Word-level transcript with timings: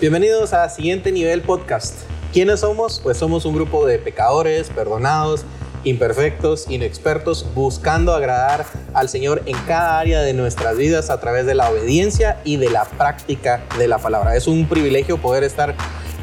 Bienvenidos 0.00 0.54
a 0.54 0.66
Siguiente 0.70 1.12
Nivel 1.12 1.42
Podcast. 1.42 1.94
¿Quiénes 2.32 2.60
somos? 2.60 3.00
Pues 3.00 3.18
somos 3.18 3.44
un 3.44 3.54
grupo 3.54 3.84
de 3.84 3.98
pecadores, 3.98 4.70
perdonados, 4.70 5.44
imperfectos, 5.84 6.70
inexpertos, 6.70 7.44
buscando 7.54 8.14
agradar 8.14 8.64
al 8.94 9.10
Señor 9.10 9.42
en 9.44 9.58
cada 9.66 9.98
área 9.98 10.22
de 10.22 10.32
nuestras 10.32 10.78
vidas 10.78 11.10
a 11.10 11.20
través 11.20 11.44
de 11.44 11.54
la 11.54 11.68
obediencia 11.68 12.40
y 12.44 12.56
de 12.56 12.70
la 12.70 12.86
práctica 12.86 13.62
de 13.76 13.88
la 13.88 13.98
palabra. 13.98 14.36
Es 14.36 14.46
un 14.46 14.66
privilegio 14.66 15.18
poder 15.18 15.44
estar 15.44 15.74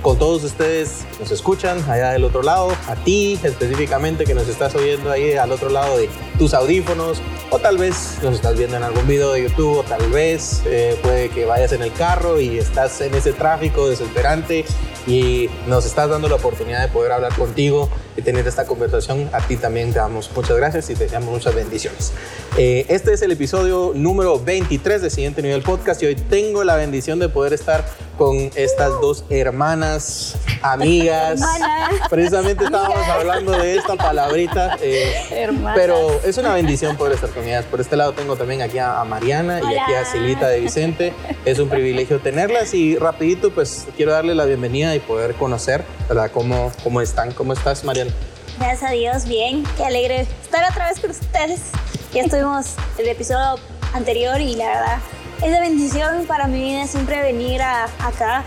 con 0.02 0.18
todos 0.18 0.44
ustedes 0.44 1.06
nos 1.20 1.32
escuchan 1.32 1.78
allá 1.90 2.12
del 2.12 2.24
otro 2.24 2.42
lado, 2.42 2.72
a 2.88 2.96
ti 2.96 3.40
específicamente 3.44 4.26
que 4.26 4.34
nos 4.34 4.48
estás 4.48 4.74
oyendo 4.74 5.12
ahí 5.12 5.34
al 5.34 5.52
otro 5.52 5.70
lado 5.70 5.98
de 5.98 6.10
tus 6.38 6.54
audífonos, 6.54 7.22
o 7.50 7.60
tal 7.60 7.78
vez 7.78 8.18
nos 8.22 8.36
estás 8.36 8.58
viendo 8.58 8.78
en 8.78 8.84
algún 8.84 9.08
video 9.08 9.32
de 9.34 9.44
YouTube, 9.44 9.80
o 9.80 9.84
tal 9.84 10.10
vez 10.12 10.62
eh, 10.66 10.98
puede 11.02 11.30
que 11.30 11.46
vayas 11.46 11.72
en 11.72 11.82
el 11.82 11.92
carro 11.94 12.40
y 12.40 12.58
estás 12.58 13.02
en 13.02 13.16
ese 13.16 13.34
tráfico 13.34 13.90
desesperante 13.90 14.66
y 15.08 15.50
nos 15.68 15.86
estás 15.86 16.10
dando 16.10 16.28
la 16.28 16.36
oportunidad 16.36 16.82
de 16.82 16.90
poder 16.90 17.14
hablar 17.14 17.34
contigo 17.34 17.90
y 18.18 18.22
tener 18.22 18.46
esta 18.48 18.66
conversación. 18.66 19.30
A 19.32 19.40
ti 19.40 19.56
también 19.56 19.94
te 19.94 20.00
damos 20.00 20.30
muchas 20.36 20.58
gracias 20.58 20.90
y 20.90 20.96
te 20.96 21.06
deseamos 21.06 21.30
muchas 21.30 21.56
bendiciones. 21.56 22.12
Eh, 22.58 22.86
este 22.90 23.14
es 23.14 23.22
el 23.22 23.32
episodio 23.32 23.94
número 23.96 24.40
23 24.40 25.02
de 25.02 25.10
Siguiente 25.10 25.42
Nivel 25.42 25.62
Podcast 25.62 26.04
y 26.04 26.08
hoy 26.08 26.16
tengo 26.16 26.64
la 26.64 26.76
bendición 26.76 27.20
de 27.20 27.30
poder 27.30 27.54
estar 27.54 27.86
con 28.18 28.36
estas 28.56 29.00
dos 29.00 29.24
hermanas, 29.30 30.36
amigas. 30.62 31.40
Precisamente 32.10 32.66
estábamos 32.66 33.08
hablando 33.08 33.52
de 33.52 33.76
esta 33.78 33.96
palabrita. 33.96 34.78
Eh, 34.82 35.14
pero 35.76 36.20
es 36.30 36.38
una 36.38 36.54
bendición 36.54 36.98
poder 36.98 37.14
estar 37.14 37.30
con 37.30 37.46
ellas. 37.46 37.66
Por 37.66 37.80
este 37.80 37.96
lado 37.96 38.12
tengo 38.12 38.36
también 38.36 38.62
aquí 38.62 38.78
a, 38.80 39.04
Mariana 39.06 39.62
y 39.62 39.78
aquí 39.78 39.94
a 39.94 40.04
Silita 40.04 40.50
de 40.50 40.60
Vicente. 40.60 41.14
Es 41.46 41.60
un 41.60 41.70
privilegio 41.70 42.20
tenerlas 42.20 42.74
y 42.74 42.98
rapidito 42.98 43.52
pues 43.52 43.88
quiero 43.96 44.12
darle 44.12 44.36
la 44.36 44.46
bienvenida 44.46 44.94
y 44.96 45.00
poder 45.00 45.36
conocer, 45.36 45.86
¿verdad? 46.10 46.30
¿Cómo, 46.34 46.72
cómo 46.84 47.00
están? 47.00 47.32
¿Cómo 47.32 47.54
estás, 47.54 47.84
Mariana? 47.86 48.12
Gracias 48.60 48.90
a 48.90 48.94
Dios, 48.94 49.26
bien. 49.26 49.64
Qué 49.78 49.86
alegre 49.86 50.22
estar 50.44 50.70
otra 50.70 50.90
vez 50.90 51.00
con 51.00 51.12
ustedes. 51.12 51.62
Ya 52.14 52.24
estuvimos 52.24 52.76
el 52.98 53.08
episodio 53.08 53.60
anterior 53.94 54.42
y 54.42 54.56
la 54.56 54.68
verdad 54.68 54.98
es 55.42 55.52
de 55.52 55.60
bendición 55.60 56.26
para 56.26 56.48
mi 56.48 56.62
vida 56.62 56.88
siempre 56.88 57.22
venir 57.22 57.62
a, 57.62 57.86
acá. 58.04 58.44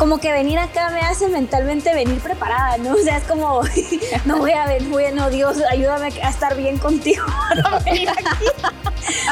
Como 0.00 0.16
que 0.18 0.32
venir 0.32 0.58
acá 0.58 0.88
me 0.88 1.00
hace 1.00 1.28
mentalmente 1.28 1.92
venir 1.92 2.20
preparada, 2.20 2.78
¿no? 2.78 2.94
O 3.00 3.02
sea, 3.02 3.18
es 3.18 3.24
como, 3.24 3.60
no 4.24 4.38
voy 4.38 4.52
a 4.52 4.64
ver, 4.64 4.82
bueno, 4.84 5.28
Dios, 5.28 5.58
ayúdame 5.70 6.06
a 6.22 6.30
estar 6.30 6.56
bien 6.56 6.78
contigo 6.78 7.26
para 7.62 7.78
venir 7.80 8.08
aquí, 8.08 8.46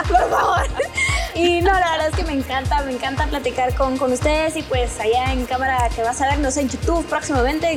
por 0.07 0.29
favor. 0.29 0.67
Y 1.35 1.63
no, 1.63 1.73
la 1.73 1.93
verdad 1.93 2.09
es 2.09 2.17
que 2.17 2.25
me 2.25 2.35
encanta, 2.35 2.83
me 2.83 2.93
encanta 2.93 3.27
platicar 3.29 3.75
con, 3.77 3.97
con 3.97 4.13
ustedes 4.13 4.57
y 4.57 4.63
pues 4.63 5.01
allá 5.01 5.33
en 5.33 5.47
cámara 5.47 5.89
que 5.97 6.03
vas 6.03 6.21
a 6.21 6.27
ver, 6.27 6.39
no 6.39 6.51
sé, 6.51 6.61
en 6.61 6.69
YouTube 6.69 7.07
próximamente. 7.07 7.73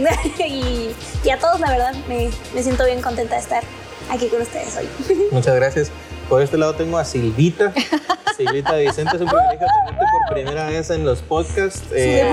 y, 0.46 0.94
y 1.24 1.30
a 1.30 1.40
todos, 1.40 1.62
la 1.62 1.70
verdad, 1.70 1.94
me, 2.10 2.30
me 2.54 2.62
siento 2.62 2.84
bien 2.84 3.02
contenta 3.02 3.36
de 3.36 3.42
estar 3.42 3.64
aquí 4.10 4.28
con 4.28 4.42
ustedes 4.42 4.76
hoy. 4.76 4.90
Muchas 5.32 5.56
gracias. 5.56 5.92
Por 6.32 6.42
este 6.42 6.58
lado 6.58 6.74
tengo 6.74 6.98
a 6.98 7.04
Silvita. 7.04 7.74
Silvita 8.38 8.78
Vicente, 8.78 9.18
es 9.18 9.22
un 9.22 9.28
privilegio 9.28 9.68
tenerte 9.68 10.06
por 10.14 10.34
primera 10.34 10.70
vez 10.70 10.90
en 10.90 11.04
los 11.04 11.22
podcasts. 11.22 11.84
Eh, 11.94 12.26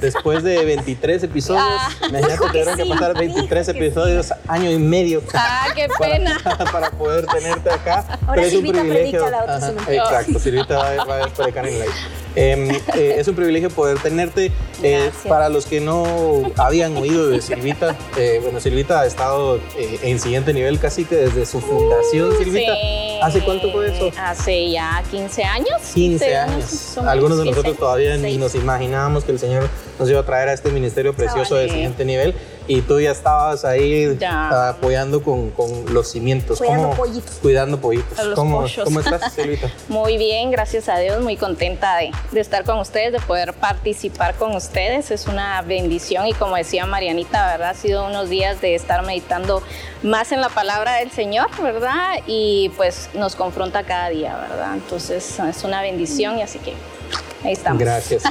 después 0.00 0.42
de 0.42 0.64
23 0.64 1.22
episodios. 1.24 1.62
Ah, 1.62 1.90
me 2.10 2.22
que 2.22 2.34
tuvieron 2.38 2.76
que 2.78 2.86
pasar 2.86 3.14
23 3.14 3.68
episodios, 3.68 4.32
año 4.48 4.70
y 4.70 4.78
medio. 4.78 5.22
Ah, 5.34 5.66
qué 5.74 5.86
pena. 6.00 6.40
Para, 6.72 6.90
poder 6.92 7.26
tenerte 7.26 7.70
acá. 7.70 8.06
Ahora 8.26 8.36
Pero 8.36 8.46
es 8.46 8.54
un 8.54 8.62
privilegio. 8.62 9.30
La 9.30 9.40
Ajá, 9.40 9.72
exacto, 9.86 10.38
Silvita 10.38 10.78
va, 10.78 11.04
va 11.04 11.24
a 11.24 11.28
predicar 11.28 11.66
en 11.66 11.74
live. 11.74 11.92
Em, 12.34 12.70
eh, 12.70 13.16
es 13.18 13.28
un 13.28 13.34
privilegio 13.34 13.70
poder 13.70 13.98
tenerte. 13.98 14.50
Eh, 14.82 15.10
para 15.28 15.48
los 15.48 15.66
que 15.66 15.80
no 15.80 16.50
habían 16.56 16.96
oído 16.96 17.28
de 17.28 17.40
Silvita, 17.40 17.96
eh, 18.16 18.40
bueno, 18.42 18.58
Silvita 18.58 19.00
ha 19.00 19.06
estado 19.06 19.60
en 19.76 20.18
siguiente 20.18 20.52
nivel 20.52 20.80
casi 20.80 21.04
que 21.04 21.14
desde 21.14 21.46
su 21.46 21.60
fundación, 21.60 22.36
Silvita. 22.36 22.72
¿Hace 23.22 23.40
cuánto 23.44 23.70
fue 23.70 23.94
eso? 23.94 24.10
Hace 24.18 24.70
ya 24.70 25.02
15 25.10 25.44
años. 25.44 25.80
15 25.94 26.36
años. 26.36 26.98
Algunos 26.98 27.38
de 27.38 27.44
nosotros 27.44 27.76
todavía 27.76 28.16
ni 28.16 28.36
nos 28.38 28.56
imaginábamos 28.56 29.22
que 29.22 29.30
el 29.30 29.38
Señor 29.38 29.68
nos 29.98 30.10
iba 30.10 30.20
a 30.20 30.26
traer 30.26 30.48
a 30.48 30.52
este 30.52 30.70
ministerio 30.70 31.14
precioso 31.14 31.54
de 31.54 31.68
siguiente 31.68 32.04
nivel 32.04 32.34
y 32.68 32.80
tú 32.82 33.00
ya 33.00 33.10
estabas 33.10 33.64
ahí 33.64 34.18
apoyando 34.50 35.22
con, 35.22 35.50
con, 35.50 35.92
los 35.92 36.10
cimientos. 36.10 36.58
Cuidando 36.58 36.90
pollitos. 36.90 37.38
Cuidando 37.42 37.80
pollitos. 37.80 38.18
¿Cómo, 38.34 38.64
¿Cómo, 38.84 39.00
estás, 39.00 39.32
Silvita? 39.34 39.70
muy 39.88 40.16
bien, 40.16 40.50
gracias 40.50 40.88
a 40.88 40.98
Dios, 40.98 41.22
muy 41.22 41.36
contenta 41.36 41.96
de, 41.96 42.12
de, 42.30 42.40
estar 42.40 42.64
con 42.64 42.78
ustedes, 42.78 43.12
de 43.12 43.20
poder 43.20 43.52
participar 43.54 44.34
con 44.34 44.54
ustedes. 44.54 45.10
Es 45.10 45.26
una 45.26 45.62
bendición 45.62 46.26
y 46.26 46.34
como 46.34 46.56
decía 46.56 46.86
Marianita, 46.86 47.46
¿verdad? 47.46 47.70
Ha 47.70 47.74
sido 47.74 48.06
unos 48.06 48.28
días 48.28 48.60
de 48.60 48.74
estar 48.74 49.04
meditando 49.04 49.62
más 50.02 50.32
en 50.32 50.40
la 50.40 50.48
palabra 50.48 50.96
del 50.96 51.10
Señor, 51.10 51.48
¿verdad? 51.62 52.18
Y 52.26 52.70
pues 52.76 53.10
nos 53.14 53.36
confronta 53.36 53.84
cada 53.84 54.08
día, 54.08 54.36
¿verdad? 54.36 54.74
Entonces 54.74 55.38
es 55.38 55.64
una 55.64 55.82
bendición 55.82 56.38
y 56.38 56.42
así 56.42 56.58
que 56.58 56.74
Ahí 57.44 57.52
estamos. 57.52 57.80
Gracias. 57.80 58.22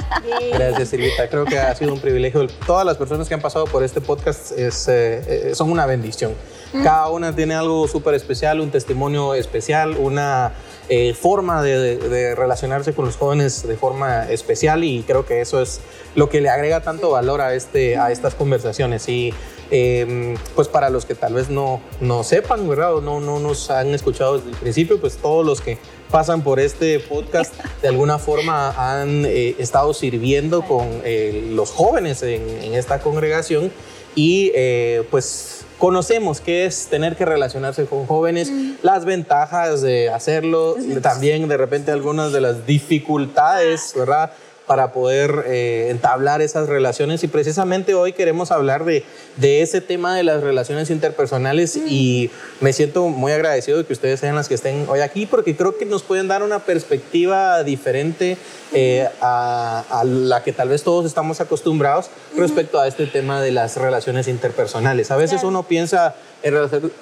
Gracias, 0.52 0.88
Silvita. 0.88 1.28
Creo 1.28 1.44
que 1.44 1.58
ha 1.58 1.74
sido 1.74 1.92
un 1.92 2.00
privilegio. 2.00 2.46
Todas 2.66 2.86
las 2.86 2.96
personas 2.96 3.28
que 3.28 3.34
han 3.34 3.40
pasado 3.40 3.66
por 3.66 3.82
este 3.82 4.00
podcast 4.00 4.52
es, 4.52 4.88
eh, 4.88 5.50
eh, 5.50 5.54
son 5.54 5.70
una 5.70 5.86
bendición. 5.86 6.34
Cada 6.82 7.10
una 7.10 7.36
tiene 7.36 7.54
algo 7.54 7.86
súper 7.86 8.14
especial, 8.14 8.58
un 8.60 8.70
testimonio 8.70 9.34
especial, 9.34 9.98
una 9.98 10.52
eh, 10.88 11.12
forma 11.12 11.62
de, 11.62 12.34
relacionarse 12.34 12.94
con 12.94 13.04
los 13.04 13.16
jóvenes 13.16 13.66
de 13.68 13.76
forma 13.76 14.30
especial 14.30 14.82
y 14.82 15.02
creo 15.02 15.26
que 15.26 15.42
eso 15.42 15.60
es 15.60 15.80
lo 16.14 16.30
que 16.30 16.40
le 16.40 16.48
agrega 16.48 16.80
tanto 16.80 17.10
valor 17.10 17.42
a, 17.42 17.52
este, 17.52 17.98
a 17.98 18.10
estas 18.10 18.34
conversaciones. 18.34 19.06
Y 19.10 19.34
em, 19.70 20.34
pues 20.54 20.68
para 20.68 20.88
los 20.88 21.04
que 21.04 21.14
tal 21.14 21.34
vez 21.34 21.50
no, 21.50 21.82
no 22.00 22.24
sepan, 22.24 22.66
¿verdad? 22.66 22.94
O 22.94 23.00
no, 23.02 23.20
no 23.20 23.38
nos 23.38 23.70
han 23.70 23.88
escuchado 23.88 24.38
desde 24.38 24.50
el 24.52 24.56
principio, 24.56 24.98
pues 24.98 25.18
todos 25.18 25.44
los 25.44 25.60
que 25.60 25.76
pasan 26.12 26.42
por 26.42 26.60
este 26.60 27.00
podcast 27.00 27.54
de 27.80 27.88
alguna 27.88 28.18
forma 28.18 28.70
han 28.76 29.24
eh, 29.24 29.56
estado 29.58 29.94
sirviendo 29.94 30.60
con 30.60 30.86
eh, 31.04 31.48
los 31.52 31.70
jóvenes 31.70 32.22
en, 32.22 32.74
esta 32.74 33.00
congregación 33.00 33.72
y 34.14 34.52
eh, 34.54 35.04
pues 35.10 35.64
conocemos 35.78 36.42
qué 36.42 36.66
es 36.66 36.88
tener 36.88 37.16
que 37.16 37.24
relacionarse 37.24 37.86
con 37.86 38.06
jóvenes, 38.06 38.50
mm. 38.50 38.72
las 38.82 39.06
ventajas 39.06 39.80
de 39.80 40.10
hacerlo, 40.10 40.76
también 41.00 41.48
de 41.48 41.56
repente 41.56 41.90
algunas 41.90 42.30
de 42.30 42.42
las 42.42 42.66
dificultades, 42.66 43.94
¿verdad? 43.96 44.32
Para 44.66 44.92
poder 44.92 45.44
eh, 45.46 45.88
entablar 45.90 46.40
esas 46.40 46.68
relaciones 46.68 47.22
y 47.24 47.28
precisamente 47.28 47.94
hoy 47.94 48.12
queremos 48.12 48.50
hablar 48.50 48.84
de, 48.84 49.04
de 49.36 49.62
ese 49.62 49.80
tema 49.80 50.16
de 50.16 50.22
las 50.22 50.42
relaciones 50.42 50.90
interpersonales 50.90 51.76
mm. 51.76 51.86
y 51.88 52.30
me 52.60 52.72
siento 52.72 53.08
muy 53.08 53.32
agradecido 53.32 53.78
de 53.78 53.84
que 53.84 53.92
ustedes 53.92 54.20
sean 54.20 54.36
las 54.36 54.48
que 54.48 54.54
estén 54.54 54.86
hoy 54.88 55.00
aquí 55.00 55.26
porque 55.26 55.56
creo 55.56 55.76
que 55.76 55.84
nos 55.84 56.02
pueden 56.02 56.28
dar 56.28 56.42
una 56.42 56.60
perspectiva 56.60 57.62
diferente 57.64 58.36
eh, 58.72 59.08
a, 59.20 59.84
a, 59.90 60.04
la 60.04 60.42
que 60.42 60.52
tal 60.52 60.68
vez 60.68 60.82
todos 60.82 61.04
estamos 61.04 61.40
acostumbrados 61.40 62.10
respecto 62.36 62.80
a 62.80 62.88
este 62.88 63.06
tema 63.06 63.40
de 63.40 63.50
las 63.50 63.76
relaciones 63.76 64.28
interpersonales. 64.28 65.10
A 65.10 65.16
veces 65.16 65.42
uno 65.44 65.64
piensa 65.64 66.14
en 66.42 66.54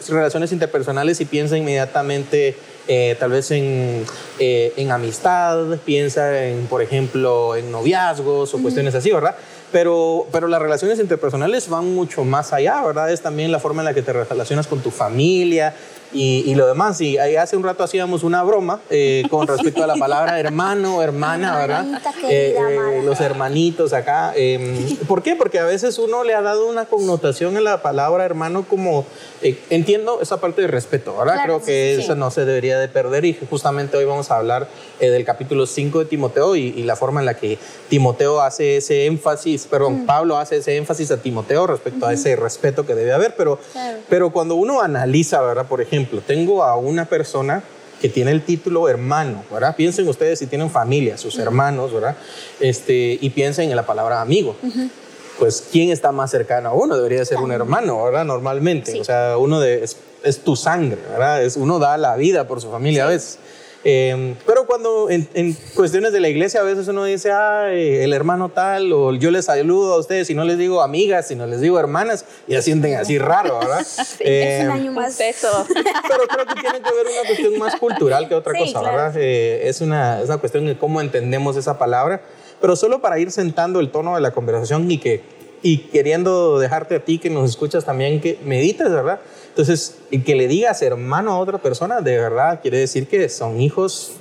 relaciones 0.09 0.53
interpersonales 0.53 1.21
y 1.21 1.25
piensa 1.25 1.56
inmediatamente 1.56 2.56
eh, 2.93 3.15
tal 3.21 3.31
vez 3.31 3.53
en, 3.53 4.05
eh, 4.41 4.73
en, 4.77 4.91
amistad, 4.91 5.78
piensa 5.84 6.45
en, 6.45 6.67
por 6.67 6.83
ejemplo, 6.83 7.55
en 7.55 7.71
noviazgos 7.71 8.53
o 8.53 8.59
cuestiones 8.61 8.97
así, 8.97 9.12
¿verdad? 9.12 9.37
Pero, 9.71 10.27
pero 10.33 10.49
las 10.49 10.61
relaciones 10.61 10.99
interpersonales 10.99 11.69
van 11.69 11.95
mucho 11.95 12.25
más 12.25 12.53
allá, 12.53 12.83
¿verdad? 12.84 13.12
Es 13.12 13.21
también 13.21 13.53
la 13.53 13.61
forma 13.61 13.83
en 13.83 13.84
la 13.84 13.95
que 13.95 14.03
te 14.03 14.12
relacionas 14.12 14.67
con 14.67 14.81
tu 14.81 14.91
familia, 14.91 15.73
y, 16.12 16.54
lo 16.54 16.66
demás. 16.66 17.00
Y 17.00 17.19
ahí 17.19 17.37
hace 17.37 17.56
un 17.56 17.62
rato 17.62 17.84
hacíamos 17.84 18.22
una 18.22 18.43
broma 18.43 18.81
eh, 18.91 19.25
con 19.31 19.47
respecto 19.47 19.84
a 19.84 19.87
la 19.87 19.97
palabra 19.97 20.38
hermano, 20.38 21.03
hermana, 21.03 21.56
¿verdad? 21.56 21.87
Eh, 22.28 22.56
eh, 22.59 23.03
los 23.04 23.21
hermanitos 23.21 23.93
acá. 23.93 24.32
Em, 24.34 24.97
¿Por 25.06 25.22
qué? 25.22 25.36
Porque 25.36 25.59
a 25.59 25.65
veces 25.65 25.98
uno 25.98 26.24
le 26.24 26.34
ha 26.34 26.42
dado 26.42 26.68
una 26.68 26.86
connotación 26.86 27.57
en 27.57 27.65
la 27.65 27.83
palabra 27.83 28.24
hermano 28.24 28.65
como, 28.68 29.04
entiendo 29.71 30.21
esa 30.21 30.41
parte 30.41 30.62
de 30.62 30.68
respeto, 30.68 31.16
¿verdad? 31.16 31.41
Creo 31.45 31.62
que 31.62 31.97
eso 31.97 32.15
no 32.15 32.30
se 32.30 32.45
debería 32.45 32.78
de 32.78 32.89
perder 32.89 33.24
y 33.24 33.39
justamente 33.48 33.97
hoy 33.97 34.04
vamos 34.04 34.30
a 34.30 34.36
hablar 34.36 34.68
del 34.98 35.24
capítulo 35.24 35.66
5 35.66 36.01
de 36.01 36.04
Timoteo 36.07 36.57
y, 36.57 36.80
la 36.80 36.97
forma 36.97 37.21
en 37.21 37.27
la 37.27 37.34
que 37.34 37.59
Timoteo 37.89 38.41
hace 38.41 38.78
ese 38.78 39.07
énfasis, 39.07 39.66
perdón, 39.66 40.03
mm. 40.03 40.07
Pablo 40.07 40.39
hace 40.39 40.57
ese 40.57 40.77
énfasis 40.77 41.10
a 41.10 41.18
Timoteo 41.18 41.66
respecto 41.66 42.07
a 42.07 42.12
ese 42.12 42.34
respeto 42.34 42.84
que 42.84 42.95
debe 42.95 43.12
haber, 43.12 43.36
pero, 43.36 43.59
pero 44.09 44.30
cuando 44.30 44.54
uno 44.57 44.80
analiza, 44.80 45.41
¿verdad? 45.41 45.66
Por 45.66 45.80
ejemplo, 45.80 45.99
tengo 46.06 46.64
a 46.64 46.76
una 46.76 47.06
persona 47.06 47.62
que 48.00 48.08
tiene 48.08 48.30
el 48.30 48.42
título 48.42 48.88
hermano, 48.88 49.44
¿verdad? 49.52 49.76
Piensen 49.76 50.08
ustedes 50.08 50.38
si 50.38 50.47
tienen 50.47 50.70
familia, 50.70 51.18
sus 51.18 51.38
hermanos, 51.38 51.92
¿verdad? 51.92 52.16
Este, 52.58 53.18
y 53.20 53.30
piensen 53.30 53.70
en 53.70 53.76
la 53.76 53.84
palabra 53.84 54.20
amigo. 54.20 54.56
Pues, 55.38 55.64
¿quién 55.70 55.91
está 55.91 56.12
más 56.12 56.30
cercano 56.30 56.70
a 56.70 56.72
uno? 56.72 56.97
Debería 56.97 57.24
ser 57.24 57.38
un 57.38 57.52
hermano, 57.52 58.02
¿verdad? 58.04 58.24
Normalmente. 58.24 59.00
O 59.00 59.04
sea, 59.04 59.36
uno 59.38 59.60
de, 59.60 59.84
es, 59.84 60.38
tu 60.38 60.56
sangre, 60.56 60.98
¿verdad? 61.10 61.42
Es, 61.42 61.56
uno 61.56 61.78
da 61.78 61.97
la 61.98 62.16
vida 62.16 62.47
por 62.47 62.60
su 62.60 62.70
familia 62.70 63.04
a 63.04 63.08
veces. 63.08 63.38
Eh, 63.82 64.34
pero 64.47 64.66
cuando 64.66 65.09
en, 65.09 65.27
en, 65.32 65.54
cuestiones 65.74 66.12
de 66.12 66.21
la 66.21 66.28
iglesia 66.28 66.60
a 66.60 66.65
veces 66.65 66.86
uno 66.88 67.04
dice, 67.04 67.32
ay, 67.32 67.97
el 67.97 68.12
hermano 68.12 68.50
tal, 68.50 68.92
o 68.92 69.15
yo 69.15 69.30
les 69.30 69.47
saludo 69.47 69.94
a 69.94 69.98
ustedes 69.98 70.28
y 70.28 70.34
no 70.34 70.44
les 70.44 70.59
digo 70.59 70.82
amigas, 70.82 71.28
sino 71.28 71.47
les 71.47 71.62
digo 71.62 71.78
hermanas, 71.78 72.27
y 72.47 72.53
ya 72.53 72.62
sienten 72.62 72.97
así 72.97 73.18
raro, 73.18 73.59
¿verdad? 73.59 73.86
Sí, 74.00 74.24
es 74.24 74.65
un 74.65 74.72
año 74.72 74.92
más. 74.92 75.18
Eso. 75.18 75.66
Pero 75.74 76.27
creo 76.28 76.47
que 76.47 76.60
tiene 76.60 76.82
que 76.82 76.94
ver 76.94 77.06
una 77.06 77.27
cuestión 77.27 77.59
más 77.59 77.77
cultural 77.77 78.28
que 78.28 78.34
otra 78.34 78.53
Sí, 78.53 78.60
cosa, 78.60 78.80
claro. 78.80 78.97
¿verdad? 78.97 79.15
Eh, 79.16 79.68
es, 79.68 79.80
una, 79.80 80.21
es 80.21 80.26
una 80.26 80.38
cuestión 80.38 80.66
de 80.66 80.76
cómo 80.76 81.00
entendemos 81.00 81.56
esa 81.56 81.78
palabra, 81.78 82.21
pero 82.60 82.76
solo 82.76 83.00
para 83.00 83.18
ir 83.18 83.30
sentando 83.30 83.80
el 83.80 83.91
tono 83.91 84.15
de 84.15 84.21
la 84.21 84.33
conversación 84.33 84.91
y 84.91 84.98
que 84.98 85.22
y 85.62 85.78
queriendo 85.78 86.59
dejarte 86.59 86.97
a 86.97 87.00
ti 87.00 87.18
que 87.18 87.30
nos 87.30 87.48
escuchas 87.50 87.84
también 87.84 88.21
que 88.21 88.38
medites, 88.44 88.91
¿verdad? 88.91 89.21
Entonces, 89.50 89.97
y 90.10 90.20
que 90.20 90.34
le 90.34 90.48
digas 90.48 90.80
hermano 90.82 91.32
a 91.32 91.38
otra 91.38 91.58
persona, 91.58 92.00
de 92.00 92.16
verdad 92.16 92.60
quiere 92.62 92.78
decir 92.78 93.06
que 93.06 93.28
son 93.28 93.60
hijos 93.60 94.12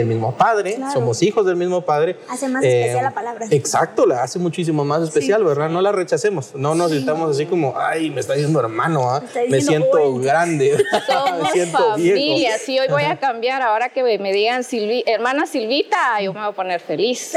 del 0.00 0.06
mismo 0.08 0.36
padre, 0.36 0.74
Claro. 0.74 0.92
somos 0.92 1.22
hijos 1.22 1.46
del 1.46 1.56
mismo 1.56 1.82
padre. 1.82 2.16
Hace 2.28 2.48
más 2.48 2.62
Eh, 2.64 2.80
especial 2.80 3.04
la 3.04 3.10
palabra. 3.12 3.46
Exacto, 3.50 4.06
la 4.06 4.22
hace 4.22 4.38
muchísimo 4.38 4.84
más 4.84 5.02
especial, 5.02 5.40
Sí. 5.40 5.46
¿verdad? 5.46 5.68
No 5.70 5.80
la 5.80 5.92
rechacemos, 5.92 6.54
no 6.54 6.74
nos 6.74 6.90
sintamos 6.90 7.30
así 7.30 7.46
como, 7.46 7.74
ay, 7.78 8.10
me 8.10 8.20
está 8.20 8.34
diciendo 8.34 8.60
hermano, 8.60 9.10
¿ah? 9.10 9.22
Me 9.34 9.48
me 9.48 9.60
siento 9.60 9.90
old". 10.02 10.24
grande, 10.24 10.76
me 10.92 11.00
Somos 11.14 11.50
siento 11.52 11.78
familia, 11.90 12.14
viejo. 12.14 12.58
sí, 12.64 12.78
hoy 12.78 12.88
voy 12.88 13.04
a 13.04 13.18
cambiar, 13.18 13.62
ahora 13.62 13.88
que 13.90 14.02
me 14.18 14.32
digan 14.32 14.64
Silvi, 14.64 15.02
hermana 15.06 15.46
Silvita, 15.46 16.20
yo 16.20 16.32
me 16.32 16.40
voy 16.40 16.48
a 16.48 16.52
poner 16.52 16.80
feliz. 16.80 17.32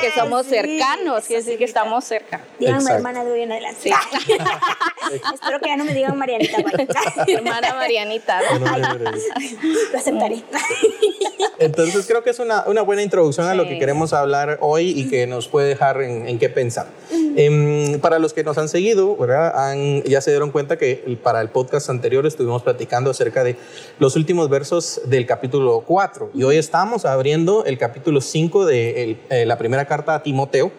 Que 0.00 0.10
somos 0.18 0.46
sí, 0.46 0.50
cercanos, 0.54 1.24
quiere 1.26 1.42
decir 1.42 1.58
que 1.58 1.64
estamos 1.64 2.04
cerca. 2.04 2.40
Díganme 2.58 2.78
Exacto. 2.78 2.96
hermana 2.96 3.24
de 3.24 3.32
hoy 3.32 3.42
en 3.42 3.52
adelante. 3.52 3.80
Sí. 3.82 3.90
Espero 5.34 5.60
que 5.60 5.68
ya 5.68 5.76
no 5.76 5.84
me 5.84 5.94
digan 5.94 6.16
Marianita. 6.16 6.58
Hermana 7.28 7.74
Marianita. 7.74 8.40
No, 8.52 8.58
no, 8.58 8.78
no, 8.78 8.94
no. 8.98 9.10
Lo 9.10 9.98
aceptaré. 9.98 10.42
Entonces 11.58 11.99
creo 12.06 12.22
que 12.22 12.30
es 12.30 12.38
una, 12.38 12.64
una 12.66 12.82
buena 12.82 13.02
introducción 13.02 13.46
a 13.46 13.54
lo 13.54 13.64
que 13.64 13.70
Sí. 13.74 13.78
queremos 13.78 14.12
hablar 14.12 14.58
hoy 14.60 14.90
y 14.90 15.08
que 15.08 15.26
nos 15.26 15.48
puede 15.48 15.68
dejar 15.68 16.02
en, 16.02 16.28
en 16.28 16.38
qué 16.38 16.48
pensar. 16.48 16.86
Em, 17.36 18.00
para 18.00 18.18
los 18.18 18.32
que 18.32 18.42
nos 18.44 18.58
han 18.58 18.68
seguido, 18.68 19.16
¿verdad? 19.16 19.52
Han- 19.56 20.02
ya 20.04 20.20
se 20.20 20.30
dieron 20.30 20.50
cuenta 20.50 20.76
que 20.78 21.18
para 21.22 21.40
el 21.40 21.48
podcast 21.48 21.88
anterior 21.90 22.26
estuvimos 22.26 22.62
platicando 22.62 23.10
acerca 23.10 23.44
de 23.44 23.56
los 23.98 24.16
últimos 24.16 24.48
versos 24.48 25.00
del 25.06 25.26
capítulo 25.26 25.84
4 25.86 26.30
y 26.34 26.42
hoy 26.42 26.56
estamos 26.56 27.04
abriendo 27.04 27.64
el 27.64 27.78
capítulo 27.78 28.20
5 28.20 28.66
de 28.66 29.02
el- 29.02 29.18
eh, 29.30 29.46
la 29.46 29.56
primera 29.58 29.84
carta 29.86 30.14
a 30.16 30.22
Timoteo. 30.22 30.72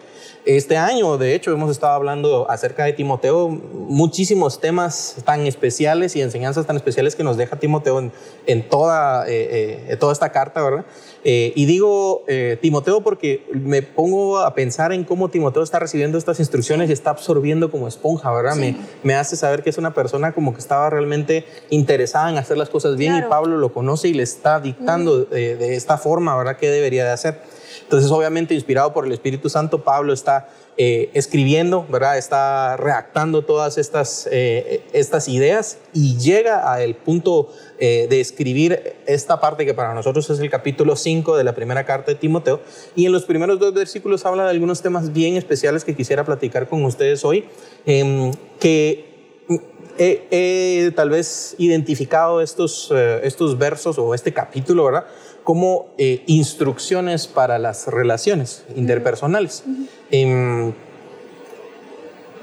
Este 0.44 0.76
año, 0.76 1.18
de 1.18 1.36
hecho, 1.36 1.52
hemos 1.52 1.70
estado 1.70 1.92
hablando 1.92 2.50
acerca 2.50 2.84
de 2.84 2.92
Timoteo, 2.92 3.48
muchísimos 3.48 4.60
temas 4.60 5.16
tan 5.24 5.46
especiales 5.46 6.16
y 6.16 6.20
enseñanzas 6.20 6.66
tan 6.66 6.74
especiales 6.74 7.14
que 7.14 7.22
nos 7.22 7.36
deja 7.36 7.60
Timoteo 7.60 8.00
en, 8.00 8.12
en 8.46 8.68
toda, 8.68 9.24
eh, 9.28 9.86
eh, 9.88 9.96
toda 9.98 10.12
esta 10.12 10.32
carta, 10.32 10.60
¿verdad? 10.60 10.84
Eh, 11.24 11.52
y 11.54 11.66
digo 11.66 12.24
eh, 12.26 12.58
Timoteo 12.60 13.02
porque 13.02 13.46
me 13.52 13.82
pongo 13.82 14.40
a 14.40 14.52
pensar 14.54 14.92
en 14.92 15.04
cómo 15.04 15.28
Timoteo 15.28 15.62
está 15.62 15.78
recibiendo 15.78 16.18
estas 16.18 16.40
instrucciones 16.40 16.90
y 16.90 16.92
está 16.92 17.10
absorbiendo 17.10 17.70
como 17.70 17.86
esponja, 17.86 18.32
¿verdad? 18.32 18.56
Me, 18.56 18.76
me 19.04 19.14
hace 19.14 19.36
saber 19.36 19.62
que 19.62 19.70
es 19.70 19.78
una 19.78 19.94
persona 19.94 20.32
como 20.32 20.52
que 20.52 20.58
estaba 20.58 20.90
realmente 20.90 21.46
interesada 21.70 22.28
en 22.30 22.38
hacer 22.38 22.58
las 22.58 22.68
cosas 22.68 22.96
bien 22.96 23.12
y 23.14 23.18
Claro. 23.18 23.30
Pablo 23.30 23.58
lo 23.58 23.72
conoce 23.72 24.08
y 24.08 24.14
le 24.14 24.24
está 24.24 24.58
dictando 24.58 25.28
eh, 25.30 25.54
de 25.56 25.76
esta 25.76 25.98
forma, 25.98 26.36
¿verdad? 26.36 26.56
¿Qué 26.56 26.68
debería 26.68 27.04
de 27.04 27.10
hacer? 27.12 27.61
Entonces, 27.82 28.10
obviamente, 28.10 28.54
inspirado 28.54 28.92
por 28.92 29.06
el 29.06 29.12
Espíritu 29.12 29.48
Santo, 29.48 29.84
Pablo 29.84 30.12
está 30.12 30.48
eh, 30.78 31.10
escribiendo, 31.12 31.86
¿verdad? 31.90 32.16
Está 32.16 32.78
redactando 32.78 33.42
todas 33.42 33.76
estas, 33.76 34.26
eh, 34.32 34.82
estas 34.94 35.28
ideas 35.28 35.76
y 35.92 36.16
llega 36.16 36.72
al 36.72 36.94
punto 36.94 37.52
eh, 37.78 38.06
de 38.08 38.22
escribir 38.22 38.94
esta 39.04 39.38
parte 39.38 39.66
que 39.66 39.74
para 39.74 39.92
nosotros 39.92 40.30
es 40.30 40.38
el 40.40 40.48
capítulo 40.48 40.96
5 40.96 41.36
de 41.36 41.44
la 41.44 41.54
primera 41.54 41.84
carta 41.84 42.12
de 42.12 42.14
Timoteo. 42.14 42.60
Y 42.96 43.04
en 43.04 43.12
los 43.12 43.26
primeros 43.26 43.58
dos 43.58 43.74
versículos 43.74 44.24
habla 44.24 44.44
de 44.44 44.50
algunos 44.50 44.80
temas 44.80 45.12
bien 45.12 45.36
especiales 45.36 45.84
que 45.84 45.94
quisiera 45.94 46.24
platicar 46.24 46.66
con 46.66 46.82
ustedes 46.86 47.22
hoy, 47.22 47.44
em, 47.84 48.32
que 48.58 49.12
he, 49.98 50.90
tal 50.96 51.10
vez 51.10 51.54
identificado 51.58 52.40
estos, 52.40 52.90
estos 53.22 53.58
versos 53.58 53.98
o 53.98 54.14
este 54.14 54.32
capítulo, 54.32 54.86
¿verdad? 54.86 55.04
Como 55.44 55.92
eh, 55.98 56.22
instrucciones 56.26 57.26
para 57.26 57.58
las 57.58 57.86
relaciones 57.88 58.64
interpersonales. 58.76 59.64
Em, 60.10 60.72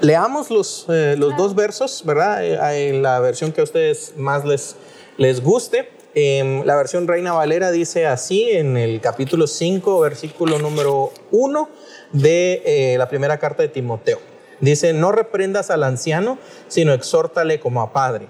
leamos 0.00 0.50
los, 0.50 0.86
eh, 0.88 1.14
los 1.18 1.36
dos 1.36 1.54
versos, 1.54 2.02
¿verdad? 2.04 2.44
Eh, 2.44 2.88
en 2.88 3.02
la 3.02 3.20
versión 3.20 3.52
que 3.52 3.60
a 3.60 3.64
ustedes 3.64 4.14
más 4.16 4.44
les, 4.44 4.76
les 5.16 5.42
guste. 5.42 5.88
Em, 6.14 6.64
la 6.64 6.74
versión 6.74 7.06
Reina 7.06 7.32
Valera 7.32 7.70
dice 7.70 8.06
así 8.06 8.50
en 8.50 8.76
el 8.76 9.00
capítulo 9.00 9.46
5, 9.46 10.00
versículo 10.00 10.58
número 10.58 11.12
1 11.30 11.68
de 12.12 12.62
eh, 12.64 12.98
la 12.98 13.08
primera 13.08 13.38
carta 13.38 13.62
de 13.62 13.68
Timoteo. 13.68 14.18
Dice, 14.60 14.92
no 14.92 15.12
reprendas 15.12 15.70
al 15.70 15.84
anciano, 15.84 16.38
sino 16.68 16.92
exhórtale 16.92 17.60
como 17.60 17.80
a 17.80 17.92
padre, 17.92 18.26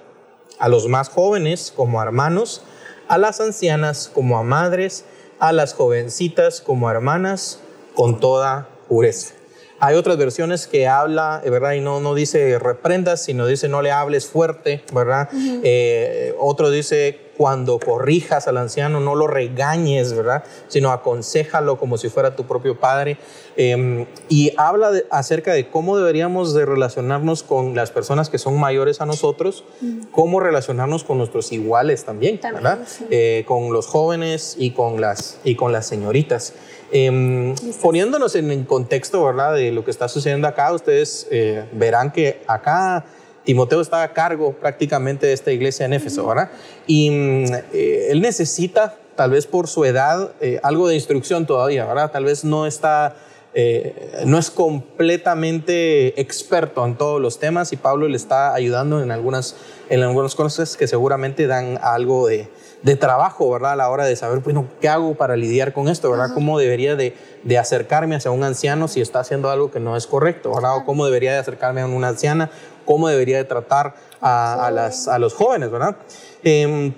a 0.59 0.69
los 0.69 0.89
más 0.89 1.09
jóvenes 1.09 1.73
como 1.75 2.01
a 2.01 2.05
hermanos, 2.05 2.63
a 3.11 3.19
las 3.19 3.41
ancianas 3.41 4.09
como 4.15 4.39
a 4.39 4.45
madres, 4.45 5.05
a 5.41 5.53
las 5.53 5.75
jovencitas 5.75 6.61
como 6.61 6.89
a 6.89 6.93
hermanas, 6.93 7.59
con 7.97 8.21
toda 8.21 8.69
pureza. 8.89 9.35
Hay 9.81 9.97
otras 9.97 10.17
versiones 10.17 10.69
que 10.69 10.87
habla, 10.87 11.43
eh, 11.45 11.51
¿verdad? 11.51 11.73
Y 11.73 11.81
no, 11.81 11.99
no 11.99 12.15
dice 12.15 12.57
reprendas, 12.61 13.21
sino 13.25 13.49
dice 13.49 13.69
no 13.69 13.83
le 13.83 13.91
hables 13.91 14.29
fuerte, 14.29 14.85
¿verdad? 14.93 15.29
Eh, 15.33 16.37
otro 16.39 16.71
dice 16.71 17.30
cuando 17.41 17.79
corrijas 17.79 18.49
al 18.49 18.59
anciano, 18.59 19.01
no 19.01 19.15
lo 19.15 19.27
regañes, 19.27 20.13
¿verdad? 20.13 20.45
Sino 20.69 20.91
aconsejalo 20.93 21.79
como 21.79 21.97
si 21.97 22.11
fuera 22.11 22.37
tu 22.37 22.45
propio 22.45 22.79
padre. 22.79 23.17
Eh, 23.57 24.07
y 24.29 24.53
habla 24.59 24.91
de- 24.91 25.07
acerca 25.11 25.55
de 25.55 25.71
cómo 25.71 25.97
deberíamos 25.97 26.53
de 26.53 26.67
relacionarnos 26.67 27.43
con 27.43 27.75
las 27.75 27.93
personas 27.93 28.29
que 28.29 28.37
son 28.37 28.61
mayores 28.61 29.01
a 29.01 29.07
nosotros, 29.07 29.65
cómo 30.11 30.39
relacionarnos 30.39 31.03
con 31.03 31.17
nuestros 31.17 31.51
iguales 31.51 32.05
también, 32.05 32.39
También, 32.39 32.63
¿verdad? 32.63 32.85
sí. 32.87 33.07
Eh, 33.11 33.45
con 33.49 33.73
los 33.73 33.87
jóvenes 33.87 34.57
y 34.59 34.73
con 34.73 35.01
las, 35.01 35.39
y 35.43 35.55
con 35.57 35.73
las 35.73 35.87
señoritas. 35.87 36.53
Em, 36.93 37.55
poniéndonos 37.81 38.35
en 38.35 38.51
el 38.51 38.67
contexto, 38.67 39.25
¿verdad? 39.25 39.55
De 39.55 39.73
lo 39.73 39.83
que 39.83 39.91
está 39.91 40.09
sucediendo 40.09 40.47
acá, 40.47 40.75
ustedes 40.75 41.27
eh, 41.31 41.65
verán 41.73 42.13
que 42.13 42.43
acá 42.47 43.07
Timoteo 43.45 43.81
está 43.81 44.03
a 44.03 44.13
cargo 44.13 44.53
prácticamente 44.53 45.27
de 45.27 45.33
esta 45.33 45.51
iglesia 45.51 45.87
en 45.87 45.93
Éfeso, 45.93 46.27
¿verdad? 46.27 46.51
Y 46.87 47.11
mm, 47.11 47.55
eh, 47.73 48.09
él 48.11 48.21
necesita, 48.21 48.97
tal 49.17 49.31
vez 49.31 49.47
por 49.47 49.69
su 49.69 49.85
edad, 49.85 50.33
eh, 50.41 50.61
algo 50.63 50.89
de 50.89 50.95
instrucción 50.95 51.47
todavía, 51.47 51.87
¿verdad? 51.87 52.11
Tal 52.11 52.25
vez 52.25 52.45
no 52.45 52.67
está, 52.67 53.17
eh, 53.55 54.23
no 54.27 54.39
es 54.39 54.51
completamente 54.51 56.21
experto 56.21 56.85
en 56.85 56.97
todos 56.97 57.21
los 57.21 57.39
temas 57.39 57.73
y 57.73 57.77
Pablo 57.77 58.09
le 58.09 58.17
está 58.17 58.55
ayudando 58.55 59.03
en 59.03 59.11
algunas, 59.11 59.57
en 59.89 60.03
algunas 60.03 60.35
cosas 60.35 60.77
que 60.77 60.87
seguramente 60.87 61.47
dan 61.47 61.79
algo 61.83 62.27
de, 62.27 62.49
de 62.83 62.97
trabajo, 62.97 63.51
¿verdad? 63.51 63.73
A 63.73 63.77
la 63.77 63.91
hora 63.91 64.05
de 64.05 64.17
saber, 64.17 64.41
bueno, 64.41 64.67
¿qué 64.81 64.89
hago 64.89 65.15
para 65.15 65.37
lidiar 65.37 65.73
con 65.73 65.89
esto, 65.89 66.11
¿verdad? 66.11 66.31
¿Cómo 66.33 66.59
debería 66.59 66.97
de, 66.97 67.15
de 67.43 67.59
acercarme 67.59 68.15
hacia 68.15 68.31
un 68.31 68.43
anciano 68.43 68.89
si 68.89 69.01
está 69.01 69.21
haciendo 69.21 69.51
algo 69.51 69.71
que 69.71 69.81
no 69.81 69.97
es 69.97 70.07
correcto, 70.07 70.55
¿verdad? 70.55 70.77
O 70.77 70.85
cómo 70.85 71.05
debería 71.05 71.33
de 71.33 71.39
acercarme 71.39 71.83
a 71.83 71.87
una 71.87 72.09
anciana, 72.09 72.51
cómo 72.85 73.09
debería 73.09 73.37
de 73.37 73.45
tratar 73.45 73.95
a, 74.21 74.67
a 74.67 74.71
las, 74.71 75.09
a 75.09 75.19
los 75.19 75.35
jóvenes, 75.35 75.71
¿verdad? 75.71 75.97
Em, 76.43 76.93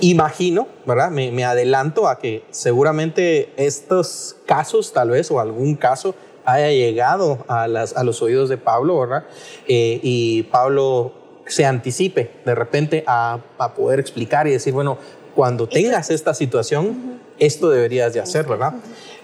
imagino, 0.00 0.68
¿verdad? 0.86 1.10
Me, 1.10 1.30
me 1.32 1.44
adelanto 1.44 2.08
a 2.08 2.18
que 2.18 2.44
seguramente 2.50 3.52
estos 3.56 4.36
casos, 4.46 4.92
tal 4.92 5.10
vez, 5.10 5.30
o 5.30 5.40
algún 5.40 5.76
caso, 5.76 6.14
haya 6.44 6.70
llegado 6.70 7.44
a, 7.48 7.66
las, 7.66 7.96
a 7.96 8.04
los 8.04 8.22
oídos 8.22 8.48
de 8.48 8.56
Pablo, 8.56 9.00
¿verdad? 9.00 9.24
Eh, 9.66 10.00
y 10.02 10.44
Pablo 10.44 11.12
se 11.46 11.64
anticipe 11.64 12.30
de 12.44 12.54
repente 12.54 13.04
a, 13.06 13.40
a 13.58 13.74
poder 13.74 14.00
explicar 14.00 14.46
y 14.46 14.52
decir, 14.52 14.72
bueno, 14.72 14.98
cuando 15.34 15.68
tengas 15.68 16.10
esta 16.10 16.34
situación, 16.34 17.20
esto 17.38 17.68
deberías 17.68 18.14
de 18.14 18.20
hacer, 18.20 18.46
¿verdad? 18.46 18.74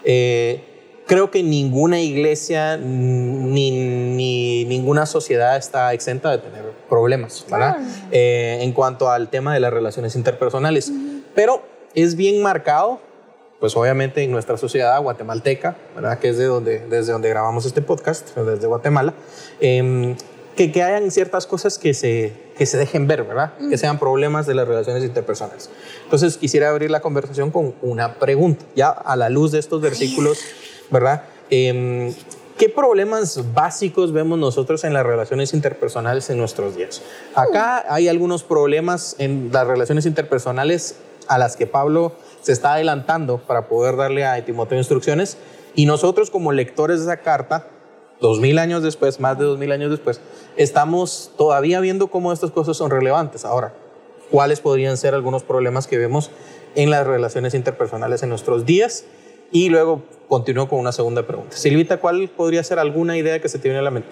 Eh, 0.03 0.72
creo 1.07 1.31
que 1.31 1.43
ninguna 1.43 1.99
iglesia 1.99 2.77
ni, 2.77 3.71
ni 3.71 4.65
ninguna 4.65 5.05
sociedad 5.05 5.57
está 5.57 5.93
exenta 5.93 6.31
de 6.31 6.37
tener 6.37 6.63
problemas, 6.89 7.45
¿verdad? 7.49 7.77
Eh, 8.11 8.59
en 8.61 8.71
cuanto 8.71 9.09
al 9.09 9.29
tema 9.29 9.53
de 9.53 9.59
las 9.59 9.73
relaciones 9.73 10.15
interpersonales. 10.15 10.91
Pero 11.35 11.63
es 11.95 12.15
bien 12.15 12.41
marcado, 12.41 12.99
pues 13.59 13.75
obviamente 13.75 14.23
en 14.23 14.31
nuestra 14.31 14.57
sociedad 14.57 15.01
guatemalteca, 15.01 15.75
¿verdad? 15.95 16.19
Que 16.19 16.29
es 16.29 16.37
de 16.37 16.45
donde, 16.45 16.79
desde 16.87 17.11
donde 17.11 17.29
grabamos 17.29 17.65
este 17.65 17.81
podcast, 17.81 18.35
desde 18.35 18.67
Guatemala, 18.67 19.13
em, 19.59 20.15
que, 20.55 20.71
que 20.71 20.83
hayan 20.83 21.09
ciertas 21.11 21.47
cosas 21.47 21.79
que 21.79 21.93
se, 21.93 22.33
que 22.57 22.65
se 22.65 22.77
dejen 22.77 23.07
ver, 23.07 23.23
¿verdad? 23.23 23.53
Que 23.69 23.77
sean 23.77 23.97
problemas 23.97 24.45
de 24.45 24.53
las 24.53 24.67
relaciones 24.67 25.03
interpersonales. 25.03 25.69
Entonces 26.03 26.37
quisiera 26.37 26.69
abrir 26.69 26.91
la 26.91 27.01
conversación 27.01 27.49
con 27.51 27.73
una 27.81 28.15
pregunta, 28.15 28.63
ya 28.75 28.89
a 28.89 29.15
la 29.15 29.29
luz 29.29 29.51
de 29.51 29.59
estos 29.59 29.81
versículos, 29.81 30.39
¿verdad? 30.93 31.23
Em, 31.49 32.13
¿Qué 32.57 32.69
problemas 32.69 33.53
básicos 33.53 34.13
vemos 34.13 34.37
nosotros 34.37 34.83
en 34.83 34.93
las 34.93 35.03
relaciones 35.05 35.53
interpersonales 35.53 36.29
en 36.29 36.37
nuestros 36.37 36.75
días? 36.75 37.01
Acá 37.35 37.83
hay 37.89 38.07
algunos 38.07 38.43
problemas 38.43 39.15
en 39.17 39.49
las 39.51 39.67
relaciones 39.67 40.05
interpersonales 40.05 40.95
a 41.27 41.39
las 41.39 41.57
que 41.57 41.65
Pablo 41.65 42.13
se 42.41 42.51
está 42.51 42.73
adelantando 42.73 43.39
para 43.39 43.67
poder 43.67 43.97
darle 43.97 44.23
a 44.23 44.45
Timoteo 44.45 44.77
instrucciones. 44.77 45.37
Y 45.73 45.87
nosotros 45.87 46.29
como 46.29 46.51
lectores 46.51 46.99
de 46.99 47.05
esa 47.05 47.17
carta, 47.17 47.67
dos 48.21 48.39
mil 48.39 48.59
años 48.59 48.83
después, 48.83 49.19
más 49.19 49.37
de 49.39 49.45
dos 49.45 49.57
mil 49.57 49.71
años 49.71 49.89
después, 49.89 50.21
estamos 50.55 51.31
todavía 51.37 51.79
viendo 51.79 52.07
cómo 52.07 52.31
estas 52.31 52.51
cosas 52.51 52.77
son 52.77 52.91
relevantes. 52.91 53.45
Ahora, 53.45 53.73
¿cuáles 54.29 54.59
podrían 54.59 54.97
ser 54.97 55.15
algunos 55.15 55.43
problemas 55.43 55.87
que 55.87 55.97
vemos 55.97 56.29
en 56.75 56.91
las 56.91 57.07
relaciones 57.07 57.55
interpersonales 57.55 58.21
en 58.21 58.29
nuestros 58.29 58.65
días? 58.65 59.05
Y 59.53 59.69
luego 59.69 60.01
continúo 60.27 60.67
con 60.67 60.79
una 60.79 60.91
segunda 60.91 61.25
pregunta. 61.25 61.55
Silvita, 61.55 61.97
¿cuál 61.97 62.27
podría 62.27 62.63
ser 62.63 62.79
alguna 62.79 63.15
idea 63.15 63.39
que 63.39 63.47
se 63.47 63.59
te 63.59 63.69
viene 63.69 63.79
a 63.79 63.83
la 63.83 63.91
mente? 63.91 64.09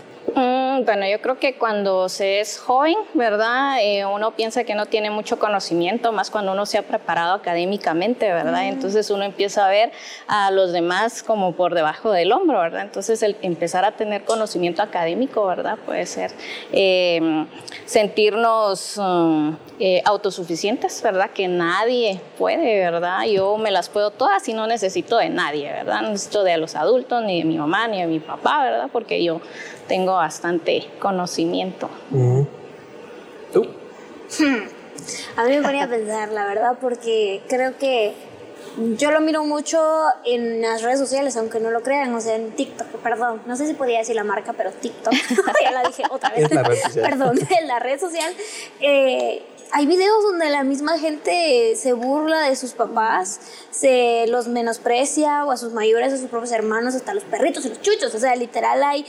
Mm, 0.81 0.85
bueno, 0.85 1.07
yo 1.07 1.21
creo 1.21 1.39
que 1.39 1.55
cuando 1.57 2.09
se 2.09 2.39
es 2.39 2.59
joven, 2.59 2.95
¿verdad? 3.13 3.77
Eh, 3.81 4.05
uno 4.05 4.31
piensa 4.31 4.63
que 4.63 4.75
no 4.75 4.85
tiene 4.85 5.09
mucho 5.09 5.39
conocimiento, 5.39 6.11
más 6.11 6.29
cuando 6.29 6.51
uno 6.51 6.65
se 6.65 6.77
ha 6.77 6.83
preparado 6.83 7.33
académicamente, 7.33 8.31
¿verdad? 8.31 8.67
Entonces 8.67 9.09
uno 9.09 9.23
empieza 9.23 9.65
a 9.65 9.69
ver 9.69 9.91
a 10.27 10.51
los 10.51 10.71
demás 10.71 11.23
como 11.23 11.53
por 11.53 11.73
debajo 11.73 12.11
del 12.11 12.31
hombro, 12.31 12.59
¿verdad? 12.59 12.81
Entonces 12.83 13.21
el 13.23 13.35
empezar 13.41 13.85
a 13.85 13.93
tener 13.93 14.23
conocimiento 14.23 14.81
académico, 14.81 15.45
¿verdad? 15.45 15.77
Puede 15.85 16.05
ser 16.05 16.31
em, 16.71 17.47
sentirnos 17.85 18.97
mm, 18.97 19.49
eh, 19.79 20.01
autosuficientes, 20.05 21.01
¿verdad? 21.01 21.31
Que 21.31 21.47
nadie 21.47 22.19
puede, 22.37 22.79
¿verdad? 22.79 23.23
Yo 23.25 23.57
me 23.57 23.71
las 23.71 23.89
puedo 23.89 24.11
todas 24.11 24.47
y 24.47 24.53
no 24.53 24.67
necesito 24.67 25.17
de 25.17 25.29
nadie, 25.29 25.71
¿verdad? 25.71 26.01
No 26.01 26.09
necesito 26.09 26.43
de 26.43 26.57
los 26.57 26.75
adultos, 26.75 27.23
ni 27.23 27.39
de 27.39 27.45
mi 27.45 27.57
mamá, 27.57 27.87
ni 27.87 27.99
de 27.99 28.07
mi 28.07 28.19
papá, 28.19 28.63
¿verdad? 28.63 28.89
Porque 28.91 29.23
yo 29.23 29.41
tengo 29.91 30.13
bastante 30.13 30.87
conocimiento. 30.99 31.89
¿Tú? 33.51 33.67
A 35.35 35.43
mí 35.43 35.57
me 35.57 35.61
ponía 35.61 35.83
a 35.83 35.89
pensar, 35.89 36.29
la 36.29 36.45
verdad, 36.45 36.77
porque 36.79 37.41
creo 37.49 37.77
que 37.77 38.13
yo 38.97 39.11
lo 39.11 39.19
miro 39.19 39.43
mucho 39.43 39.83
en 40.23 40.61
las 40.61 40.81
redes 40.81 40.97
sociales, 40.97 41.35
aunque 41.35 41.59
no 41.59 41.71
lo 41.71 41.81
crean, 41.81 42.15
o 42.15 42.21
sea, 42.21 42.37
en 42.37 42.51
TikTok, 42.51 42.87
perdón, 43.03 43.41
no 43.45 43.57
sé 43.57 43.67
si 43.67 43.73
podía 43.73 43.97
decir 43.97 44.15
la 44.15 44.23
marca, 44.23 44.53
pero 44.53 44.71
TikTok, 44.71 45.13
ya 45.61 45.71
la 45.71 45.83
dije 45.83 46.03
otra 46.09 46.29
vez. 46.29 46.45
Es 46.45 46.51
la 46.53 46.63
red 46.63 46.81
social. 46.81 47.09
perdón, 47.09 47.39
en 47.59 47.67
la 47.67 47.79
red 47.79 47.99
social. 47.99 48.33
Eh, 48.79 49.43
hay 49.73 49.85
videos 49.85 50.23
donde 50.23 50.49
la 50.49 50.63
misma 50.63 50.97
gente 50.97 51.75
se 51.77 51.93
burla 51.93 52.41
de 52.41 52.55
sus 52.55 52.73
papás, 52.73 53.39
se 53.69 54.25
los 54.27 54.47
menosprecia 54.47 55.45
o 55.45 55.51
a 55.51 55.57
sus 55.57 55.71
mayores, 55.71 56.11
a 56.11 56.17
sus 56.17 56.29
propios 56.29 56.51
hermanos, 56.51 56.93
hasta 56.93 57.13
los 57.13 57.23
perritos 57.23 57.65
y 57.65 57.69
los 57.69 57.81
chuchos. 57.81 58.13
O 58.13 58.19
sea, 58.19 58.35
literal 58.35 58.83
hay, 58.83 59.05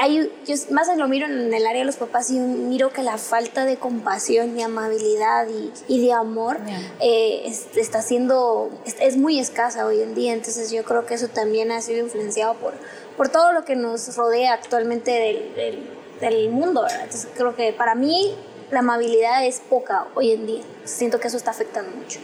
hay 0.00 0.32
yo 0.46 0.54
más 0.70 0.88
lo 0.96 1.06
miro 1.08 1.26
en 1.26 1.52
el 1.52 1.66
área 1.66 1.80
de 1.80 1.84
los 1.84 1.96
papás 1.96 2.30
y 2.30 2.38
miro 2.38 2.90
que 2.92 3.02
la 3.02 3.18
falta 3.18 3.66
de 3.66 3.76
compasión 3.76 4.58
y 4.58 4.62
amabilidad 4.62 5.48
y, 5.48 5.72
y 5.86 6.06
de 6.06 6.12
amor 6.14 6.58
eh, 7.00 7.52
está 7.74 8.00
siendo, 8.00 8.70
es, 8.84 9.16
muy 9.18 9.38
escasa 9.38 9.84
hoy 9.84 10.00
en 10.00 10.14
día. 10.14 10.32
Entonces 10.32 10.70
yo 10.70 10.82
creo 10.84 11.04
que 11.04 11.14
eso 11.14 11.28
también 11.28 11.70
ha 11.72 11.82
sido 11.82 12.00
influenciado 12.00 12.54
por, 12.54 12.72
por 13.18 13.28
todo 13.28 13.52
lo 13.52 13.64
que 13.64 13.76
nos 13.76 14.16
rodea 14.16 14.54
actualmente 14.54 15.10
del, 15.10 15.54
del, 15.54 15.90
del 16.20 16.50
mundo. 16.50 16.82
¿verdad? 16.82 17.02
Entonces 17.02 17.28
creo 17.34 17.54
que 17.54 17.74
para 17.74 17.94
mí 17.94 18.34
la 18.70 18.80
amabilidad 18.80 19.46
es 19.46 19.60
poca 19.60 20.06
hoy 20.14 20.32
en 20.32 20.46
día. 20.46 20.62
Siento 20.84 21.20
que 21.20 21.28
eso 21.28 21.36
está 21.36 21.50
afectando 21.50 21.90
mucho. 21.96 22.20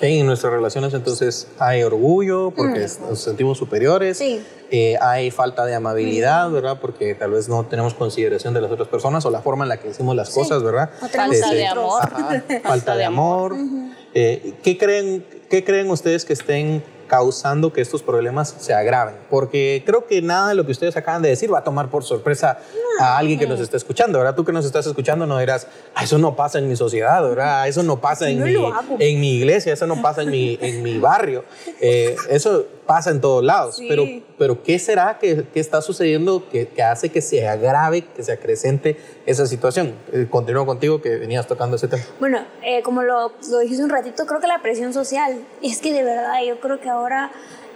en 0.00 0.26
nuestras 0.26 0.52
relaciones 0.52 0.92
entonces 0.92 1.46
hay 1.58 1.82
orgullo 1.82 2.50
porque 2.50 2.80
mm. 2.80 3.08
nos 3.08 3.20
sentimos 3.20 3.58
superiores, 3.58 4.18
sí. 4.18 4.42
eh, 4.70 4.96
hay 5.00 5.30
falta 5.30 5.64
de 5.64 5.74
amabilidad, 5.74 6.50
¿verdad? 6.50 6.78
Porque 6.80 7.14
tal 7.14 7.30
vez 7.30 7.48
no 7.48 7.64
tenemos 7.66 7.94
consideración 7.94 8.54
de 8.54 8.60
las 8.60 8.70
otras 8.70 8.88
personas 8.88 9.24
o 9.24 9.30
la 9.30 9.40
forma 9.40 9.64
en 9.64 9.70
la 9.70 9.78
que 9.78 9.88
decimos 9.88 10.16
las 10.16 10.30
cosas, 10.30 10.62
¿verdad? 10.62 10.90
falta, 10.98 11.50
de 11.52 11.66
amor. 11.66 12.02
falta 12.62 12.96
de 12.96 13.04
amor. 13.04 13.54
Eh, 14.14 14.54
¿qué, 14.62 14.78
creen, 14.78 15.24
¿Qué 15.48 15.64
creen 15.64 15.90
ustedes 15.90 16.24
que 16.24 16.32
estén 16.32 16.82
causando 17.06 17.72
que 17.72 17.80
estos 17.80 18.02
problemas 18.02 18.54
se 18.58 18.74
agraven. 18.74 19.14
Porque 19.30 19.82
creo 19.86 20.06
que 20.06 20.22
nada 20.22 20.48
de 20.48 20.54
lo 20.54 20.64
que 20.64 20.72
ustedes 20.72 20.96
acaban 20.96 21.22
de 21.22 21.28
decir 21.28 21.52
va 21.52 21.58
a 21.58 21.64
tomar 21.64 21.90
por 21.90 22.04
sorpresa 22.04 22.58
a 23.00 23.18
alguien 23.18 23.38
que 23.38 23.46
nos 23.46 23.60
está 23.60 23.76
escuchando, 23.76 24.18
¿verdad? 24.18 24.34
Tú 24.34 24.44
que 24.44 24.52
nos 24.52 24.64
estás 24.64 24.86
escuchando 24.86 25.26
no 25.26 25.38
dirás, 25.38 25.66
ah, 25.94 26.04
eso 26.04 26.18
no 26.18 26.36
pasa 26.36 26.58
en 26.58 26.68
mi 26.68 26.76
sociedad, 26.76 27.22
¿verdad? 27.22 27.68
Eso 27.68 27.82
no 27.82 28.00
pasa 28.00 28.28
en, 28.28 28.42
mi, 28.42 28.54
en 28.98 29.20
mi 29.20 29.36
iglesia, 29.36 29.72
eso 29.72 29.86
no 29.86 30.00
pasa 30.00 30.22
en 30.22 30.30
mi, 30.30 30.58
en 30.60 30.82
mi 30.82 30.98
barrio. 30.98 31.44
Eh, 31.80 32.16
eso 32.30 32.66
pasa 32.86 33.10
en 33.10 33.20
todos 33.20 33.44
lados. 33.44 33.80
Pero, 33.88 34.04
pero 34.38 34.62
¿qué 34.62 34.78
será 34.78 35.18
que, 35.18 35.46
está 35.54 35.82
sucediendo 35.82 36.48
que, 36.48 36.68
hace 36.82 37.10
que 37.10 37.20
se 37.20 37.46
agrave, 37.48 38.02
que 38.02 38.22
se 38.22 38.32
acrecente 38.32 38.96
esa 39.26 39.46
situación? 39.46 39.94
Eh, 40.12 40.26
continúo 40.30 40.66
contigo 40.66 41.00
que 41.00 41.16
venías 41.16 41.46
tocando 41.46 41.76
ese 41.76 41.88
tema. 41.88 42.02
Bueno, 42.20 42.44
eh, 42.62 42.82
como 42.82 43.02
lo, 43.02 43.32
lo 43.50 43.58
dijiste 43.60 43.82
un 43.82 43.90
ratito, 43.90 44.26
creo 44.26 44.40
que 44.40 44.46
la 44.46 44.62
presión 44.62 44.92
social, 44.92 45.44
es 45.62 45.80
que 45.80 45.92
de 45.92 46.02
verdad 46.02 46.42
yo 46.46 46.60
creo 46.60 46.80
que 46.80 46.88
ahora 46.88 47.32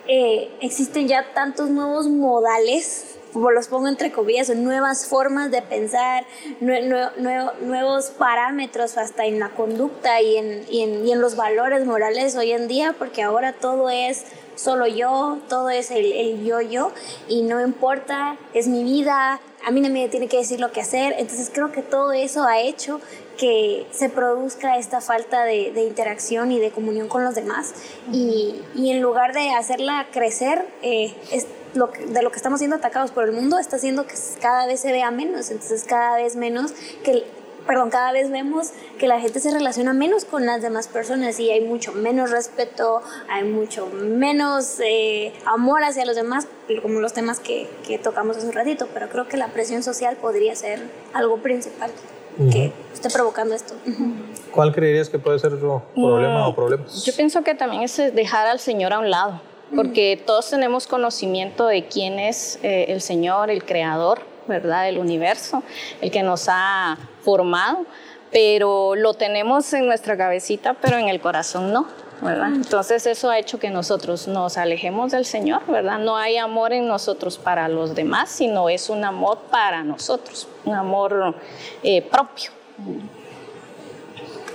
eh, 0.06 0.50
existen 0.60 1.08
ya 1.08 1.32
tantos 1.34 1.70
nuevos 1.70 2.08
modales 2.08 3.18
como 3.32 3.50
los 3.50 3.68
pongo 3.68 3.88
entre 3.88 4.10
comillas, 4.10 4.48
nuevas 4.50 5.06
formas 5.06 5.50
de 5.50 5.62
pensar, 5.62 6.24
nuevos 6.60 8.10
parámetros 8.10 8.96
hasta 8.96 9.26
en 9.26 9.38
la 9.38 9.50
conducta 9.50 10.20
y 10.20 10.36
en, 10.36 10.64
y 10.70 11.12
en, 11.12 11.20
los 11.20 11.36
valores 11.36 11.84
morales 11.84 12.36
hoy 12.36 12.52
en 12.52 12.68
día, 12.68 12.94
porque 12.98 13.22
ahora 13.22 13.52
todo 13.52 13.90
es 13.90 14.24
solo 14.58 14.86
yo, 14.86 15.38
todo 15.48 15.70
es 15.70 15.90
el, 15.90 16.44
yo-yo 16.44 16.92
y 17.28 17.42
no 17.42 17.64
importa, 17.64 18.36
es 18.54 18.66
mi 18.66 18.82
vida, 18.82 19.40
a 19.64 19.70
mí 19.70 19.80
no 19.80 19.88
me 19.88 20.08
tiene 20.08 20.28
que 20.28 20.38
decir 20.38 20.60
lo 20.60 20.72
que 20.72 20.80
hacer. 20.80 21.14
Entonces 21.18 21.50
creo 21.52 21.70
que 21.70 21.82
todo 21.82 22.12
eso 22.12 22.44
ha 22.44 22.60
hecho 22.60 23.00
que 23.38 23.86
se 23.92 24.08
produzca 24.08 24.76
esta 24.78 25.00
falta 25.00 25.44
de, 25.44 25.84
interacción 25.84 26.50
y 26.50 26.58
de 26.58 26.70
comunión 26.70 27.08
con 27.08 27.24
los 27.24 27.34
demás. 27.36 27.72
Y, 28.12 28.60
en 28.76 29.00
lugar 29.00 29.32
de 29.32 29.50
hacerla 29.50 30.08
crecer, 30.12 30.66
eh, 30.82 31.14
es 31.32 31.46
lo 31.74 31.86
de 32.08 32.22
lo 32.22 32.30
que 32.30 32.36
estamos 32.36 32.58
siendo 32.58 32.76
atacados 32.76 33.12
por 33.12 33.24
el 33.24 33.32
mundo, 33.32 33.58
está 33.58 33.76
haciendo 33.76 34.06
que 34.06 34.14
cada 34.40 34.66
vez 34.66 34.80
se 34.80 34.90
vea 34.90 35.10
menos. 35.10 35.50
Entonces 35.50 35.84
cada 35.84 36.16
vez 36.16 36.34
menos 36.34 36.72
que 37.04 37.24
perdón, 37.68 37.90
cada 37.90 38.12
vez 38.12 38.30
vemos 38.30 38.72
que 38.98 39.06
la 39.06 39.20
gente 39.20 39.40
se 39.40 39.52
relaciona 39.52 39.92
menos 39.92 40.25
con 40.25 40.46
las 40.46 40.62
demás 40.62 40.88
personas 40.88 41.38
y 41.38 41.50
hay 41.50 41.60
mucho 41.60 41.92
menos 41.92 42.30
respeto, 42.30 43.02
hay 43.28 43.44
mucho 43.44 43.87
menos 43.88 44.80
eh, 44.80 45.34
amor 45.44 45.84
hacia 45.84 46.06
los 46.06 46.16
demás, 46.16 46.48
como 46.80 47.00
los 47.00 47.12
temas 47.12 47.40
que, 47.40 47.68
que, 47.87 47.98
tocamos 47.98 48.38
hace 48.38 48.46
un 48.46 48.54
ratito, 48.54 48.88
pero 48.94 49.10
creo 49.10 49.28
que 49.28 49.37
la 49.37 49.48
presión 49.48 49.82
social 49.82 50.16
podría 50.16 50.56
ser 50.56 50.80
algo 51.12 51.37
principal 51.42 51.90
que 52.50 52.72
esté 52.94 53.10
provocando 53.10 53.54
esto. 53.54 53.75
¿Cuál 54.50 54.72
creerías 54.72 55.10
que 55.10 55.18
puede 55.18 55.38
ser 55.38 55.50
su 55.60 55.82
problema 55.94 56.48
o 56.48 56.54
problemas? 56.54 57.04
Yo 57.04 57.14
pienso 57.14 57.42
que 57.42 57.54
también 57.54 57.82
es 57.82 57.96
dejar 57.96 58.46
al 58.46 58.60
Señor 58.60 58.94
a 58.94 58.98
un 58.98 59.10
lado, 59.10 59.42
porque 59.76 60.22
todos 60.25 60.48
tenemos 60.48 60.87
conocimiento 60.87 61.66
de 61.66 61.87
quién 61.87 62.18
es 62.18 62.58
eh, 62.62 62.87
el 62.88 63.02
Señor, 63.02 63.50
el 63.50 63.64
Creador, 63.64 64.20
¿verdad? 64.48 64.84
Del 64.84 64.98
universo, 64.98 65.62
el 66.00 66.10
que 66.10 66.22
nos 66.22 66.46
ha 66.48 66.96
formado, 67.28 67.85
pero 68.32 68.94
lo 68.94 69.12
tenemos 69.12 69.70
en 69.75 69.85
nuestra 69.85 70.16
cabecita, 70.16 70.73
pero 70.73 70.97
en 70.97 71.08
el 71.08 71.20
corazón 71.20 71.75
no. 71.75 71.87
¿verdad? 72.23 72.49
Entonces 72.54 73.06
eso 73.06 73.28
ha 73.28 73.38
hecho 73.38 73.58
que 73.58 73.68
nosotros 73.68 74.26
nos 74.26 74.56
alejemos 74.56 75.12
del 75.12 75.26
Señor, 75.26 75.61
¿verdad? 75.68 75.99
No 75.99 76.16
hay 76.16 76.38
amor 76.38 76.73
en 76.73 76.88
nosotros 76.88 77.37
para 77.37 77.68
los 77.68 77.94
demás, 77.94 78.30
sino 78.30 78.70
es 78.70 78.88
un 78.88 79.04
amor 79.04 79.38
para 79.50 79.85
nosotros, 79.85 80.49
un 80.64 80.75
amor 80.75 81.35
eh, 81.82 82.00
propio. 82.00 82.50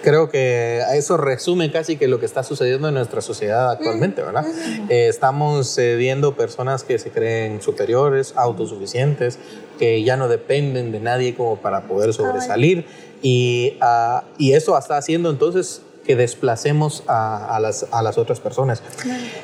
Creo 0.04 0.30
que 0.30 0.82
eso 0.94 1.18
resume 1.18 1.72
casi 1.72 1.96
que 1.96 2.08
lo 2.08 2.20
que 2.20 2.26
está 2.26 2.44
sucediendo 2.44 2.90
en 2.90 2.94
nuestra 2.94 3.22
sociedad 3.22 3.72
actualmente, 3.72 4.22
¿verdad? 4.22 4.46
Eh, 4.90 5.08
estamos 5.08 5.78
eh, 5.78 5.96
viendo 5.96 6.36
personas 6.36 6.84
que 6.84 7.00
se 7.00 7.10
creen 7.10 7.62
superiores, 7.62 8.34
autosuficientes, 8.36 9.40
que 9.80 10.04
ya 10.04 10.18
no 10.18 10.28
dependen 10.28 10.92
de 10.92 11.00
nadie 11.00 11.36
como 11.36 11.58
para 11.58 11.88
poder 11.88 12.14
sobresalir 12.14 12.86
y, 13.22 13.78
uh, 13.82 14.26
y 14.38 14.54
eso 14.54 14.78
está 14.78 14.98
haciendo 14.98 15.30
entonces 15.30 15.82
que 16.06 16.16
desplacemos 16.16 17.04
a, 17.08 17.58
las, 17.62 17.86
a 17.92 18.04
las, 18.04 18.18
otras 18.18 18.40
personas. 18.40 18.84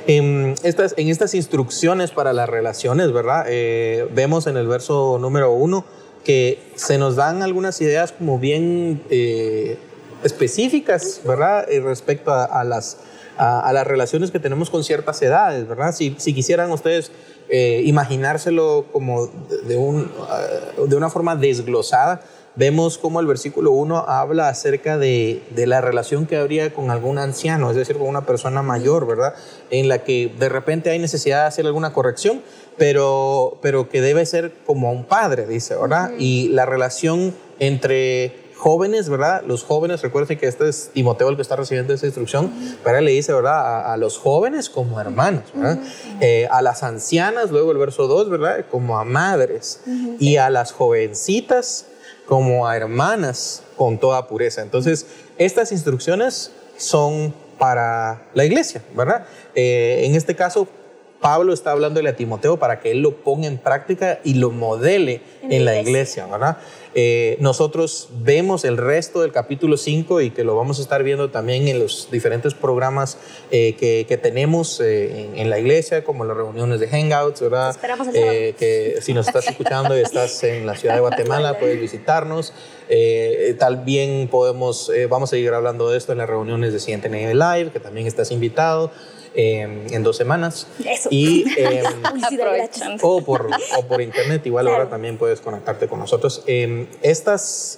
En, 0.07 0.55
estas, 0.63 0.93
en 0.97 1.07
estas 1.07 1.33
instrucciones 1.33 2.11
para 2.11 2.33
las 2.33 2.49
relaciones, 2.49 3.11
¿verdad? 3.11 3.45
Eh, 3.47 4.07
vemos 4.13 4.45
en 4.47 4.57
el 4.57 4.67
verso 4.67 5.17
número 5.19 5.51
uno 5.51 5.85
que 6.23 6.59
se 6.75 6.97
nos 6.97 7.15
dan 7.15 7.43
algunas 7.43 7.79
ideas 7.79 8.11
como 8.11 8.39
bien 8.39 9.01
eh, 9.09 9.77
específicas, 10.23 11.21
¿verdad? 11.25 11.69
Eh, 11.69 11.79
respecto 11.79 12.33
a, 12.33 12.63
las, 12.63 12.97
a, 13.37 13.71
las 13.73 13.85
relaciones 13.85 14.31
que 14.31 14.39
tenemos 14.39 14.69
con 14.69 14.83
ciertas 14.83 15.21
edades, 15.21 15.67
¿verdad? 15.67 15.93
Si, 15.93 16.15
si 16.17 16.33
quisieran 16.33 16.71
ustedes 16.71 17.11
imaginárselo 17.51 18.85
como 18.91 19.25
de, 19.67 19.75
un, 19.75 20.11
de 20.87 20.95
una 20.95 21.09
forma 21.09 21.35
desglosada, 21.35 22.21
vemos 22.59 22.97
cómo 22.97 23.21
el 23.21 23.25
versículo 23.25 23.71
1 23.71 24.05
habla 24.07 24.49
acerca 24.49 24.97
de, 24.97 25.41
la 25.55 25.79
relación 25.79 26.25
que 26.25 26.35
habría 26.35 26.73
con 26.73 26.91
algún 26.91 27.17
anciano, 27.17 27.69
es 27.69 27.77
decir, 27.77 27.97
con 27.97 28.07
una 28.07 28.25
persona 28.25 28.61
mayor, 28.61 29.07
¿verdad? 29.07 29.33
En 29.69 29.87
la 29.87 30.03
que 30.03 30.33
de 30.37 30.49
repente 30.49 30.89
hay 30.89 30.99
necesidad 30.99 31.43
de 31.43 31.47
hacer 31.47 31.65
alguna 31.65 31.93
corrección, 31.93 32.41
pero, 32.77 33.59
pero 33.61 33.87
que 33.87 34.01
debe 34.01 34.25
ser 34.25 34.53
como 34.65 34.91
un 34.91 35.05
padre, 35.05 35.47
dice, 35.47 35.75
¿verdad? 35.75 36.11
Y 36.19 36.49
la 36.49 36.65
relación 36.65 37.33
entre 37.59 38.35
jóvenes, 38.59 39.09
¿verdad? 39.09 39.43
Los 39.47 39.63
jóvenes, 39.63 40.01
recuerden 40.01 40.37
que 40.37 40.47
este 40.47 40.67
es 40.67 40.91
Timoteo 40.93 41.29
el 41.29 41.35
que 41.37 41.41
está 41.41 41.55
recibiendo 41.55 41.93
esa 41.93 42.05
instrucción, 42.05 42.51
pero 42.83 42.99
le 43.01 43.11
dice, 43.11 43.33
¿verdad? 43.33 43.91
A, 43.91 43.97
los 43.97 44.17
jóvenes 44.17 44.69
como 44.69 44.99
hermanos, 44.99 45.43
¿verdad? 45.53 45.79
Eh, 46.19 46.47
a 46.51 46.61
las 46.61 46.83
ancianas, 46.83 47.51
luego 47.51 47.71
el 47.71 47.77
verso 47.77 48.07
2, 48.07 48.29
¿verdad? 48.29 48.65
Como 48.69 48.99
a 48.99 49.05
madres. 49.05 49.81
Y 50.19 50.37
a 50.37 50.49
las 50.49 50.71
jovencitas 50.73 51.87
como 52.25 52.67
a 52.67 52.77
hermanas 52.77 53.63
con 53.75 53.97
toda 53.97 54.27
pureza. 54.27 54.61
Entonces, 54.61 55.07
estas 55.37 55.71
instrucciones 55.71 56.51
son 56.77 57.33
para 57.57 58.21
la 58.33 58.45
iglesia, 58.45 58.83
¿verdad? 58.93 59.25
Eh, 59.55 60.01
en 60.03 60.15
este 60.15 60.35
caso, 60.35 60.67
Pablo 61.19 61.53
está 61.53 61.71
hablando 61.71 61.99
a 61.99 62.13
Timoteo 62.13 62.57
para 62.57 62.79
que 62.79 62.91
él 62.91 63.01
lo 63.01 63.17
ponga 63.17 63.47
en 63.47 63.57
práctica 63.57 64.19
y 64.23 64.35
lo 64.35 64.51
modele 64.51 65.21
en, 65.41 65.65
la 65.65 65.79
iglesia, 65.79 66.25
¿verdad? 66.27 66.57
Eh, 66.95 67.37
nosotros 67.39 68.09
vemos 68.11 68.65
el 68.65 68.77
resto 68.77 69.21
del 69.21 69.31
capítulo 69.31 69.77
5 69.77 70.21
y 70.21 70.31
que 70.31 70.43
lo 70.43 70.55
vamos 70.55 70.79
a 70.79 70.81
estar 70.81 71.03
viendo 71.03 71.29
también 71.29 71.67
en 71.67 71.79
los 71.79 72.09
diferentes 72.11 72.55
programas 72.55 73.17
eh, 73.51 73.75
que, 73.75 74.17
tenemos 74.17 74.81
eh, 74.81 75.29
en, 75.35 75.49
la 75.49 75.59
iglesia, 75.59 76.03
como 76.03 76.25
las 76.25 76.35
reuniones 76.35 76.79
de 76.79 76.87
Hangouts, 76.87 77.41
¿verdad? 77.41 77.75
que 77.79 78.97
si 79.01 79.13
nos 79.13 79.27
estás 79.27 79.47
escuchando 79.47 79.97
y 79.97 80.01
estás 80.01 80.43
en 80.43 80.65
la 80.65 80.75
ciudad 80.75 80.95
de 80.95 81.01
Guatemala, 81.01 81.59
puedes 81.59 81.79
visitarnos. 81.79 82.53
tal 83.59 83.77
bien 83.77 84.27
podemos, 84.29 84.91
vamos 85.09 85.29
a 85.29 85.31
seguir 85.31 85.53
hablando 85.53 85.89
de 85.89 85.97
esto 85.97 86.11
en 86.11 86.17
las 86.17 86.29
reuniones 86.29 86.73
de 86.73 86.79
Siguiente 86.79 87.09
Live, 87.09 87.71
que 87.71 87.79
también 87.79 88.07
estás 88.07 88.31
invitado. 88.31 88.91
Em, 89.35 89.93
en 89.93 90.01
dos 90.01 90.17
semanas. 90.17 90.65
Y, 91.11 91.45
eh, 91.57 91.83
o, 93.01 93.21
por, 93.21 93.47
o 93.77 93.85
por 93.85 94.01
internet, 94.01 94.43
igual 94.45 94.67
ahora 94.67 94.89
también 94.89 95.17
puedes 95.17 95.39
conectarte 95.39 95.87
con 95.87 95.99
nosotros. 95.99 96.43
Em, 96.47 96.87
estas, 97.03 97.77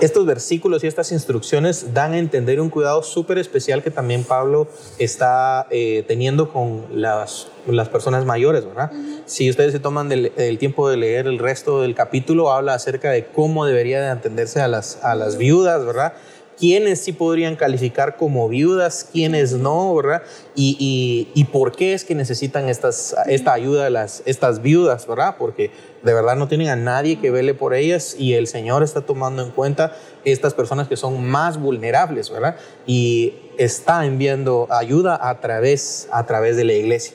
estos 0.00 0.24
versículos 0.24 0.84
y 0.84 0.86
estas 0.86 1.10
instrucciones 1.10 1.92
dan 1.92 2.12
a 2.12 2.18
entender 2.18 2.60
un 2.60 2.70
cuidado 2.70 3.02
súper 3.02 3.38
especial 3.38 3.82
que 3.82 3.90
también 3.90 4.22
Pablo 4.22 4.68
está 4.98 5.66
eh, 5.70 6.04
teniendo 6.06 6.52
con 6.52 6.86
las, 6.92 7.48
las 7.66 7.88
personas 7.88 8.24
mayores, 8.24 8.64
¿verdad? 8.64 8.92
Si 9.26 9.50
ustedes 9.50 9.72
se 9.72 9.80
toman 9.80 10.12
el 10.12 10.58
tiempo 10.58 10.88
de 10.88 10.98
leer 10.98 11.26
el 11.26 11.40
resto 11.40 11.82
del 11.82 11.96
capítulo, 11.96 12.52
habla 12.52 12.74
acerca 12.74 13.10
de 13.10 13.26
cómo 13.26 13.66
debería 13.66 14.00
de 14.00 14.08
atenderse 14.08 14.60
a 14.60 14.68
las, 14.68 15.02
a 15.02 15.16
las 15.16 15.36
viudas, 15.36 15.84
¿verdad? 15.84 16.12
Quiénes 16.58 17.00
sí 17.00 17.12
podrían 17.12 17.56
calificar 17.56 18.16
como 18.16 18.48
viudas, 18.48 19.08
quiénes 19.10 19.52
no, 19.54 19.94
¿verdad? 19.94 20.22
Y, 20.54 21.28
y, 21.34 21.44
por 21.44 21.72
qué 21.72 21.94
es 21.94 22.04
que 22.04 22.14
necesitan 22.14 22.68
estas, 22.68 23.14
esta 23.26 23.52
ayuda 23.52 23.84
de 23.84 23.90
las, 23.90 24.22
estas 24.26 24.62
viudas, 24.62 25.06
¿verdad? 25.06 25.36
Porque 25.38 25.70
de 26.02 26.14
verdad 26.14 26.36
no 26.36 26.48
tienen 26.48 26.68
a 26.68 26.76
nadie 26.76 27.18
que 27.18 27.30
vele 27.30 27.54
por 27.54 27.74
ellas 27.74 28.14
y 28.18 28.34
el 28.34 28.46
Señor 28.46 28.82
está 28.82 29.02
tomando 29.02 29.42
en 29.42 29.50
cuenta 29.50 29.96
estas 30.24 30.54
personas 30.54 30.88
que 30.88 30.96
son 30.96 31.24
más 31.24 31.58
vulnerables, 31.58 32.30
¿verdad? 32.30 32.56
Y 32.86 33.34
está 33.58 34.04
enviando 34.04 34.68
ayuda 34.70 35.18
a 35.28 35.40
través, 35.40 36.08
a 36.12 36.26
través 36.26 36.56
de 36.56 36.64
la 36.64 36.74
iglesia. 36.74 37.14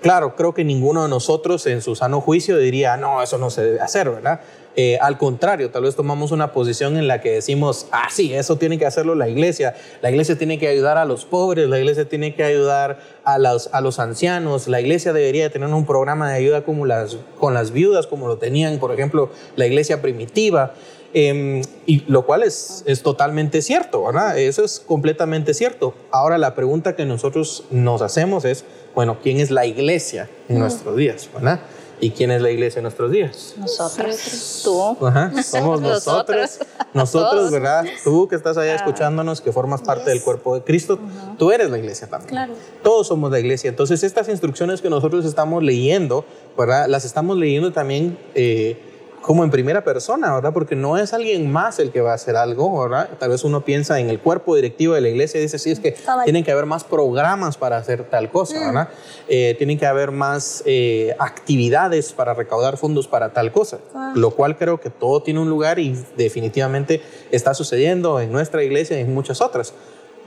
Claro, 0.00 0.34
creo 0.34 0.54
que 0.54 0.64
ninguno 0.64 1.02
de 1.02 1.10
nosotros 1.10 1.66
en 1.66 1.82
su 1.82 1.94
sano 1.94 2.22
juicio 2.22 2.56
diría, 2.56 2.96
no, 2.96 3.22
eso 3.22 3.36
no 3.36 3.50
se 3.50 3.62
debe 3.62 3.80
hacer, 3.80 4.08
¿verdad? 4.08 4.40
Eh, 4.76 4.98
al 5.00 5.18
contrario, 5.18 5.70
tal 5.70 5.82
vez 5.82 5.96
tomamos 5.96 6.30
una 6.30 6.52
posición 6.52 6.96
en 6.96 7.08
la 7.08 7.20
que 7.20 7.32
decimos, 7.32 7.88
ah, 7.90 8.08
sí, 8.10 8.32
eso 8.32 8.56
tiene 8.56 8.78
que 8.78 8.86
hacerlo 8.86 9.14
la 9.14 9.28
iglesia. 9.28 9.74
La 10.00 10.10
iglesia 10.10 10.38
tiene 10.38 10.58
que 10.58 10.68
ayudar 10.68 10.96
a 10.96 11.04
los 11.04 11.24
pobres, 11.24 11.68
la 11.68 11.78
iglesia 11.78 12.08
tiene 12.08 12.34
que 12.34 12.44
ayudar 12.44 13.00
a 13.24 13.38
los, 13.38 13.68
a 13.72 13.80
los 13.80 13.98
ancianos, 13.98 14.68
la 14.68 14.80
iglesia 14.80 15.12
debería 15.12 15.50
tener 15.50 15.68
un 15.68 15.86
programa 15.86 16.30
de 16.30 16.36
ayuda 16.36 16.62
como 16.62 16.86
las, 16.86 17.16
con 17.38 17.52
las 17.52 17.72
viudas, 17.72 18.06
como 18.06 18.28
lo 18.28 18.38
tenían, 18.38 18.78
por 18.78 18.92
ejemplo, 18.92 19.30
la 19.56 19.66
iglesia 19.66 20.00
primitiva. 20.00 20.74
Em, 21.12 21.62
y 21.86 22.04
lo 22.06 22.24
cual 22.24 22.44
es, 22.44 22.84
es 22.86 23.02
totalmente 23.02 23.62
cierto, 23.62 24.04
¿verdad? 24.04 24.38
Eso 24.38 24.64
es 24.64 24.78
completamente 24.78 25.54
cierto. 25.54 25.92
Ahora 26.12 26.38
la 26.38 26.54
pregunta 26.54 26.94
que 26.94 27.04
nosotros 27.04 27.64
nos 27.72 28.00
hacemos 28.00 28.44
es, 28.44 28.64
bueno, 28.94 29.18
¿quién 29.20 29.40
es 29.40 29.50
la 29.50 29.66
iglesia 29.66 30.30
en 30.48 30.60
nuestros 30.60 30.96
días, 30.96 31.28
¿verdad? 31.34 31.62
¿Y 32.00 32.10
quién 32.10 32.30
es 32.30 32.40
la 32.40 32.50
iglesia 32.50 32.78
en 32.78 32.84
nuestros 32.84 33.10
días? 33.10 33.54
Nosotros. 33.58 34.62
Tú. 34.64 34.96
somos 35.44 35.80
nosotros. 35.80 36.58
Nosotros, 36.94 37.50
¿verdad? 37.50 37.84
Tú 38.02 38.26
que 38.26 38.36
estás 38.36 38.56
allá 38.56 38.74
escuchándonos, 38.74 39.40
que 39.40 39.52
formas 39.52 39.82
parte 39.82 40.10
del 40.10 40.22
cuerpo 40.22 40.54
de 40.54 40.62
Cristo, 40.62 40.98
tú 41.38 41.52
eres 41.52 41.70
la 41.70 41.78
iglesia 41.78 42.08
también. 42.08 42.30
Claro. 42.30 42.54
Todos 42.82 43.06
somos 43.06 43.30
la 43.30 43.38
iglesia. 43.38 43.68
Entonces, 43.68 44.02
estas 44.02 44.28
instrucciones 44.28 44.80
que 44.80 44.88
nosotros 44.88 45.24
estamos 45.24 45.62
leyendo, 45.62 46.24
¿verdad? 46.56 46.86
Las 46.88 47.04
estamos 47.04 47.36
leyendo 47.36 47.72
también. 47.72 48.18
Eh, 48.34 48.89
como 49.20 49.44
en 49.44 49.50
primera 49.50 49.84
persona, 49.84 50.34
¿verdad? 50.34 50.52
Porque 50.52 50.76
no 50.76 50.96
es 50.96 51.12
alguien 51.12 51.50
más 51.50 51.78
el 51.78 51.90
que 51.90 52.00
va 52.00 52.12
a 52.12 52.14
hacer 52.14 52.36
algo, 52.36 52.80
¿verdad? 52.82 53.10
Tal 53.18 53.30
vez 53.30 53.44
uno 53.44 53.64
piensa 53.64 54.00
en 54.00 54.08
el 54.08 54.18
cuerpo 54.20 54.56
directivo 54.56 54.94
de 54.94 55.00
la 55.00 55.08
iglesia 55.08 55.38
y 55.38 55.42
dice, 55.42 55.58
sí, 55.58 55.70
es 55.70 55.80
que 55.80 55.94
tienen 56.24 56.44
que 56.44 56.52
haber 56.52 56.66
más 56.66 56.84
programas 56.84 57.56
para 57.56 57.76
hacer 57.76 58.04
tal 58.04 58.30
cosa, 58.30 58.58
mm. 58.58 58.66
¿verdad? 58.66 58.88
Eh, 59.28 59.54
tienen 59.58 59.78
que 59.78 59.86
haber 59.86 60.10
más 60.10 60.62
eh, 60.66 61.14
actividades 61.18 62.12
para 62.12 62.34
recaudar 62.34 62.76
fondos 62.76 63.08
para 63.08 63.32
tal 63.32 63.52
cosa, 63.52 63.78
lo 64.14 64.30
cual 64.30 64.56
creo 64.56 64.80
que 64.80 64.90
todo 64.90 65.22
tiene 65.22 65.40
un 65.40 65.50
lugar 65.50 65.78
y 65.78 65.96
definitivamente 66.16 67.02
está 67.30 67.54
sucediendo 67.54 68.20
en 68.20 68.32
nuestra 68.32 68.62
iglesia 68.62 68.98
y 68.98 69.02
en 69.02 69.14
muchas 69.14 69.40
otras. 69.40 69.74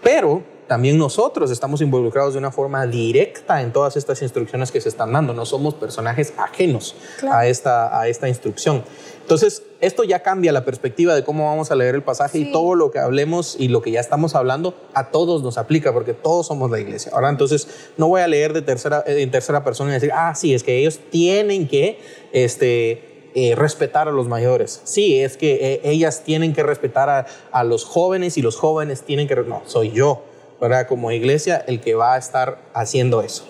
Pero 0.03 0.43
también 0.67 0.97
nosotros 0.97 1.51
estamos 1.51 1.81
involucrados 1.81 2.33
de 2.33 2.39
una 2.39 2.51
forma 2.51 2.85
directa 2.87 3.61
en 3.61 3.71
todas 3.71 3.95
estas 3.97 4.21
instrucciones 4.21 4.71
que 4.71 4.81
se 4.81 4.89
están 4.89 5.11
dando. 5.13 5.33
No 5.33 5.45
somos 5.45 5.73
personajes 5.75 6.33
ajenos 6.37 6.95
a, 7.31 7.45
esta, 7.45 7.99
a 7.99 8.07
esta 8.07 8.27
instrucción. 8.27 8.83
Entonces, 9.21 9.63
esto 9.81 10.03
ya 10.03 10.21
cambia 10.21 10.51
la 10.51 10.65
perspectiva 10.65 11.15
de 11.15 11.23
cómo 11.23 11.45
vamos 11.45 11.71
a 11.71 11.75
leer 11.75 11.95
el 11.95 12.03
pasaje 12.03 12.39
y 12.39 12.51
todo 12.51 12.75
lo 12.75 12.91
que 12.91 12.99
hablemos 12.99 13.55
y 13.57 13.67
lo 13.67 13.81
que 13.81 13.91
ya 13.91 13.99
estamos 13.99 14.35
hablando 14.35 14.75
a 14.93 15.11
todos 15.11 15.43
nos 15.43 15.57
aplica 15.57 15.93
porque 15.93 16.13
todos 16.13 16.47
somos 16.47 16.71
la 16.71 16.79
iglesia. 16.79 17.11
Ahora, 17.13 17.29
entonces, 17.29 17.67
no 17.97 18.07
voy 18.07 18.21
a 18.21 18.27
leer 18.27 18.53
de 18.53 18.61
tercera, 18.61 19.03
en 19.05 19.31
tercera 19.31 19.63
persona 19.63 19.91
y 19.91 19.93
decir, 19.93 20.11
ah, 20.13 20.33
sí, 20.35 20.53
es 20.53 20.63
que 20.63 20.77
ellos 20.77 20.99
tienen 21.09 21.67
que 21.67 21.99
este, 22.31 23.12
eh, 23.35 23.55
respetar 23.55 24.07
a 24.07 24.11
los 24.11 24.27
mayores. 24.27 24.81
Sí, 24.83 25.19
es 25.19 25.37
que 25.37 25.53
eh, 25.73 25.81
ellas 25.83 26.23
tienen 26.23 26.53
que 26.53 26.63
respetar 26.63 27.09
a, 27.09 27.25
a, 27.51 27.63
los 27.63 27.85
jóvenes 27.85 28.37
y 28.37 28.41
los 28.41 28.55
jóvenes 28.55 29.03
tienen 29.03 29.27
que... 29.27 29.35
No, 29.35 29.63
soy 29.65 29.91
yo 29.91 30.23
¿verdad? 30.63 30.87
Como 30.87 31.11
iglesia, 31.11 31.61
el 31.67 31.81
que 31.81 31.93
va 31.93 32.13
a 32.13 32.17
estar 32.17 32.59
haciendo 32.73 33.21
eso. 33.21 33.43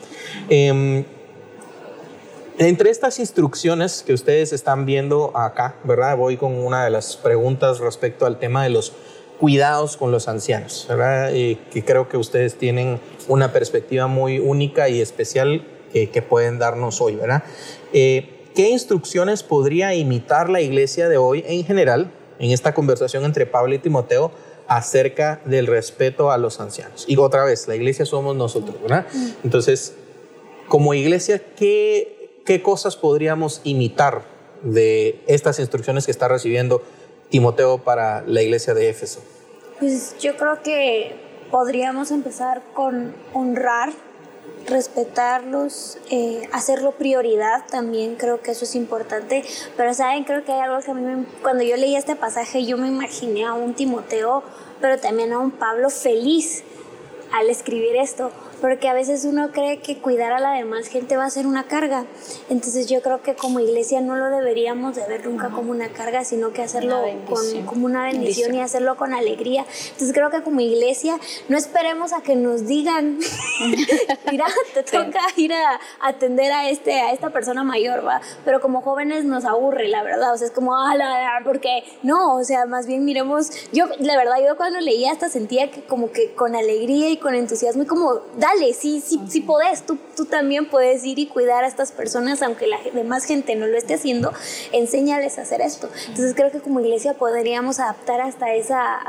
Em, 0.50 1.06
entre 2.58 2.90
estas 2.90 3.20
instrucciones 3.20 4.04
que 4.04 4.14
ustedes 4.14 4.52
están 4.52 4.88
viendo 4.88 5.36
acá, 5.38 5.76
¿verdad? 5.84 6.18
Voy 6.18 6.38
con 6.38 6.54
una 6.54 6.84
de 6.84 6.90
las 6.90 7.16
preguntas 7.16 7.80
respecto 7.80 8.26
al 8.26 8.40
tema 8.40 8.64
de 8.64 8.72
los 8.72 8.94
cuidados 9.40 9.96
con 9.96 10.12
los 10.12 10.28
ancianos, 10.28 10.88
¿verdad? 10.90 11.32
que 11.32 11.84
creo 11.86 12.10
que 12.10 12.18
ustedes 12.18 12.58
tienen 12.58 13.00
una 13.28 13.52
perspectiva 13.52 14.08
muy 14.08 14.40
única 14.40 14.90
y 14.90 15.02
especial 15.02 15.68
que 15.92 16.22
pueden 16.22 16.58
darnos 16.58 17.02
hoy, 17.02 17.16
¿verdad? 17.16 17.44
Eh, 17.92 18.43
¿Qué 18.56 18.70
instrucciones 18.70 19.44
podría 19.44 19.96
imitar 19.96 20.50
la 20.50 20.62
iglesia 20.62 21.10
de 21.10 21.18
hoy 21.18 21.44
en 21.48 21.66
general 21.66 22.12
en 22.40 22.52
esta 22.52 22.74
conversación 22.74 23.26
entre 23.26 23.46
Pablo 23.46 23.74
y 23.74 23.80
Timoteo 23.80 24.32
acerca 24.68 25.42
del 25.46 25.68
respeto 25.68 26.32
a 26.32 26.38
los 26.38 26.60
ancianos. 26.60 27.06
Y 27.08 27.18
otra 27.18 27.44
vez, 27.46 27.68
la 27.68 27.76
iglesia 27.76 28.06
somos 28.06 28.36
nosotros, 28.36 28.82
¿verdad? 28.82 29.06
Entonces, 29.44 29.94
como 30.68 30.94
iglesia, 30.94 31.42
¿qué, 31.56 32.42
qué 32.46 32.62
cosas 32.62 32.96
podríamos 32.96 33.62
imitar 33.64 34.24
de 34.62 35.22
estas 35.28 35.60
instrucciones 35.60 36.06
que 36.06 36.12
está 36.12 36.28
recibiendo 36.28 36.82
Timoteo 37.30 37.80
para 37.80 38.24
la 38.26 38.42
iglesia 38.42 38.74
de 38.74 38.90
Éfeso? 38.90 39.22
Pues 39.80 40.16
yo 40.20 40.38
creo 40.38 40.62
que 40.64 41.16
podríamos 41.52 42.12
empezar 42.12 42.62
con 42.74 43.14
honrar 43.34 43.92
respetarlos, 44.68 45.98
eh, 46.10 46.48
hacerlo 46.52 46.92
prioridad 46.92 47.66
también, 47.70 48.16
creo 48.16 48.42
que 48.42 48.52
eso 48.52 48.66
es 48.66 48.76
importante. 48.76 49.44
Pero, 49.78 49.94
¿saben? 49.94 50.24
Creo 50.24 50.44
que 50.44 50.52
hay 50.52 50.62
algo 50.62 50.80
que 50.80 50.92
a 50.92 50.94
mí, 50.94 51.26
cuando 51.42 51.64
yo 51.64 51.76
leí 51.78 51.96
este 51.96 52.16
pasaje, 52.16 52.66
yo 52.66 52.78
me 52.78 52.88
imaginé 52.88 53.46
a 53.46 53.54
un 53.54 53.74
Timoteo, 53.74 54.44
pero 54.82 55.00
también 55.00 55.34
a 55.34 55.40
un 55.40 55.52
Pablo 55.52 55.90
feliz 55.90 56.64
al 57.32 57.50
escribir 57.50 57.96
esto, 57.96 58.32
porque 58.64 58.88
a 58.88 58.94
veces 58.94 59.26
uno 59.26 59.52
cree 59.52 59.80
que 59.82 59.98
cuidar 59.98 60.32
a 60.32 60.40
la 60.40 60.54
demás 60.54 60.88
gente 60.88 61.18
va 61.18 61.26
a 61.26 61.30
ser 61.30 61.48
una 61.48 61.66
carga. 61.66 62.06
Entonces 62.50 62.88
yo 62.88 63.02
creo 63.02 63.22
que 63.22 63.36
como 63.36 63.60
iglesia 63.60 64.00
no 64.00 64.16
lo 64.16 64.30
deberíamos 64.30 64.96
de 64.96 65.06
ver 65.06 65.28
nunca 65.28 65.50
como 65.50 65.72
una 65.72 65.90
carga, 65.90 66.24
sino 66.24 66.54
que 66.54 66.62
hacerlo 66.62 67.04
con, 67.30 67.66
como 67.66 67.86
una 67.88 68.04
bendición, 68.06 68.56
y 68.56 68.62
hacerlo 68.62 68.96
con 68.96 69.14
alegría. 69.14 69.66
Entonces 69.92 70.14
creo 70.14 70.30
que 70.30 70.44
como 70.44 70.62
iglesia 70.62 71.20
no 71.50 71.58
esperemos 71.58 72.14
a 72.14 72.22
que 72.22 72.38
nos 72.38 72.66
digan, 72.66 73.20
mira, 74.32 74.46
te 74.74 74.84
toca 74.84 75.20
ir 75.36 75.52
a 75.52 75.82
atender 76.00 76.54
a, 76.54 76.70
este, 76.70 76.94
a 77.02 77.12
esta 77.12 77.32
persona 77.32 77.66
mayor, 77.66 78.08
¿va? 78.08 78.22
Pero 78.46 78.62
como 78.62 78.80
jóvenes 78.80 79.26
nos 79.26 79.44
aburre, 79.44 79.90
la 79.90 80.04
verdad. 80.04 80.34
O 80.34 80.38
sea, 80.38 80.48
es 80.48 80.54
como, 80.54 80.74
ah, 80.74 80.96
la, 80.96 81.42
porque 81.44 81.84
no, 82.02 82.38
o 82.38 82.46
sea, 82.46 82.66
más 82.66 82.88
bien 82.88 83.04
miremos, 83.04 83.50
yo, 83.74 83.88
la 84.00 84.16
verdad, 84.16 84.38
yo 84.42 84.56
cuando 84.56 84.80
leía 84.80 85.12
hasta 85.12 85.28
sentía 85.28 85.70
que 85.70 85.84
como 85.84 86.14
que 86.14 86.34
con 86.34 86.56
alegría 86.56 87.10
y 87.10 87.18
con 87.18 87.36
entusiasmo 87.36 87.84
y 87.84 87.88
como, 87.88 88.22
dale 88.38 88.53
dale, 88.54 88.74
sí, 88.74 89.02
sí, 89.06 89.20
sí 89.28 89.42
podés, 89.42 89.86
tú, 89.86 89.98
tú 90.16 90.26
también 90.26 90.70
puedes 90.70 91.04
ir 91.06 91.20
y 91.20 91.28
cuidar 91.28 91.64
a 91.64 91.68
estas 91.68 91.92
personas, 91.92 92.42
aunque 92.42 92.68
la 92.68 92.78
demás 92.94 93.26
gente 93.26 93.56
no 93.56 93.68
lo 93.68 93.78
esté 93.78 93.96
haciendo, 93.96 94.32
enséñales 94.72 95.38
a 95.38 95.42
hacer 95.42 95.62
esto. 95.62 95.90
Entonces 96.08 96.34
creo 96.36 96.52
que 96.52 96.60
como 96.60 96.80
iglesia 96.80 97.14
podríamos 97.14 97.80
adaptar 97.80 98.22
hasta 98.22 98.54
esa, 98.54 99.00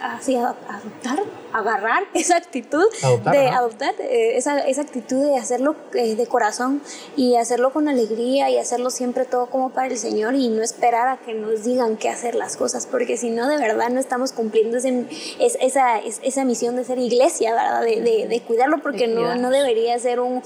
así, 0.00 0.36
adoptar, 0.36 1.22
agarrar 1.52 2.04
esa 2.14 2.36
actitud 2.36 2.84
de 3.30 3.48
adoptar 3.48 3.94
eh, 4.00 4.36
esa, 4.36 4.58
esa, 4.60 4.82
actitud 4.82 5.22
de 5.24 5.36
hacerlo 5.36 5.76
eh, 5.94 6.16
de 6.16 6.26
corazón 6.26 6.82
y 7.16 7.36
hacerlo 7.36 7.72
con 7.72 7.88
alegría 7.88 8.50
y 8.50 8.58
hacerlo 8.58 8.90
siempre 8.90 9.24
todo 9.24 9.46
como 9.46 9.70
para 9.70 9.86
el 9.86 9.96
Señor 9.96 10.34
y 10.34 10.48
no 10.48 10.62
esperar 10.62 11.08
a 11.08 11.16
que 11.18 11.32
nos 11.32 11.64
digan 11.64 11.96
qué 11.96 12.08
hacer 12.08 12.34
las 12.34 12.56
cosas, 12.56 12.86
porque 12.86 13.16
si 13.16 13.30
no, 13.30 13.48
de 13.48 13.56
verdad 13.58 13.88
no 13.90 14.00
estamos 14.00 14.32
cumpliendo 14.32 14.76
ese, 14.76 15.06
esa, 15.38 15.98
esa 15.98 16.44
misión 16.44 16.76
de 16.76 16.84
ser 16.84 16.98
iglesia, 16.98 17.54
¿verdad? 17.54 17.82
De, 17.82 18.26
de, 18.28 18.40
cuidarlo, 18.40 18.82
porque 18.84 19.08
no, 19.08 19.34
no 19.34 19.50
debería 19.50 19.98
ser 19.98 20.20
un, 20.20 20.42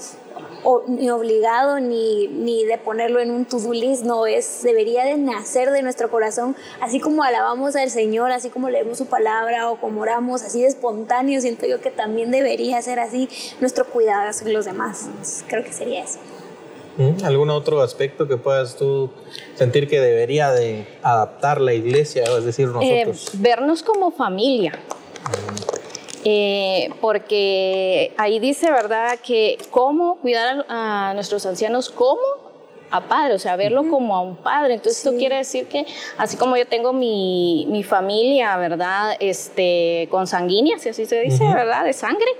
ni 0.87 1.09
obligado 1.09 1.81
ni, 1.81 2.27
ni 2.27 2.63
de 2.63 2.77
ponerlo 2.77 3.19
en 3.19 3.31
un 3.31 3.43
to-do 3.43 3.73
list, 3.73 4.03
no 4.03 4.25
es, 4.25 4.63
debería 4.63 5.03
de 5.03 5.17
nacer 5.17 5.71
de 5.71 5.81
nuestro 5.81 6.09
corazón, 6.09 6.55
así 6.79 7.01
como 7.01 7.23
alabamos 7.23 7.75
al 7.75 7.89
Señor, 7.89 8.31
así 8.31 8.49
como 8.49 8.69
leemos 8.69 8.97
su 8.97 9.07
palabra 9.07 9.69
o 9.69 9.77
como 9.77 10.01
oramos, 10.01 10.41
así 10.41 10.61
de 10.61 10.67
espontáneo, 10.67 11.41
siento 11.41 11.67
yo 11.67 11.81
que 11.81 11.91
también 11.91 12.31
debería 12.31 12.81
ser 12.81 13.01
así 13.01 13.27
nuestro 13.59 13.85
cuidado 13.85 14.29
hacia 14.29 14.47
los 14.47 14.63
demás. 14.63 15.09
creo 15.47 15.65
que 15.65 15.73
sería 15.73 16.05
eso. 16.05 16.19
¿Mm? 16.97 17.25
¿Algún 17.25 17.49
otro 17.49 17.81
aspecto 17.81 18.29
que 18.29 18.37
puedas 18.37 18.77
tú 18.77 19.09
sentir 19.55 19.89
que 19.89 19.99
debería 19.99 20.51
de 20.51 20.87
adaptar 21.03 21.59
la 21.59 21.73
iglesia, 21.73 22.23
es 22.23 22.45
decir, 22.45 22.69
eh, 22.81 23.05
nosotros? 23.05 23.41
vernos 23.41 23.83
como 23.83 24.11
familia. 24.11 24.79
Eh, 26.25 26.89
porque 27.01 28.13
ahí 28.17 28.39
dice, 28.39 28.71
¿verdad?, 28.71 29.19
que 29.19 29.57
cómo 29.71 30.17
cuidar 30.17 30.65
a, 30.67 31.09
a 31.09 31.13
nuestros 31.13 31.45
ancianos, 31.45 31.89
cómo 31.89 32.48
a 32.91 33.01
padre, 33.01 33.33
o 33.33 33.39
sea, 33.39 33.55
verlo 33.55 33.87
como 33.89 34.15
a 34.15 34.21
un 34.21 34.35
padre. 34.35 34.75
Entonces, 34.75 35.05
esto 35.05 35.17
quiere 35.17 35.37
decir 35.37 35.67
que, 35.67 35.85
así 36.17 36.37
como 36.37 36.57
yo 36.57 36.65
tengo 36.65 36.93
mi, 36.93 37.67
mi 37.69 37.83
familia, 37.83 38.57
¿verdad? 38.57 39.15
Este, 39.19 40.07
consanguínea, 40.09 40.79
si 40.79 40.89
así 40.89 41.05
se 41.05 41.19
dice, 41.21 41.45
¿verdad? 41.53 41.85
De 41.85 41.93
sangre, 41.93 42.31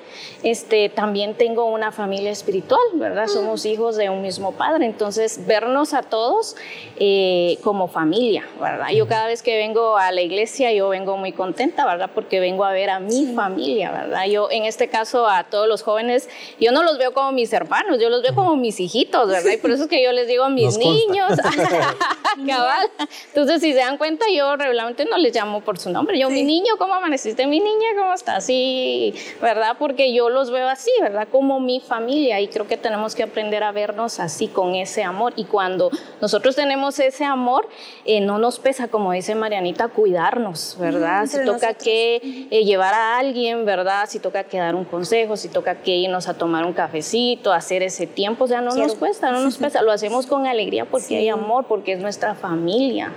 este, 0.43 0.89
también 0.89 1.35
tengo 1.35 1.65
una 1.65 1.91
familia 1.91 2.31
espiritual, 2.31 2.81
¿verdad? 2.95 3.27
Somos 3.27 3.65
hijos 3.65 3.95
de 3.95 4.09
un 4.09 4.21
mismo 4.21 4.53
padre. 4.53 4.85
Entonces, 4.85 5.45
vernos 5.45 5.93
a 5.93 6.03
todos 6.03 6.55
eh, 6.97 7.57
como 7.63 7.88
familia, 7.88 8.47
¿verdad? 8.59 8.89
Yo 8.89 9.07
cada 9.07 9.27
vez 9.27 9.43
que 9.43 9.57
vengo 9.57 9.97
a 9.97 10.12
la 10.12 10.21
iglesia, 10.21 10.71
yo 10.71 10.89
vengo 10.89 11.17
muy 11.17 11.31
contenta, 11.31 11.85
¿verdad? 11.85 12.09
Porque 12.13 12.39
vengo 12.39 12.63
a 12.63 12.71
ver 12.71 12.89
a 12.89 12.99
mi 12.99 13.33
familia, 13.35 13.91
¿verdad? 13.91 14.25
Yo, 14.25 14.49
en 14.51 14.65
este 14.65 14.88
caso, 14.88 15.27
a 15.27 15.43
todos 15.43 15.67
los 15.67 15.83
jóvenes, 15.83 16.29
yo 16.59 16.71
no 16.71 16.83
los 16.83 16.97
veo 16.97 17.13
como 17.13 17.31
mis 17.31 17.53
hermanos, 17.53 17.99
yo 17.99 18.09
los 18.09 18.21
veo 18.21 18.33
como 18.33 18.55
mis 18.55 18.79
hijitos, 18.79 19.27
¿verdad? 19.29 19.51
Y 19.51 19.57
por 19.57 19.71
eso 19.71 19.83
es 19.83 19.89
que 19.89 20.03
yo 20.03 20.12
les 20.12 20.27
digo, 20.27 20.38
a 20.43 20.49
mis 20.49 20.78
niños. 20.78 21.32
Cabal. 22.47 22.89
Entonces, 23.28 23.62
si 23.62 23.73
se 23.73 23.80
dan 23.80 23.97
cuenta, 23.97 24.25
yo 24.34 24.56
regularmente 24.56 25.06
no 25.06 25.17
les 25.17 25.36
llamo 25.36 25.62
por 25.62 25.78
su 25.78 25.89
nombre. 25.89 26.19
Yo, 26.19 26.30
mi 26.30 26.43
niño, 26.43 26.73
¿cómo 26.78 26.93
amaneciste? 26.93 27.47
Mi 27.47 27.60
niña, 27.60 27.89
¿cómo 27.97 28.13
está? 28.13 28.38
Así, 28.38 29.13
¿verdad? 29.41 29.75
Porque 29.78 30.13
yo 30.13 30.30
los 30.30 30.52
veo 30.52 30.67
así, 30.67 30.91
¿verdad? 31.02 31.28
Como 31.32 31.60
mi 31.60 31.80
familia. 31.80 32.39
Y 32.39 32.47
creo 32.47 32.67
que 32.67 32.78
tenemos 32.78 33.15
que 33.15 33.23
aprender 33.23 33.63
a 33.63 33.71
vernos 33.71 34.19
así, 34.19 34.47
con 34.47 34.75
ese 34.75 35.04
amor. 35.04 35.34
Y 35.36 35.45
cuando 35.45 35.91
nosotros 36.21 36.56
tenemos 36.56 36.99
ese 36.99 37.25
amor, 37.25 37.67
eh, 38.06 38.21
no 38.21 38.38
nos 38.39 38.60
pesa, 38.60 38.88
como 38.88 39.12
dice 39.12 39.36
Marianita, 39.36 39.88
cuidarnos, 39.88 40.78
¿verdad? 40.80 41.25
si 41.25 41.43
toca 41.45 41.73
que 41.73 42.47
eh, 42.49 42.63
llevar 42.63 42.93
a 42.93 43.17
alguien, 43.17 43.65
¿verdad? 43.65 44.08
Si 44.10 44.19
toca 44.19 44.43
que 44.43 44.58
dar 44.58 44.75
un 44.75 44.86
consejo, 44.86 45.38
si 45.38 45.49
toca 45.49 45.82
que 45.82 45.95
irnos 45.95 46.28
a 46.28 46.34
tomar 46.36 46.65
un 46.65 46.73
cafecito, 46.73 47.52
hacer 47.52 47.84
ese 47.84 48.08
tiempo, 48.08 48.45
o 48.45 48.47
sea, 48.47 48.62
no 48.62 48.75
nos 48.75 48.95
cuesta, 48.95 49.32
no 49.32 49.41
nos 49.41 49.58
pesa. 49.58 49.82
Lo 49.82 49.91
hacemos 49.91 50.28
con 50.30 50.46
alegría 50.46 50.86
porque 50.86 51.18
hay 51.18 51.28
amor, 51.28 51.65
porque 51.68 51.94
es 51.94 52.00
nuestra 52.00 52.36
familia. 52.36 53.12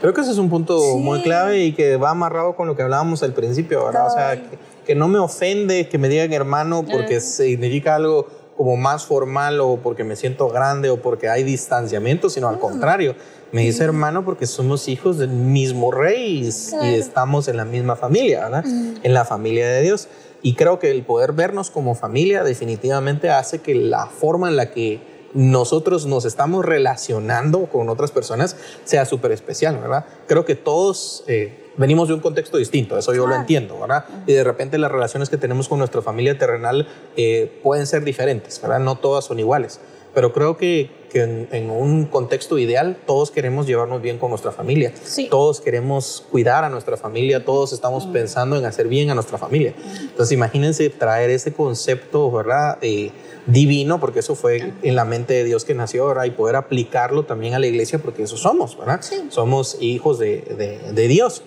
Creo 0.00 0.14
que 0.14 0.20
ese 0.22 0.30
es 0.30 0.38
un 0.38 0.48
punto 0.48 0.78
muy 0.98 1.20
clave 1.22 1.64
y 1.64 1.72
que 1.72 1.96
va 1.96 2.10
amarrado 2.10 2.56
con 2.56 2.66
lo 2.66 2.74
que 2.74 2.82
hablábamos 2.82 3.22
al 3.22 3.32
principio, 3.32 3.84
¿verdad? 3.84 4.06
O 4.06 4.10
sea, 4.10 4.42
que, 4.84 4.94
no 4.94 5.08
me 5.08 5.18
ofende 5.18 5.88
que 5.88 5.98
me 5.98 6.08
digan 6.08 6.32
hermano 6.32 6.84
porque 6.90 7.20
significa 7.20 7.94
algo 7.94 8.26
como 8.56 8.76
más 8.76 9.04
formal 9.04 9.60
o 9.60 9.76
porque 9.76 10.04
me 10.04 10.16
siento 10.16 10.48
grande 10.48 10.90
o 10.90 11.00
porque 11.00 11.28
hay 11.28 11.42
distanciamiento, 11.42 12.30
sino 12.30 12.48
al 12.48 12.58
contrario, 12.58 13.14
me 13.52 13.62
dice 13.62 13.84
hermano 13.84 14.24
porque 14.24 14.46
somos 14.46 14.88
hijos 14.88 15.18
del 15.18 15.30
mismo 15.30 15.90
rey 15.90 16.48
y, 16.82 16.94
estamos 16.94 17.48
en 17.48 17.56
la 17.56 17.64
misma 17.64 17.96
familia, 17.96 18.48
¿verdad? 18.48 18.64
En 18.64 19.14
la 19.14 19.24
familia 19.24 19.68
de 19.68 19.82
Dios. 19.82 20.08
Y 20.42 20.54
creo 20.54 20.78
que 20.78 20.90
el 20.90 21.02
poder 21.02 21.32
vernos 21.32 21.70
como 21.70 21.94
familia 21.94 22.42
definitivamente 22.42 23.30
hace 23.30 23.60
que 23.60 23.74
la 23.74 24.06
forma 24.06 24.48
en 24.48 24.56
la 24.56 24.70
que 24.70 25.11
nosotros 25.34 26.06
nos 26.06 26.24
estamos 26.24 26.64
relacionando 26.64 27.66
con 27.66 27.88
otras 27.88 28.10
personas 28.10 28.56
sea 28.84 29.04
súper 29.04 29.32
especial, 29.32 29.78
¿verdad? 29.78 30.04
Creo 30.26 30.44
que 30.44 30.54
todos 30.54 31.24
eh, 31.26 31.70
venimos 31.76 32.08
de 32.08 32.14
un 32.14 32.20
contexto 32.20 32.58
distinto, 32.58 32.98
eso 32.98 33.14
yo 33.14 33.26
lo 33.26 33.34
entiendo, 33.34 33.78
¿verdad? 33.80 34.04
Y 34.26 34.32
de 34.32 34.44
repente 34.44 34.78
las 34.78 34.92
relaciones 34.92 35.30
que 35.30 35.36
tenemos 35.36 35.68
con 35.68 35.78
nuestra 35.78 36.02
familia 36.02 36.38
terrenal 36.38 36.88
eh, 37.16 37.60
pueden 37.62 37.86
ser 37.86 38.04
diferentes, 38.04 38.60
¿verdad? 38.60 38.80
No 38.80 38.96
todas 38.96 39.24
son 39.24 39.38
iguales, 39.38 39.80
pero 40.14 40.32
creo 40.32 40.56
que, 40.56 40.90
en, 41.20 41.70
un 41.70 42.06
contexto 42.06 42.58
ideal 42.58 42.96
todos 43.06 43.30
queremos 43.30 43.66
llevarnos 43.66 44.00
bien 44.00 44.18
con 44.18 44.30
nuestra 44.30 44.52
familia, 44.52 44.92
todos 45.30 45.60
queremos 45.60 46.24
cuidar 46.30 46.64
a 46.64 46.68
nuestra 46.68 46.96
familia, 46.96 47.44
todos 47.44 47.72
estamos 47.72 48.06
pensando 48.06 48.56
en 48.56 48.64
hacer 48.64 48.88
bien 48.88 49.10
a 49.10 49.14
nuestra 49.14 49.38
familia. 49.38 49.74
Entonces 50.00 50.32
imagínense 50.32 50.90
traer 50.90 51.30
ese 51.30 51.52
concepto, 51.52 52.30
¿verdad? 52.30 52.78
Eh, 52.82 53.10
divino, 53.46 53.98
porque 54.00 54.20
eso 54.20 54.34
fue 54.34 54.72
en 54.82 54.96
la 54.96 55.04
mente 55.04 55.34
de 55.34 55.44
Dios 55.44 55.64
que 55.64 55.74
nació 55.74 56.04
ahora, 56.04 56.26
y 56.26 56.30
poder 56.30 56.56
aplicarlo 56.56 57.24
también 57.24 57.54
a 57.54 57.58
la 57.58 57.66
iglesia, 57.66 57.98
porque 57.98 58.22
eso 58.22 58.36
somos, 58.36 58.78
¿verdad? 58.78 59.00
Somos 59.28 59.78
hijos 59.80 60.18
de, 60.18 60.82
de, 60.92 61.08
Dios. 61.08 61.42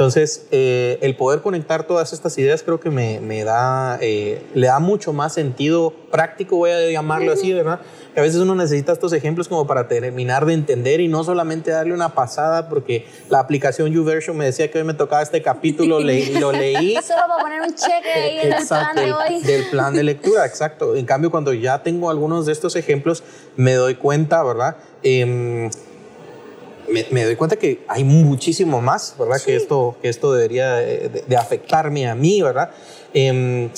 Entonces, 0.00 0.46
eh, 0.50 0.98
el 1.02 1.14
poder 1.14 1.42
conectar 1.42 1.86
todas 1.86 2.14
estas 2.14 2.38
ideas 2.38 2.62
creo 2.62 2.80
que 2.80 2.88
me, 2.88 3.20
me 3.20 3.44
da, 3.44 3.98
eh, 4.00 4.42
le 4.54 4.68
da 4.68 4.78
mucho 4.78 5.12
más 5.12 5.34
sentido 5.34 5.92
práctico, 6.10 6.56
voy 6.56 6.70
a 6.70 6.90
llamarlo 6.90 7.30
así, 7.32 7.52
¿verdad? 7.52 7.80
a 8.16 8.20
veces 8.22 8.40
uno 8.40 8.54
necesita 8.54 8.92
estos 8.92 9.12
ejemplos 9.12 9.46
como 9.46 9.66
para 9.66 9.88
terminar 9.88 10.46
de 10.46 10.54
entender 10.54 11.00
y 11.00 11.08
no 11.08 11.22
solamente 11.22 11.70
darle 11.70 11.92
una 11.92 12.14
pasada, 12.14 12.70
porque 12.70 13.06
la 13.28 13.40
aplicación 13.40 13.92
YouVersion 13.92 14.36
me 14.36 14.46
decía 14.46 14.70
que 14.70 14.78
hoy 14.78 14.84
me 14.84 14.94
tocaba 14.94 15.20
este 15.20 15.42
capítulo 15.42 16.00
y 16.00 16.32
lo 16.38 16.50
leí. 16.52 16.96
Solo 17.02 17.20
para 17.28 17.42
poner 17.42 17.60
un 17.60 17.74
cheque 17.74 18.10
ahí 18.10 18.38
en 18.40 18.52
el 18.54 18.66
plan 18.66 18.96
de 18.96 19.12
hoy. 19.12 19.42
Del 19.42 19.64
plan 19.66 19.94
de 19.94 20.02
lectura, 20.02 20.46
exacto. 20.46 20.96
En 20.96 21.04
cambio, 21.04 21.30
cuando 21.30 21.52
ya 21.52 21.82
tengo 21.82 22.08
algunos 22.08 22.46
de 22.46 22.52
estos 22.52 22.74
ejemplos, 22.74 23.22
me 23.56 23.74
doy 23.74 23.96
cuenta, 23.96 24.42
¿verdad? 24.42 24.76
Em, 25.02 25.70
me, 26.90 27.24
doy 27.24 27.36
cuenta 27.36 27.56
que 27.56 27.82
hay 27.88 28.04
muchísimo 28.04 28.80
más, 28.80 29.14
¿verdad? 29.18 29.40
Que, 29.44 29.56
esto, 29.56 29.96
que 30.02 30.08
esto 30.08 30.32
debería 30.32 30.74
de, 30.74 31.36
afectarme 31.36 32.08
a 32.08 32.14
mí, 32.14 32.42
¿verdad? 32.42 32.70
Eh, 33.14 33.70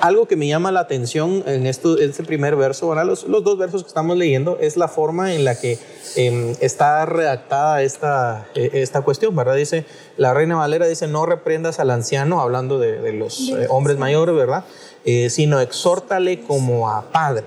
algo 0.00 0.26
que 0.26 0.36
me 0.36 0.46
llama 0.46 0.72
la 0.72 0.80
atención 0.80 1.42
en 1.46 1.66
esto, 1.66 1.98
este 1.98 2.22
primer 2.22 2.56
verso, 2.56 2.94
los, 3.04 3.24
los, 3.24 3.44
dos 3.44 3.58
versos 3.58 3.82
que 3.82 3.88
estamos 3.88 4.16
leyendo, 4.16 4.58
es 4.60 4.76
la 4.76 4.88
forma 4.88 5.34
en 5.34 5.44
la 5.44 5.58
que 5.58 5.78
em, 6.16 6.54
está 6.60 7.06
redactada 7.06 7.82
esta, 7.82 8.46
e, 8.54 8.70
esta 8.74 9.02
cuestión, 9.02 9.34
¿verdad? 9.34 9.54
Dice, 9.54 9.84
la 10.16 10.34
Reina 10.34 10.56
Valera 10.56 10.86
dice, 10.86 11.06
no 11.06 11.26
reprendas 11.26 11.80
al 11.80 11.90
anciano, 11.90 12.40
hablando 12.40 12.78
de, 12.78 13.12
los 13.12 13.48
eh, 13.48 13.66
hombres 13.70 13.98
mayores, 13.98 14.34
¿verdad? 14.34 14.64
Eh, 15.04 15.30
sino 15.30 15.60
exhórtale 15.60 16.40
como 16.40 16.90
a 16.90 17.10
padre. 17.10 17.44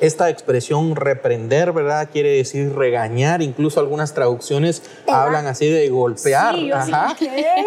Eh, 0.00 0.06
esta 0.06 0.30
expresión 0.30 0.96
reprender, 0.96 1.72
¿verdad? 1.72 2.08
Quiere 2.12 2.30
decir 2.30 2.74
regañar, 2.74 3.42
incluso 3.42 3.80
algunas 3.80 4.14
traducciones 4.14 4.82
hablan 5.06 5.46
así 5.46 5.68
de 5.68 5.88
golpear, 5.88 6.56
ajá, 6.72 7.16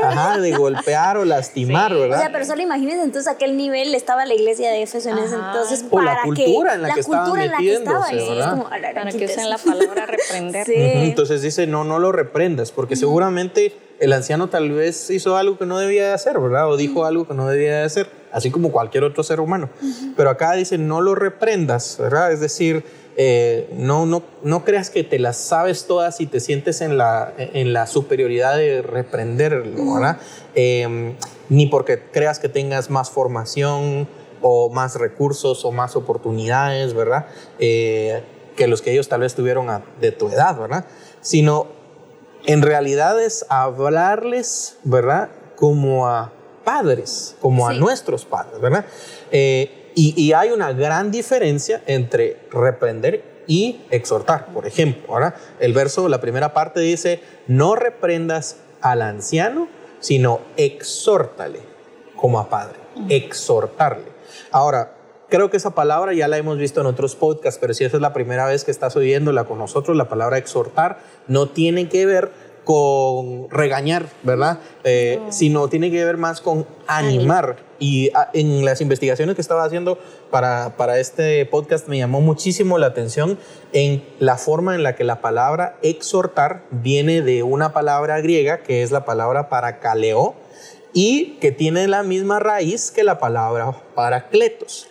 ajá, 0.03 0.37
de 0.39 0.51
golpear 0.51 1.17
o 1.17 1.25
lastimar, 1.25 1.93
¿verdad? 1.93 2.19
O 2.19 2.21
sea, 2.21 2.31
pero 2.31 2.45
solo 2.45 2.61
imagínense 2.61 3.03
entonces 3.03 3.31
a 3.31 3.37
qué 3.37 3.47
nivel 3.51 3.93
estaba 3.95 4.25
la 4.25 4.33
iglesia 4.33 4.71
de 4.71 4.83
Éfeso 4.83 5.09
en 5.09 5.17
ese 5.17 5.35
entonces 5.35 5.85
o 5.89 6.01
la 6.01 6.21
cultura 6.23 6.75
en 6.75 6.81
la, 6.83 6.93
que 6.93 6.99
estaban 7.01 7.33
metiéndose, 7.33 8.15
¿verdad? 8.15 8.63
Para 8.69 9.11
que 9.11 9.25
usen 9.25 9.49
la 9.49 9.57
palabra 9.57 10.05
reprender. 10.05 10.61
Sí. 10.71 10.75
Entonces 10.77 11.41
dice, 11.41 11.65
no, 11.65 11.83
no 11.83 11.97
lo 11.97 12.11
reprendas, 12.11 12.71
porque 12.71 12.95
seguramente 12.95 13.75
el 13.99 14.13
anciano 14.13 14.47
tal 14.47 14.71
vez 14.71 15.09
hizo 15.09 15.37
algo 15.37 15.57
que 15.57 15.65
no 15.65 15.79
debía 15.79 16.07
de 16.07 16.13
hacer, 16.13 16.39
¿verdad? 16.39 16.69
O 16.69 16.77
dijo 16.77 17.05
algo 17.05 17.27
que 17.27 17.33
no 17.33 17.47
debía 17.47 17.77
de 17.77 17.83
hacer, 17.83 18.07
así 18.31 18.51
como 18.51 18.71
cualquier 18.71 19.03
otro 19.03 19.23
ser 19.23 19.39
humano. 19.39 19.69
Pero 20.15 20.29
acá 20.29 20.53
dice, 20.53 20.77
no 20.77 21.01
lo 21.01 21.15
reprendas, 21.15 21.97
¿verdad? 21.99 22.31
Es 22.31 22.39
decir, 22.39 22.83
eh, 23.17 23.69
no, 23.73 24.05
no, 24.05 24.23
no 24.43 24.63
creas 24.63 24.89
que 24.89 25.03
te 25.03 25.19
las 25.19 25.37
sabes 25.37 25.85
todas 25.85 26.21
y 26.21 26.27
te 26.27 26.39
sientes 26.39 26.81
en 26.81 26.97
la, 26.97 27.33
en 27.37 27.73
la 27.73 27.85
superioridad 27.87 28.57
de 28.57 28.81
reprenderlo, 28.81 29.93
¿verdad? 29.93 30.17
Em, 30.55 31.15
ni 31.49 31.67
porque 31.67 32.01
creas 32.11 32.39
que 32.39 32.49
tengas 32.49 32.89
más 32.89 33.09
formación 33.09 34.07
o 34.41 34.69
más 34.69 34.95
recursos 34.95 35.65
o 35.65 35.71
más 35.71 35.95
oportunidades, 35.95 36.93
¿verdad? 36.93 37.27
Eh, 37.59 38.23
que 38.55 38.67
los 38.67 38.81
que 38.81 38.91
ellos 38.91 39.09
tal 39.09 39.21
vez 39.21 39.35
tuvieron 39.35 39.67
de 39.99 40.11
tu 40.11 40.29
edad, 40.29 40.57
¿verdad? 40.57 40.85
Sino 41.21 41.67
en 42.45 42.61
realidad 42.61 43.21
es 43.21 43.45
hablarles, 43.49 44.77
¿verdad? 44.83 45.29
Como 45.55 46.07
a 46.07 46.31
padres, 46.63 47.35
como 47.41 47.67
a 47.67 47.73
nuestros 47.73 48.25
padres, 48.25 48.59
¿verdad? 48.59 48.85
Eh, 49.31 49.91
y, 49.93 50.13
y, 50.15 50.31
hay 50.33 50.51
una 50.51 50.71
gran 50.71 51.11
diferencia 51.11 51.81
entre 51.85 52.37
reprender 52.49 53.43
y 53.47 53.81
exhortar. 53.89 54.47
Por 54.53 54.65
ejemplo, 54.65 55.13
ahora 55.13 55.35
el 55.59 55.73
verso, 55.73 56.07
la 56.07 56.21
primera 56.21 56.53
parte 56.53 56.79
dice, 56.79 57.19
no 57.47 57.75
reprendas 57.75 58.57
al 58.81 59.01
anciano, 59.01 59.67
sino 59.99 60.41
exhórtale 60.57 61.59
como 62.15 62.39
a 62.39 62.49
padre, 62.49 62.79
exhortarle. 63.09 64.11
Ahora, 64.51 64.93
creo 65.29 65.49
que 65.49 65.57
esa 65.57 65.71
palabra 65.71 66.13
ya 66.13 66.27
la 66.27 66.37
hemos 66.37 66.57
visto 66.57 66.81
en 66.81 66.87
otros 66.87 67.15
podcasts, 67.15 67.59
pero 67.59 67.73
si 67.73 67.83
esa 67.83 67.97
es 67.97 68.01
la 68.01 68.13
primera 68.13 68.45
vez 68.45 68.63
que 68.63 68.71
estás 68.71 68.95
oyéndola 68.95 69.45
con 69.45 69.57
nosotros, 69.57 69.97
la 69.97 70.09
palabra 70.09 70.37
exhortar 70.37 70.99
no 71.27 71.47
tiene 71.49 71.89
que 71.89 72.05
ver 72.05 72.31
con 72.63 73.49
regañar, 73.49 74.07
¿verdad? 74.23 74.59
Eh, 74.83 75.19
sino 75.29 75.67
tiene 75.67 75.91
que 75.91 76.03
ver 76.05 76.17
más 76.17 76.41
con 76.41 76.67
animar. 76.87 77.57
Y 77.79 78.11
ah, 78.13 78.29
en 78.33 78.63
las 78.63 78.81
investigaciones 78.81 79.35
que 79.35 79.41
estaba 79.41 79.63
haciendo 79.63 79.97
para, 80.29 80.77
para 80.77 80.99
este 80.99 81.45
podcast 81.47 81.87
me 81.87 81.97
llamó 81.97 82.21
muchísimo 82.21 82.77
la 82.77 82.87
atención 82.87 83.39
en 83.73 84.03
la 84.19 84.37
forma 84.37 84.75
en 84.75 84.83
la 84.83 84.95
que 84.95 85.03
la 85.03 85.21
palabra 85.21 85.77
exhortar 85.81 86.63
viene 86.69 87.21
de 87.21 87.43
una 87.43 87.73
palabra 87.73 88.21
griega 88.21 88.59
que 88.59 88.83
es 88.83 88.91
la 88.91 89.05
palabra 89.05 89.49
parakaleo 89.49 90.35
y 90.93 91.37
que 91.39 91.51
tiene 91.51 91.87
la 91.87 92.03
misma 92.03 92.39
raíz 92.39 92.91
que 92.91 93.03
la 93.03 93.17
palabra 93.17 93.75
paracletos. 93.95 94.90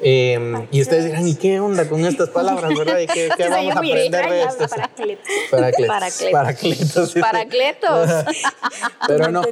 Eh, 0.00 0.66
y 0.70 0.82
ustedes 0.82 1.06
dirán, 1.06 1.26
¿y 1.26 1.34
qué 1.34 1.60
onda 1.60 1.88
con 1.88 2.04
estas 2.04 2.28
palabras, 2.30 2.76
verdad? 2.76 2.98
¿Y 2.98 3.06
qué, 3.06 3.28
qué 3.36 3.48
vamos 3.48 3.74
a 3.74 3.78
aprender 3.78 4.30
de 4.30 4.42
esto? 4.42 4.66
Paracletos. 4.68 5.28
Paracletos. 5.50 6.24
Paracletos. 6.32 7.14
Paracletos. 7.14 8.10
Pero 9.06 9.30
no, 9.30 9.42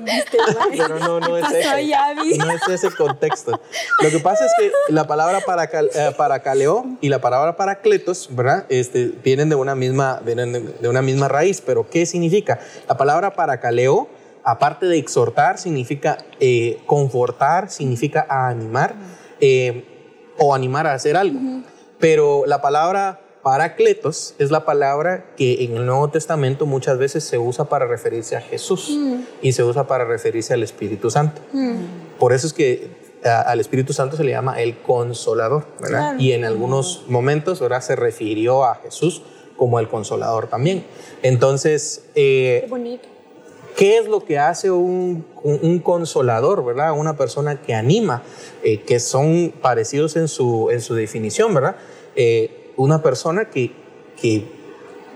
pero 0.71 0.99
no, 0.99 1.21
no 1.21 1.37
es 1.37 1.45
ese. 1.51 2.39
No 2.39 2.51
es 2.51 2.69
ese 2.69 2.91
contexto. 2.95 3.61
Lo 4.01 4.11
que 4.11 4.19
pasa 4.19 4.47
es 4.47 4.53
que 4.59 4.73
la 4.93 5.07
palabra 5.07 5.41
paracal, 5.41 5.91
eh, 5.95 6.11
paracaleo 6.17 6.87
y 7.01 7.09
la 7.11 7.21
palabra 7.21 7.57
paracletos, 7.57 8.29
¿verdad? 8.31 8.65
Este, 8.71 9.13
vienen 9.23 9.51
de 9.51 9.57
una 9.57 9.75
misma, 9.75 10.21
vienen 10.25 10.75
de 10.81 10.89
una 10.89 11.03
misma 11.03 11.29
raíz, 11.29 11.61
pero 11.61 11.89
¿qué 11.89 12.07
significa? 12.07 12.61
La 12.89 12.97
palabra 12.97 13.35
paracaleo 13.35 14.09
aparte 14.45 14.87
de 14.87 14.99
exhortar, 14.99 15.59
significa 15.59 16.19
eh, 16.41 16.81
confortar, 16.87 17.71
significa 17.71 18.27
animar. 18.29 18.95
Eh, 19.43 19.89
o 20.39 20.55
animar 20.55 20.87
a 20.87 20.95
hacer 20.95 21.17
algo. 21.17 21.39
Pero 21.99 22.45
la 22.47 22.63
palabra 22.63 23.21
paracletos 23.43 24.35
es 24.39 24.51
la 24.51 24.65
palabra 24.65 25.35
que 25.37 25.65
en 25.65 25.77
el 25.77 25.85
Nuevo 25.85 26.09
Testamento 26.11 26.65
muchas 26.65 26.97
veces 26.97 27.25
se 27.25 27.39
usa 27.39 27.65
para 27.65 27.87
referirse 27.87 28.37
a 28.37 28.41
Jesús 28.41 28.91
mm. 28.97 29.15
y 29.43 29.53
se 29.53 29.65
usa 29.65 29.87
para 29.87 30.05
referirse 30.05 30.55
al 30.55 30.63
Espíritu 30.63 31.11
Santo. 31.11 31.43
Mm. 31.53 31.75
Por 32.19 32.33
eso 32.33 32.47
es 32.47 32.53
que 32.53 33.03
al 33.25 33.61
Espíritu 33.61 33.93
Santo 33.93 34.17
se 34.17 34.25
le 34.25 34.31
llama 34.31 34.61
el 34.61 34.79
consolador, 34.79 35.67
¿verdad? 35.81 36.19
Y 36.19 36.33
en 36.33 36.45
algunos 36.45 37.05
momentos 37.09 37.63
ahora 37.63 37.81
se 37.81 37.97
refirió 37.97 38.65
a 38.65 38.77
Jesús 38.77 39.23
como 39.57 39.79
el 39.79 39.89
consolador 39.89 40.49
también. 40.49 40.85
Entonces, 41.23 42.05
eh, 42.15 42.61
Qué 42.65 42.71
bonito. 42.71 43.09
¿Qué 43.77 43.99
es 43.99 44.07
lo 44.07 44.25
que 44.25 44.39
hace 44.39 44.71
un, 44.71 45.25
consolador, 45.83 46.65
verdad? 46.65 46.93
Una 46.93 47.17
persona 47.17 47.61
que 47.63 47.75
anima, 47.75 48.23
eh, 48.63 48.81
que 48.81 49.01
son 49.01 49.53
parecidos 49.61 50.17
en 50.17 50.29
su, 50.29 50.71
en 50.71 50.81
su 50.81 50.95
definición, 50.95 51.55
¿verdad? 51.55 51.77
Eh, 52.15 52.73
una 52.77 53.03
persona 53.03 53.51
que, 53.51 53.73
que 54.21 54.47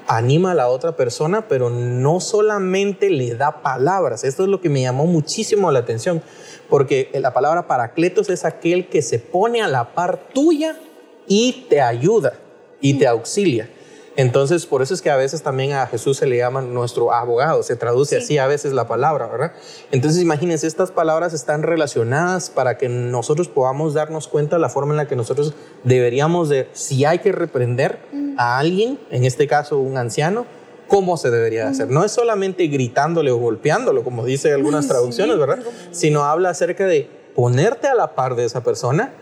anima 0.07 0.53
a 0.53 0.55
la 0.55 0.69
otra 0.69 0.97
persona, 0.97 1.49
pero 1.49 1.71
no 1.71 2.21
solamente 2.21 3.11
le 3.11 3.35
da 3.35 3.63
palabras. 3.63 4.25
Esto 4.25 4.45
es 4.45 4.49
lo 4.49 4.61
que 4.61 4.69
me 4.69 4.83
llamó 4.83 5.07
muchísimo 5.07 5.71
la 5.71 5.81
atención, 5.81 6.23
porque 6.69 7.11
la 7.15 7.33
palabra 7.33 7.67
paracletos 7.67 8.31
es 8.31 8.45
aquel 8.45 8.89
que 8.89 9.03
se 9.03 9.19
pone 9.19 9.63
a 9.63 9.69
la 9.69 9.95
par 9.95 10.29
tuya 10.33 10.79
y 11.27 11.67
te 11.69 11.81
ayuda 11.81 12.35
y 12.81 12.95
te 12.95 13.07
auxilia. 13.07 13.69
Entonces, 14.17 14.65
por 14.65 14.81
eso 14.81 14.95
es 14.95 15.03
que 15.03 15.11
a 15.11 15.17
veces 15.17 15.43
también 15.43 15.75
a 15.75 15.87
Jesús 15.87 16.17
se 16.17 16.27
le 16.27 16.39
llama 16.39 16.63
nuestro 16.63 17.13
abogado, 17.13 17.63
se 17.63 17.77
traduce 17.77 18.17
así 18.17 18.39
a 18.39 18.47
veces 18.47 18.73
la 18.73 18.89
palabra, 18.89 19.27
¿verdad? 19.27 19.53
Entonces, 19.93 20.23
imagínense, 20.23 20.67
estas 20.67 20.91
palabras 20.91 21.35
están 21.35 21.63
relacionadas 21.63 22.49
para 22.49 22.79
que 22.79 22.89
nosotros 22.89 23.49
podamos 23.49 23.93
darnos 23.93 24.27
cuenta 24.27 24.57
de 24.57 24.63
la 24.63 24.71
forma 24.71 24.95
en 24.95 24.97
la 24.97 25.07
que 25.07 25.17
nosotros 25.17 25.55
deberíamos 25.85 26.49
de, 26.49 26.69
si 26.73 27.05
hay 27.05 27.19
que 27.19 27.31
reprender 27.31 27.99
a 28.39 28.59
alguien, 28.59 28.99
en 29.11 29.25
este 29.25 29.47
caso 29.47 29.79
un 29.79 29.99
anciano, 29.99 30.47
cómo 30.89 31.17
se 31.17 31.31
debería 31.31 31.69
hacer. 31.69 31.91
No 31.91 32.05
es 32.05 32.13
solamente 32.13 32.67
gritándole 32.69 33.31
o 33.31 33.37
golpeándolo, 33.37 34.03
como 34.03 34.25
dice 34.25 34.53
algunas 34.53 34.89
traducciones, 34.89 35.39
¿verdad? 35.39 35.59
Sino 35.91 36.25
habla 36.25 36.51
acerca 36.51 36.87
de 36.87 37.11
ponerte 37.35 37.87
a 37.87 37.95
la 37.95 38.15
par 38.15 38.35
de 38.35 38.45
esa 38.45 38.63
persona, 38.63 39.13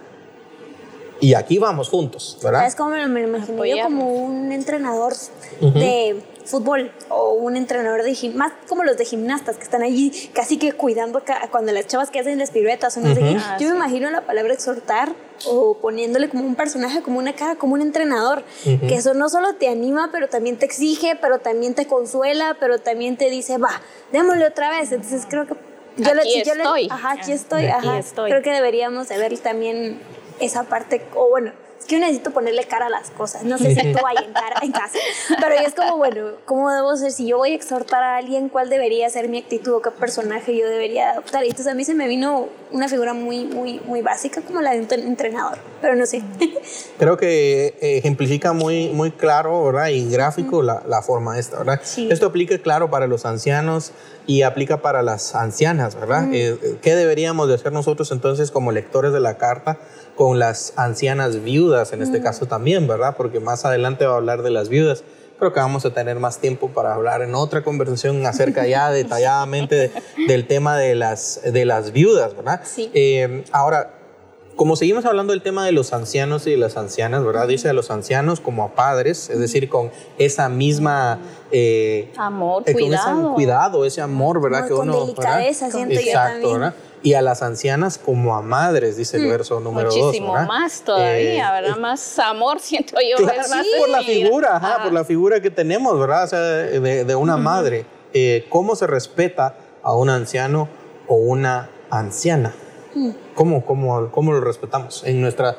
y 1.25 1.33
aquí 1.33 1.59
vamos 1.59 1.89
juntos, 1.89 2.39
¿verdad? 2.43 2.67
Es 2.67 2.75
como 2.75 2.91
me 2.91 3.23
imagino 3.23 3.65
yo 3.65 3.83
como 3.83 4.13
un 4.13 4.53
entrenador 4.53 5.15
de 5.59 6.23
fútbol 6.45 6.93
o 7.09 7.33
un 7.33 7.57
entrenador 7.57 8.03
de 8.03 8.15
gimnastas, 8.15 8.59
más 8.59 8.69
como 8.69 8.85
los 8.85 8.99
de 8.99 9.07
gimnastas 9.07 9.57
que 9.57 9.63
están 9.63 9.83
allí 9.83 10.13
casi 10.35 10.59
que 10.59 10.73
cuidando 10.75 11.23
cuando 11.51 11.73
las 11.73 11.87
chavas 11.87 12.11
que 12.11 12.21
hacen 12.21 12.39
las 12.39 12.51
piruetas 12.51 12.99
o 12.99 13.01
no 13.01 13.15
sé 13.15 13.21
qué. 13.21 13.37
Ah, 13.41 13.57
yo 13.59 13.71
me 13.71 13.77
imagino 13.77 14.11
la 14.11 14.27
palabra 14.27 14.53
exhortar 14.53 15.15
o 15.47 15.79
poniéndole 15.79 16.29
como 16.29 16.45
un 16.45 16.57
personaje, 16.57 17.01
como 17.01 17.19
una 17.19 17.33
cara, 17.33 17.57
como 17.57 17.73
un 17.73 17.81
entrenador, 17.81 18.45
que 18.63 18.95
eso 18.95 19.15
no 19.15 19.31
solo 19.31 19.55
te 19.55 19.69
anima, 19.69 20.11
pero 20.13 20.29
también 20.29 20.59
te 20.59 20.67
exige, 20.67 21.17
pero 21.19 21.39
también 21.39 21.73
te 21.73 21.87
consuela, 21.87 22.59
pero 22.61 22.81
también 22.81 23.17
te 23.17 23.31
dice, 23.31 23.57
va, 23.57 23.81
démosle 24.13 24.47
otra 24.47 24.69
vez. 24.69 24.93
Entonces 24.93 25.27
creo 25.27 25.47
que 25.47 25.55
yo, 25.97 26.11
aquí 26.11 26.41
estoy. 26.41 26.89
ajá, 26.91 27.13
aquí 27.13 27.33
estoy, 27.33 27.67
ajá. 27.67 28.01
Creo 28.15 28.43
que 28.43 28.51
deberíamos 28.51 29.09
de 29.09 29.17
ver 29.17 29.39
también 29.39 30.01
esa 30.41 30.65
parte, 30.65 31.07
o 31.15 31.29
bueno, 31.31 31.53
es 31.85 31.89
que 31.89 31.97
yo 31.97 32.01
necesito 32.01 32.31
ponerle 32.31 32.65
cara 32.65 32.87
a 32.87 32.89
las 32.89 33.11
cosas. 33.11 33.45
No 33.45 33.59
sé 33.59 33.75
si 33.75 33.93
tú 33.93 33.99
hay 34.07 34.17
en, 34.25 34.33
cara, 34.33 34.57
en 34.63 34.73
casa, 34.73 34.99
pero 35.41 35.55
es 35.55 35.75
como, 35.75 35.99
bueno, 35.99 36.29
¿cómo 36.47 36.71
debo 36.71 36.97
ser? 36.97 37.13
Si 37.13 37.27
yo 37.27 37.37
voy 37.37 37.53
a 37.53 37.55
exhortar 37.55 38.03
a 38.03 38.17
alguien, 38.17 38.49
¿cuál 38.49 38.71
debería 38.71 39.09
ser 39.11 39.29
mi 39.29 39.39
actitud 39.39 39.75
o 39.75 39.83
qué 39.83 39.91
personaje 39.91 40.57
yo 40.57 40.67
debería 40.67 41.11
adoptar? 41.11 41.45
Y 41.45 41.49
entonces 41.49 41.71
a 41.71 41.75
mí 41.75 41.85
se 41.85 41.95
me 41.95 42.09
vino 42.09 42.49
una 42.71 42.89
figura 42.89 43.13
muy, 43.13 43.45
muy, 43.45 43.81
muy 43.81 44.01
básica 44.01 44.41
como 44.41 44.63
la 44.63 44.73
de 44.73 44.81
un 44.81 44.89
entrenador, 44.93 45.59
pero 45.83 45.95
no 45.95 46.07
sé. 46.07 46.23
Creo 46.99 47.19
que 47.19 47.77
ejemplifica 47.81 48.55
muy, 48.55 48.89
muy 48.89 49.11
claro, 49.11 49.65
¿verdad? 49.65 49.89
Y 49.89 50.09
gráfico 50.11 50.63
la, 50.63 50.83
la, 50.87 51.03
forma 51.03 51.39
esta, 51.39 51.59
¿verdad? 51.59 51.81
Esto 51.83 52.27
aplica, 52.27 52.57
claro, 52.59 52.91
para 52.91 53.07
los 53.07 53.27
ancianos 53.27 53.93
y 54.27 54.43
aplica 54.43 54.81
para 54.81 55.03
las 55.03 55.35
ancianas, 55.35 55.95
¿verdad? 55.97 56.29
Eh, 56.33 56.79
¿Qué 56.81 56.95
deberíamos 56.95 57.49
de 57.49 57.55
hacer 57.55 57.73
nosotros 57.73 58.11
entonces 58.11 58.51
como 58.51 58.73
lectores 58.73 59.13
de 59.13 59.21
la 59.21 59.37
carta? 59.37 59.79
Con 60.17 60.39
las 60.39 60.73
ancianas 60.77 61.43
viudas, 61.43 61.93
en 61.93 62.03
este 62.03 62.21
mm. 62.21 62.23
caso 62.23 62.47
también, 62.47 62.87
¿verdad? 62.87 63.15
Porque 63.17 63.41
más 63.41 63.65
adelante 63.65 64.07
va 64.07 64.15
a 64.15 64.17
hablar 64.17 64.43
de 64.43 64.51
las 64.51 64.69
viudas. 64.69 65.03
Creo 65.39 65.53
que 65.53 65.61
vamos 65.61 65.85
a 65.85 65.91
tener 65.91 66.19
más 66.21 66.39
tiempo 66.39 66.69
para 66.69 66.95
hablar 66.95 67.23
en 67.23 67.35
otra 67.35 67.65
conversación 67.65 68.25
acerca 68.25 68.67
ya 68.67 68.91
detalladamente 68.93 69.91
del 70.29 70.47
tema 70.47 70.77
de 70.77 70.95
las, 70.95 71.41
de 71.45 71.65
las 71.65 71.93
viudas, 71.93 72.37
¿verdad? 72.37 72.61
Sí. 72.65 72.91
Eh, 72.95 73.45
ahora, 73.51 73.91
como 74.57 74.77
seguimos 74.77 75.05
hablando 75.05 75.33
del 75.33 75.43
tema 75.43 75.67
de 75.67 75.73
los 75.73 75.93
ancianos 75.93 76.47
y 76.47 76.53
de 76.53 76.57
las 76.57 76.77
ancianas, 76.77 77.25
¿verdad? 77.25 77.49
Dice 77.49 77.69
a 77.69 77.73
los 77.73 77.91
ancianos 77.91 78.39
como 78.39 78.63
a 78.63 78.75
padres, 78.75 79.29
es 79.29 79.41
decir, 79.41 79.69
con 79.69 79.91
esa 80.19 80.49
misma... 80.49 81.19
Eh, 81.51 82.13
amor, 82.17 82.63
eh, 82.67 82.73
cuidado. 82.73 83.27
ese 83.27 83.35
cuidado, 83.35 83.85
ese 83.85 84.01
amor, 84.01 84.41
¿verdad? 84.41 84.69
que 84.69 84.75
uno, 84.75 85.01
delicadeza, 85.01 85.71
siento 85.71 85.95
Exacto, 85.95 86.13
yo 86.13 86.43
también. 86.43 86.61
¿verdad? 86.61 86.75
Y 87.05 87.13
a 87.13 87.21
las 87.21 87.43
ancianas 87.43 87.99
como 87.99 88.35
a 88.35 88.41
madres, 88.41 88.97
dice 88.97 89.19
el 89.19 89.27
mm. 89.27 89.31
verso 89.31 89.61
número 89.61 89.91
2. 89.91 89.99
Muchísimo 89.99 90.33
más 90.33 90.81
todavía, 90.81 91.51
eh, 91.51 91.61
¿verdad? 91.61 91.77
Más 91.77 92.19
amor 92.19 92.61
siento 92.61 92.97
yo. 92.97 93.23
Claro, 93.23 93.43
sí, 93.45 93.71
por 93.79 93.91
la 93.91 94.03
figura, 94.03 94.57
ajá, 94.57 94.83
por 94.83 94.93
la 94.93 95.05
figura 95.05 95.41
que 95.43 95.51
tenemos, 95.51 96.01
¿verdad? 96.01 96.25
O 96.25 96.29
sea, 96.29 96.41
de, 96.41 97.15
una 97.15 97.37
madre. 97.37 97.85
Eh, 98.15 98.47
¿Cómo 98.49 98.75
se 98.75 98.87
respeta 98.87 99.55
a 99.83 99.95
un 99.95 100.09
anciano 100.09 100.71
o 101.07 101.17
una 101.17 101.69
anciana? 101.91 102.55
Mm. 102.95 103.11
¿Cómo, 103.35 103.67
cómo, 103.67 104.11
cómo 104.11 104.33
lo 104.33 104.41
respetamos? 104.41 105.05
En 105.05 105.21
nuestra... 105.21 105.59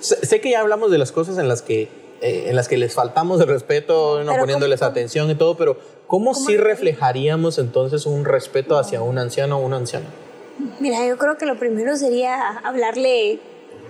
Sé, 0.00 0.40
que 0.40 0.52
ya 0.52 0.60
hablamos 0.60 0.90
de 0.90 0.96
las 0.96 1.12
cosas 1.12 1.36
en 1.36 1.48
las 1.48 1.60
que, 1.60 1.82
eh, 2.22 2.46
en 2.46 2.56
las 2.56 2.66
que 2.66 2.78
les 2.78 2.94
faltamos 2.94 3.40
de 3.40 3.44
respeto, 3.44 4.24
no 4.24 4.36
poniéndoles 4.36 4.80
atención 4.80 5.28
y 5.28 5.34
todo, 5.34 5.58
pero 5.58 5.76
¿cómo, 6.06 6.32
¿cómo 6.32 6.34
sí 6.34 6.56
reflejaríamos 6.56 7.58
entonces 7.58 8.06
un 8.06 8.24
respeto 8.24 8.78
hacia 8.78 9.02
un 9.02 9.18
anciano 9.18 9.58
o 9.58 9.60
una 9.60 9.76
anciana? 9.76 10.06
Mira, 10.80 11.06
yo 11.06 11.18
creo 11.18 11.36
que 11.36 11.46
lo 11.46 11.58
primero 11.58 11.96
sería 11.96 12.58
hablarle 12.64 13.40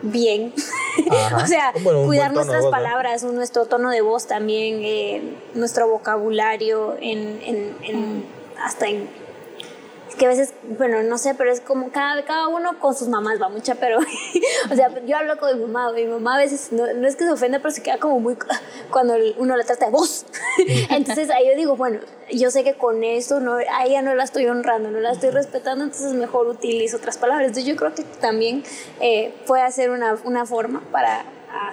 bien. 0.03 0.53
o 1.43 1.47
sea, 1.47 1.73
cuidar 2.07 2.33
nuestras 2.33 2.67
palabras, 2.67 3.23
nuestro 3.25 3.67
tono 3.67 3.91
de 3.91 4.01
voz 4.01 4.27
también, 4.27 4.81
eh, 4.83 5.23
nuestro 5.55 5.89
vocabulario, 5.89 6.97
en, 7.01 7.41
en, 7.43 8.25
hasta 8.63 8.89
en 8.89 9.09
que 10.19 10.27
a 10.27 10.29
veces, 10.29 10.53
bueno, 10.77 11.03
no 11.03 11.17
sé, 11.17 11.35
pero 11.35 11.51
es 11.51 11.61
como 11.61 11.91
cada, 11.91 12.23
cada 12.25 12.49
uno 12.49 12.79
con 12.79 12.95
sus 12.95 13.09
mamás 13.09 13.41
va 13.41 13.49
mucha, 13.49 13.77
pero, 13.77 13.99
o 14.71 14.75
sea, 14.75 14.91
yo 15.07 15.17
hablo 15.17 15.39
con 15.39 15.57
mi 15.59 15.65
mamá, 15.65 15.93
mi 15.93 16.05
mamá 16.05 16.35
a 16.35 16.39
veces 16.39 16.73
no, 16.73 16.93
no 16.93 17.09
es 17.09 17.17
que 17.17 17.25
se 17.25 17.31
ofenda, 17.31 17.61
pero 17.61 17.71
se 17.71 17.83
queda 17.83 17.99
como 17.99 18.21
muy, 18.21 18.37
cuando 18.91 19.15
uno 19.39 19.57
la 19.57 19.65
trata 19.65 19.87
de 19.87 19.93
vos. 19.93 20.27
entonces 20.91 21.31
ahí 21.31 21.49
yo 21.49 21.57
digo, 21.57 21.77
bueno, 21.77 22.01
yo 22.31 22.51
sé 22.51 22.65
que 22.65 22.75
con 22.75 23.03
esto 23.05 23.41
no, 23.41 23.55
a 23.55 23.85
ella 23.87 24.03
no 24.03 24.15
la 24.15 24.25
estoy 24.25 24.47
honrando, 24.47 24.91
no 24.91 25.01
la 25.01 25.13
estoy 25.13 25.31
respetando, 25.31 25.85
entonces 25.85 26.13
mejor 26.13 26.49
utilizo 26.49 26.99
otras 26.99 27.17
palabras. 27.17 27.47
Entonces 27.47 27.67
yo 27.67 27.77
creo 27.77 27.95
que 27.95 28.03
también 28.03 28.65
eh, 29.01 29.35
puede 29.47 29.71
ser 29.73 29.91
una, 29.91 30.19
una 30.25 30.45
forma 30.45 30.83
para 30.93 31.25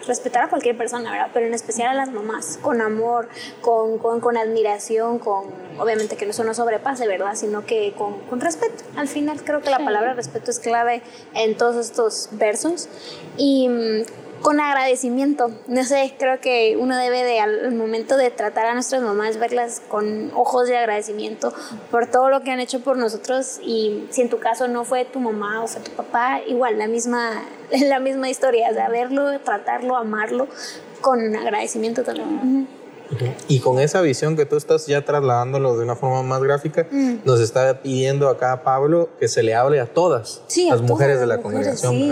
respetar 0.07 0.43
a 0.43 0.49
cualquier 0.49 0.77
persona, 0.77 1.11
¿verdad? 1.11 1.29
Pero 1.33 1.47
en 1.47 1.53
especial 1.53 1.89
a 1.89 1.93
las 1.93 2.11
mamás, 2.11 2.59
con 2.61 2.81
amor, 2.81 3.29
con, 3.61 3.97
con, 3.97 4.19
con 4.19 4.37
admiración, 4.37 5.19
con, 5.19 5.45
obviamente 5.77 6.15
que 6.15 6.25
eso 6.25 6.43
no 6.43 6.53
sobrepase, 6.53 7.07
¿verdad? 7.07 7.35
Sino 7.35 7.65
que 7.65 7.93
con, 7.97 8.19
con 8.21 8.41
respeto. 8.41 8.83
Al 8.95 9.07
final 9.07 9.43
creo 9.43 9.61
que 9.61 9.69
la 9.69 9.79
palabra 9.79 10.13
respeto 10.13 10.51
es 10.51 10.59
clave 10.59 11.01
en 11.33 11.55
todos 11.57 11.75
estos 11.75 12.29
versos. 12.31 12.89
Y 13.37 13.69
con 14.41 14.59
agradecimiento. 14.59 15.51
No 15.67 15.83
sé, 15.83 16.13
creo 16.17 16.39
que 16.39 16.77
uno 16.79 16.97
debe 16.97 17.23
de 17.23 17.39
al 17.39 17.73
momento 17.73 18.17
de 18.17 18.31
tratar 18.31 18.65
a 18.67 18.73
nuestras 18.73 19.01
mamás 19.01 19.37
verlas 19.37 19.81
con 19.87 20.31
ojos 20.35 20.67
de 20.67 20.77
agradecimiento 20.77 21.53
por 21.91 22.07
todo 22.07 22.29
lo 22.29 22.41
que 22.41 22.51
han 22.51 22.59
hecho 22.59 22.81
por 22.81 22.97
nosotros 22.97 23.59
y 23.63 24.05
si 24.09 24.21
en 24.21 24.29
tu 24.29 24.39
caso 24.39 24.67
no 24.67 24.85
fue 24.85 25.05
tu 25.05 25.19
mamá 25.19 25.63
o 25.63 25.67
fue 25.67 25.81
tu 25.81 25.91
papá, 25.91 26.41
igual 26.47 26.77
la 26.77 26.87
misma 26.87 27.43
la 27.87 27.99
misma 27.99 28.29
historia, 28.29 28.71
de 28.71 28.89
verlo, 28.89 29.39
tratarlo, 29.39 29.95
amarlo 29.95 30.47
con 31.01 31.35
agradecimiento 31.35 32.03
también. 32.03 32.67
Y 33.47 33.59
con 33.59 33.79
esa 33.79 34.01
visión 34.01 34.35
que 34.35 34.45
tú 34.45 34.55
estás 34.55 34.87
ya 34.87 35.05
trasladándolo 35.05 35.77
de 35.77 35.83
una 35.83 35.95
forma 35.95 36.23
más 36.23 36.41
gráfica, 36.41 36.87
mm. 36.89 37.17
nos 37.23 37.39
está 37.39 37.81
pidiendo 37.81 38.29
acá 38.29 38.63
Pablo 38.63 39.09
que 39.19 39.27
se 39.27 39.43
le 39.43 39.53
hable 39.53 39.79
a 39.79 39.85
todas 39.85 40.41
las 40.69 40.81
mujeres 40.81 41.19
de 41.19 41.27
la 41.27 41.37
congregación, 41.39 42.09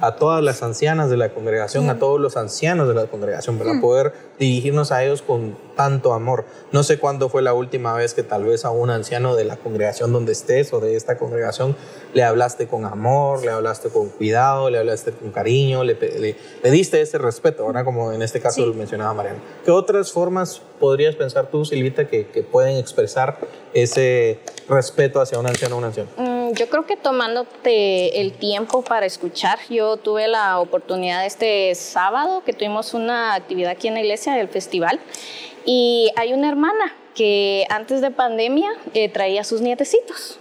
a 0.00 0.16
todas 0.16 0.42
las 0.42 0.62
ancianas 0.62 1.10
de 1.10 1.16
la 1.16 1.30
congregación, 1.30 1.88
a 1.90 1.98
todos 1.98 2.20
los 2.20 2.36
ancianos 2.36 2.88
de 2.88 2.94
la 2.94 3.06
congregación, 3.06 3.58
para 3.58 3.74
mm. 3.74 3.80
poder 3.80 4.12
dirigirnos 4.38 4.92
a 4.92 5.04
ellos 5.04 5.22
con 5.22 5.56
tanto 5.76 6.12
amor. 6.14 6.44
No 6.72 6.82
sé 6.82 6.98
cuándo 6.98 7.28
fue 7.28 7.42
la 7.42 7.54
última 7.54 7.94
vez 7.94 8.14
que 8.14 8.22
tal 8.22 8.44
vez 8.44 8.64
a 8.64 8.70
un 8.70 8.90
anciano 8.90 9.36
de 9.36 9.44
la 9.44 9.56
congregación 9.56 10.12
donde 10.12 10.32
estés 10.32 10.72
o 10.72 10.80
de 10.80 10.96
esta 10.96 11.18
congregación 11.18 11.76
le 12.14 12.22
hablaste 12.22 12.66
con 12.66 12.84
amor, 12.84 13.44
le 13.44 13.50
hablaste 13.50 13.90
con 13.90 14.08
cuidado, 14.08 14.70
le 14.70 14.78
hablaste 14.78 15.12
con 15.12 15.30
cariño, 15.30 15.84
le, 15.84 15.94
le, 15.94 16.70
diste 16.70 17.00
ese 17.00 17.18
respeto, 17.18 17.64
ahora 17.64 17.84
como 17.84 18.12
en 18.12 18.22
este 18.22 18.40
caso 18.40 18.64
lo 18.64 18.74
mencionaba 18.74 19.14
Mariana. 19.14 19.38
¿Qué 19.64 19.70
otras 19.70 20.12
formas 20.12 20.62
podrías 20.80 21.14
pensar 21.14 21.48
tú, 21.50 21.64
Silvita, 21.64 22.08
que, 22.08 22.26
que 22.26 22.42
pueden 22.42 22.76
expresar 22.76 23.38
ese 23.74 24.40
respeto 24.68 25.20
hacia 25.20 25.38
un 25.38 25.46
anciano 25.46 25.76
o 25.76 25.78
un 25.78 25.84
anciano? 25.84 26.08
Mm, 26.16 26.35
yo 26.52 26.68
creo 26.68 26.86
que 26.86 26.96
tomándote 26.96 28.20
el 28.20 28.32
tiempo 28.32 28.82
para 28.82 29.06
escuchar, 29.06 29.58
yo 29.68 29.96
tuve 29.96 30.28
la 30.28 30.60
oportunidad 30.60 31.24
este 31.24 31.74
sábado 31.74 32.42
que 32.44 32.52
tuvimos 32.52 32.94
una 32.94 33.34
actividad 33.34 33.70
aquí 33.72 33.88
en 33.88 33.94
la 33.94 34.00
iglesia 34.00 34.34
del 34.34 34.48
festival 34.48 35.00
y 35.64 36.10
hay 36.16 36.32
una 36.32 36.48
hermana 36.48 36.94
que 37.14 37.66
antes 37.70 38.00
de 38.00 38.10
pandemia 38.10 38.70
eh, 38.94 39.08
traía 39.08 39.40
a 39.40 39.44
sus 39.44 39.60
nietecitos. 39.60 40.38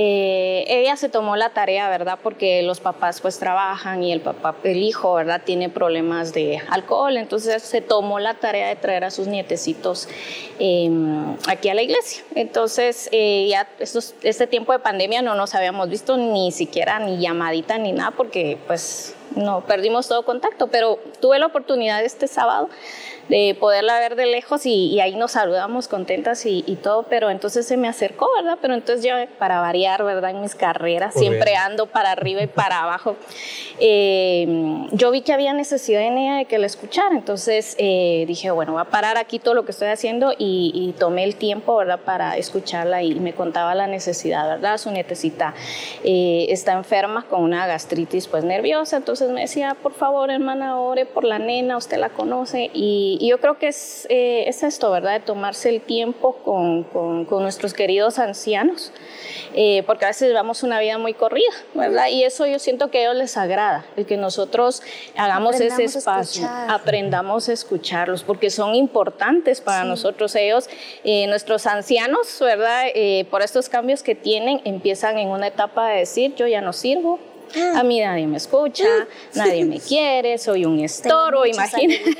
Eh, 0.00 0.64
ella 0.68 0.94
se 0.94 1.08
tomó 1.08 1.34
la 1.34 1.50
tarea, 1.50 1.88
¿verdad? 1.88 2.20
Porque 2.22 2.62
los 2.62 2.78
papás 2.78 3.20
pues 3.20 3.40
trabajan 3.40 4.04
y 4.04 4.12
el 4.12 4.20
papá, 4.20 4.54
el 4.62 4.84
hijo, 4.84 5.14
¿verdad? 5.14 5.42
Tiene 5.44 5.70
problemas 5.70 6.32
de 6.32 6.62
alcohol, 6.70 7.16
entonces 7.16 7.64
se 7.64 7.80
tomó 7.80 8.20
la 8.20 8.34
tarea 8.34 8.68
de 8.68 8.76
traer 8.76 9.02
a 9.02 9.10
sus 9.10 9.26
nietecitos 9.26 10.08
em, 10.60 11.34
aquí 11.48 11.68
a 11.68 11.74
la 11.74 11.82
iglesia. 11.82 12.22
Entonces 12.36 13.08
eh, 13.10 13.48
ya 13.50 13.68
este 14.22 14.46
tiempo 14.46 14.70
de 14.72 14.78
pandemia 14.78 15.20
no 15.20 15.34
nos 15.34 15.56
habíamos 15.56 15.88
visto 15.88 16.16
ni 16.16 16.52
siquiera 16.52 17.00
ni 17.00 17.18
llamadita 17.18 17.76
ni 17.76 17.90
nada 17.90 18.12
porque 18.12 18.56
pues 18.68 19.16
no 19.38 19.62
perdimos 19.62 20.08
todo 20.08 20.24
contacto, 20.24 20.66
pero 20.66 20.98
tuve 21.20 21.38
la 21.38 21.46
oportunidad 21.46 22.04
este 22.04 22.26
sábado 22.26 22.68
de 23.28 23.56
poderla 23.58 23.98
ver 23.98 24.16
de 24.16 24.26
lejos 24.26 24.64
y, 24.64 24.98
ahí 25.00 25.14
nos 25.14 25.32
saludamos 25.32 25.86
contentas 25.86 26.44
y, 26.46 26.62
todo, 26.82 27.04
pero 27.04 27.30
entonces 27.30 27.66
se 27.66 27.76
me 27.76 27.88
acercó, 27.88 28.28
¿verdad? 28.36 28.58
Pero 28.60 28.74
entonces 28.74 29.04
yo, 29.04 29.14
para 29.38 29.60
variar, 29.60 30.02
¿verdad? 30.04 30.30
En 30.30 30.40
mis 30.40 30.54
carreras, 30.54 31.14
siempre 31.14 31.56
ando 31.56 31.86
para 31.86 32.12
arriba 32.12 32.42
y 32.42 32.46
para 32.46 32.82
abajo. 32.82 33.16
Eh, 33.80 34.86
yo 34.92 35.10
vi 35.10 35.22
que 35.22 35.32
había 35.32 35.52
necesidad 35.52 36.02
en 36.02 36.18
ella 36.18 36.36
de 36.36 36.44
que 36.46 36.58
la 36.58 36.66
escuchara, 36.66 37.14
entonces 37.14 37.74
eh, 37.78 38.24
dije, 38.26 38.50
bueno, 38.50 38.72
voy 38.72 38.80
a 38.80 38.84
parar 38.84 39.18
aquí 39.18 39.38
todo 39.38 39.54
lo 39.54 39.64
que 39.64 39.72
estoy 39.72 39.88
haciendo 39.88 40.32
y, 40.36 40.94
tomé 40.98 41.22
el 41.24 41.36
tiempo, 41.36 41.76
¿verdad? 41.76 42.00
Para 42.00 42.36
escucharla 42.36 43.02
y 43.02 43.14
me 43.20 43.32
contaba 43.32 43.74
la 43.74 43.86
necesidad, 43.86 44.48
¿verdad? 44.48 44.78
Su 44.78 44.90
nietecita 44.90 45.54
eh, 46.02 46.46
está 46.48 46.72
enferma 46.72 47.26
con 47.28 47.42
una 47.42 47.66
gastritis 47.66 48.26
pues 48.26 48.42
nerviosa, 48.42 48.96
entonces 48.96 49.27
me 49.28 49.42
decía, 49.42 49.76
por 49.82 49.92
favor, 49.92 50.30
hermana, 50.30 50.80
ore 50.80 51.06
por 51.06 51.24
la 51.24 51.38
nena, 51.38 51.76
usted 51.76 51.98
la 51.98 52.10
conoce 52.10 52.70
y 52.74 52.88
y, 53.20 53.28
yo 53.28 53.38
creo 53.38 53.58
que 53.58 53.68
es, 53.68 54.06
eh, 54.08 54.44
es, 54.46 54.62
esto, 54.62 54.90
¿verdad? 54.90 55.12
De 55.12 55.20
tomarse 55.20 55.68
el 55.68 55.80
tiempo 55.80 56.36
con, 56.44 56.84
con, 56.84 57.26
nuestros 57.42 57.74
queridos 57.74 58.18
ancianos, 58.18 58.92
eh, 59.54 59.82
porque 59.86 60.04
a 60.04 60.08
veces 60.08 60.28
llevamos 60.28 60.62
una 60.62 60.80
vida 60.80 60.98
muy 60.98 61.14
corrida, 61.14 61.52
¿verdad? 61.74 62.06
Y 62.10 62.24
eso 62.24 62.46
yo 62.46 62.58
siento 62.58 62.90
que 62.90 62.98
a 62.98 63.00
ellos 63.02 63.16
les 63.16 63.36
agrada, 63.36 63.86
el 63.96 64.06
que 64.06 64.16
nosotros 64.16 64.82
hagamos 65.16 65.60
ese 65.60 65.84
espacio, 65.84 66.48
aprendamos 66.68 67.48
a 67.48 67.52
escucharlos, 67.52 68.24
porque 68.24 68.50
son 68.50 68.74
importantes 68.74 69.60
para 69.60 69.84
nosotros. 69.84 70.34
Ellos, 70.34 70.68
eh, 71.04 71.26
nuestros 71.26 71.66
ancianos, 71.66 72.38
¿verdad? 72.40 72.86
por 73.30 73.42
estos 73.42 73.68
cambios 73.68 74.02
que 74.02 74.14
tienen, 74.14 74.60
empiezan 74.64 75.18
en 75.18 75.28
una 75.28 75.48
etapa 75.48 75.88
de 75.88 75.98
decir, 75.98 76.34
yo 76.34 76.46
ya 76.46 76.60
no 76.60 76.72
sirvo, 76.72 77.18
a 77.74 77.82
mí 77.82 78.00
nadie 78.00 78.26
me 78.26 78.36
escucha, 78.36 78.86
nadie 79.34 79.64
me 79.64 79.80
quiere, 79.80 80.38
soy 80.38 80.64
un 80.64 80.80
estorbo, 80.80 81.46
imagínate. 81.46 82.16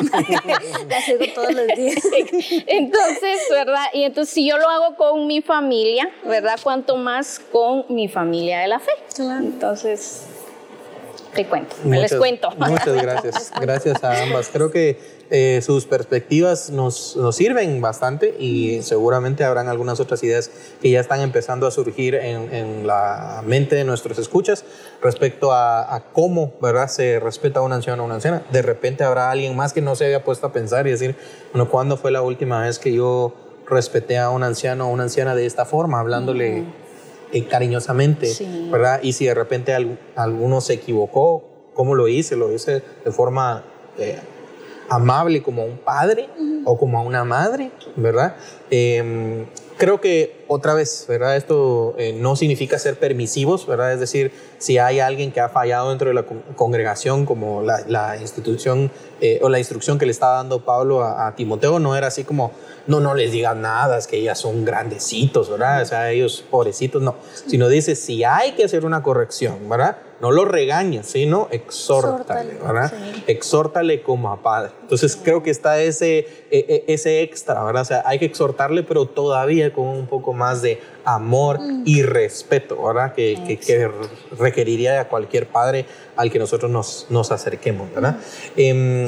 La 0.88 1.00
sigo 1.00 1.24
todos 1.34 1.52
los 1.52 1.66
días. 1.76 2.02
Entonces, 2.66 3.40
¿verdad? 3.50 3.86
Y 3.92 4.04
entonces 4.04 4.34
si 4.34 4.48
yo 4.48 4.58
lo 4.58 4.68
hago 4.68 4.96
con 4.96 5.26
mi 5.26 5.42
familia, 5.42 6.10
¿verdad? 6.24 6.58
Cuanto 6.62 6.96
más 6.96 7.38
con 7.38 7.84
mi 7.88 8.08
familia 8.08 8.60
de 8.60 8.68
la 8.68 8.78
fe. 8.78 8.92
Entonces, 9.18 10.24
te 11.34 11.46
cuento, 11.46 11.76
les 11.84 12.14
cuento. 12.14 12.50
Muchas 12.58 13.02
gracias. 13.02 13.52
Gracias 13.60 14.02
a 14.04 14.22
ambas. 14.22 14.48
Creo 14.52 14.70
que 14.70 14.98
eh, 15.30 15.60
sus 15.62 15.86
perspectivas 15.86 16.70
nos, 16.70 17.16
nos, 17.16 17.36
sirven 17.36 17.80
bastante 17.80 18.34
y 18.38 18.82
seguramente 18.82 19.44
habrán 19.44 19.68
algunas 19.68 20.00
otras 20.00 20.22
ideas 20.24 20.50
que 20.82 20.90
ya 20.90 21.00
están 21.00 21.20
empezando 21.20 21.66
a 21.68 21.70
surgir 21.70 22.16
en, 22.16 22.52
en 22.52 22.86
la 22.86 23.42
mente 23.46 23.76
de 23.76 23.84
nuestros 23.84 24.18
escuchas 24.18 24.64
respecto 25.00 25.52
a, 25.52 26.02
cómo 26.12 26.52
¿verdad? 26.60 26.88
se 26.88 27.20
respeta 27.20 27.60
a 27.60 27.62
un 27.62 27.72
anciano 27.72 28.02
o 28.02 28.06
una 28.06 28.16
anciana. 28.16 28.42
De 28.50 28.62
repente 28.62 29.04
habrá 29.04 29.30
alguien 29.30 29.54
más 29.54 29.72
que 29.72 29.82
no 29.82 29.94
se 29.94 30.06
haya 30.06 30.24
puesto 30.24 30.48
a 30.48 30.52
pensar 30.52 30.86
y 30.86 30.90
decir, 30.90 31.14
bueno, 31.52 31.70
¿cuándo 31.70 31.96
fue 31.96 32.10
la 32.10 32.22
última 32.22 32.62
vez 32.62 32.78
que 32.78 32.92
yo 32.92 33.34
respeté 33.66 34.18
a 34.18 34.30
un 34.30 34.42
anciano 34.42 34.88
o 34.88 34.92
una 34.92 35.04
anciana 35.04 35.34
de 35.34 35.46
esta 35.46 35.64
forma, 35.64 36.00
hablándole 36.00 36.64
eh, 37.32 37.46
cariñosamente, 37.46 38.32
¿verdad? 38.70 39.00
Y 39.02 39.12
si 39.12 39.26
de 39.26 39.34
repente 39.34 39.74
alguno 40.16 40.60
se 40.60 40.74
equivocó, 40.74 41.44
¿cómo 41.74 41.94
lo 41.94 42.08
hice? 42.08 42.36
Lo 42.36 42.52
hice 42.52 42.82
de 43.04 43.12
forma... 43.12 43.64
Eh, 43.98 44.18
amable 44.90 45.40
como 45.40 45.62
a 45.62 45.64
un 45.64 45.78
padre 45.78 46.28
o 46.64 46.76
como 46.76 46.98
a 46.98 47.02
una 47.02 47.24
madre, 47.24 47.70
¿verdad? 47.96 48.34
Em, 48.70 49.46
creo 49.78 50.00
que 50.00 50.39
otra 50.52 50.74
vez, 50.74 51.04
¿verdad? 51.08 51.36
Esto 51.36 51.94
eh, 51.96 52.12
no 52.12 52.34
significa 52.34 52.76
ser 52.76 52.98
permisivos, 52.98 53.68
¿verdad? 53.68 53.92
Es 53.92 54.00
decir, 54.00 54.32
si 54.58 54.78
hay 54.78 54.98
alguien 54.98 55.30
que 55.30 55.38
ha 55.38 55.48
fallado 55.48 55.90
dentro 55.90 56.08
de 56.08 56.14
la 56.14 56.24
congregación, 56.56 57.24
como 57.24 57.62
la, 57.62 58.16
institución 58.20 58.90
eh, 59.20 59.38
o 59.42 59.48
la 59.48 59.60
instrucción 59.60 59.96
que 59.96 60.06
le 60.06 60.10
estaba 60.10 60.34
dando 60.34 60.64
Pablo 60.64 61.04
a, 61.04 61.36
Timoteo, 61.36 61.78
no 61.78 61.94
era 61.94 62.08
así 62.08 62.24
como, 62.24 62.50
no, 62.88 62.98
no 62.98 63.14
les 63.14 63.30
digas 63.30 63.54
nada, 63.54 63.96
es 63.96 64.08
que 64.08 64.16
ellas 64.16 64.40
son 64.40 64.64
grandecitos, 64.64 65.48
¿verdad? 65.48 65.82
O 65.82 65.86
sea, 65.86 66.10
ellos 66.10 66.44
pobrecitos, 66.50 67.00
no. 67.00 67.14
Sino 67.46 67.68
dice, 67.68 67.94
si 67.94 68.24
hay 68.24 68.52
que 68.52 68.64
hacer 68.64 68.84
una 68.84 69.04
corrección, 69.04 69.68
¿verdad? 69.68 69.98
no 70.20 70.30
lo 70.30 70.44
regañes, 70.44 71.06
sino 71.06 71.48
exhórtale, 71.50 72.58
¿verdad? 72.62 72.92
Exhórtale 73.26 74.02
como 74.02 74.30
a 74.30 74.42
padre. 74.42 74.72
Entonces 74.82 75.16
creo 75.16 75.42
que 75.42 75.50
está 75.50 75.80
ese, 75.80 76.18
e, 76.50 76.58
e, 76.68 76.84
ese 76.88 77.22
extra, 77.22 77.64
¿verdad? 77.64 77.82
O 77.82 77.86
sea, 77.86 78.02
hay 78.04 78.18
que 78.18 78.26
exhortarle, 78.26 78.82
pero 78.82 79.06
todavía 79.06 79.72
con 79.72 79.86
un 79.86 80.06
poco 80.06 80.34
más 80.34 80.39
de 80.62 80.80
amor 81.04 81.60
mm. 81.60 81.82
y 81.84 82.02
respeto, 82.02 82.82
¿verdad? 82.82 83.14
Que, 83.14 83.58
que, 83.64 83.90
requeriría 84.38 85.00
a 85.00 85.08
cualquier 85.08 85.46
padre 85.46 85.86
al 86.16 86.30
que 86.30 86.38
nosotros 86.38 86.70
nos, 86.70 87.06
nos 87.10 87.30
acerquemos, 87.30 87.92
¿verdad? 87.94 88.16
Em, 88.56 89.06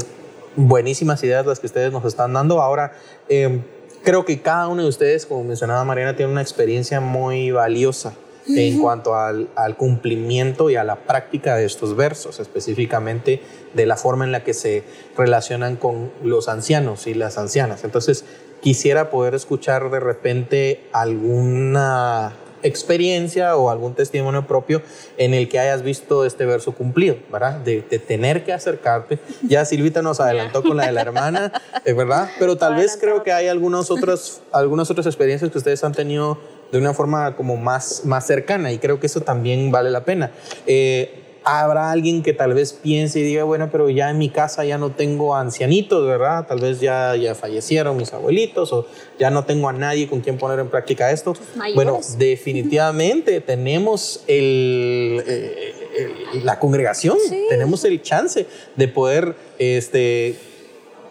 buenísimas 0.56 1.22
ideas 1.24 1.46
las 1.46 1.60
que 1.60 1.66
ustedes 1.66 1.92
nos 1.92 2.04
están 2.04 2.32
dando. 2.32 2.60
Ahora, 2.60 2.92
em, 3.28 3.62
creo 4.02 4.24
que 4.24 4.40
cada 4.40 4.68
uno 4.68 4.82
de 4.82 4.88
ustedes, 4.88 5.26
como 5.26 5.44
mencionaba 5.44 5.84
Mariana, 5.84 6.16
tiene 6.16 6.30
una 6.30 6.42
experiencia 6.42 7.00
muy 7.00 7.50
valiosa 7.50 8.14
en 8.48 8.80
cuanto 8.80 9.14
al, 9.14 9.48
cumplimiento 9.76 10.70
y 10.70 10.76
a 10.76 10.84
la 10.84 10.96
práctica 10.96 11.56
de 11.56 11.64
estos 11.64 11.96
versos, 11.96 12.40
específicamente 12.40 13.40
de 13.74 13.86
la 13.86 13.96
forma 13.96 14.24
en 14.24 14.32
la 14.32 14.42
que 14.44 14.54
se 14.54 14.82
relacionan 15.16 15.76
con 15.76 16.10
los 16.22 16.48
ancianos 16.48 17.06
y 17.06 17.14
las 17.14 17.38
ancianas. 17.38 17.84
Entonces, 17.84 18.24
quisiera 18.62 19.10
poder 19.10 19.34
escuchar 19.34 19.90
de 19.90 20.00
repente 20.00 20.86
alguna 20.92 22.32
experiencia 22.62 23.56
o 23.56 23.70
algún 23.70 23.94
testimonio 23.94 24.46
propio 24.46 24.82
en 25.18 25.34
el 25.34 25.48
que 25.48 25.58
hayas 25.58 25.82
visto 25.82 26.24
este 26.24 26.46
verso 26.46 26.72
cumplido, 26.72 27.16
¿verdad? 27.30 27.54
De, 27.56 27.82
de 27.82 27.98
tener 27.98 28.44
que 28.44 28.52
acercarte. 28.52 29.18
Ya 29.42 29.64
Silvita 29.64 30.00
nos 30.00 30.20
adelantó 30.20 30.62
con 30.62 30.76
la 30.76 30.86
de 30.86 30.92
la 30.92 31.02
hermana, 31.02 31.52
eh, 31.84 31.92
¿verdad? 31.92 32.30
Pero 32.38 32.56
tal 32.56 32.76
vez 32.76 32.96
creo 33.00 33.22
que 33.22 33.32
hay 33.32 33.48
algunas 33.48 33.90
otras, 33.90 34.42
algunas 34.52 34.90
otras 34.90 35.06
experiencias 35.06 35.50
que 35.50 35.58
ustedes 35.58 35.82
han 35.84 35.92
tenido 35.92 36.38
de 36.70 36.78
una 36.78 36.94
forma 36.94 37.36
como 37.36 37.56
más, 37.56 38.02
más 38.04 38.26
cercana 38.26 38.72
y 38.72 38.78
creo 38.78 38.98
que 38.98 39.06
eso 39.06 39.20
también 39.20 39.70
vale 39.70 39.90
la 39.90 40.04
pena. 40.04 40.30
Eh, 40.66 41.21
habrá 41.44 41.90
alguien 41.90 42.22
que 42.22 42.32
tal 42.32 42.54
vez 42.54 42.72
piense 42.72 43.20
y 43.20 43.22
diga, 43.22 43.44
bueno, 43.44 43.68
pero 43.70 43.88
ya 43.90 44.10
en 44.10 44.18
mi 44.18 44.28
casa 44.28 44.64
ya 44.64 44.78
no 44.78 44.90
tengo 44.90 45.34
ancianitos, 45.34 46.06
¿verdad? 46.06 46.46
Tal 46.46 46.60
vez 46.60 46.80
ya, 46.80 47.16
ya 47.16 47.34
fallecieron 47.34 47.96
mis 47.96 48.12
abuelitos 48.12 48.72
o 48.72 48.86
ya 49.18 49.30
no 49.30 49.44
tengo 49.44 49.68
a 49.68 49.72
nadie 49.72 50.08
con 50.08 50.20
quien 50.20 50.38
poner 50.38 50.58
en 50.58 50.68
práctica 50.68 51.10
esto. 51.10 51.34
Bueno, 51.74 52.00
definitivamente 52.18 53.40
tenemos 53.40 54.24
el, 54.26 55.22
eh, 55.26 55.74
la 56.42 56.58
congregación, 56.58 57.16
tenemos 57.48 57.84
el 57.84 58.02
chance 58.02 58.46
de 58.76 58.88
poder 58.88 59.34
este, 59.58 60.36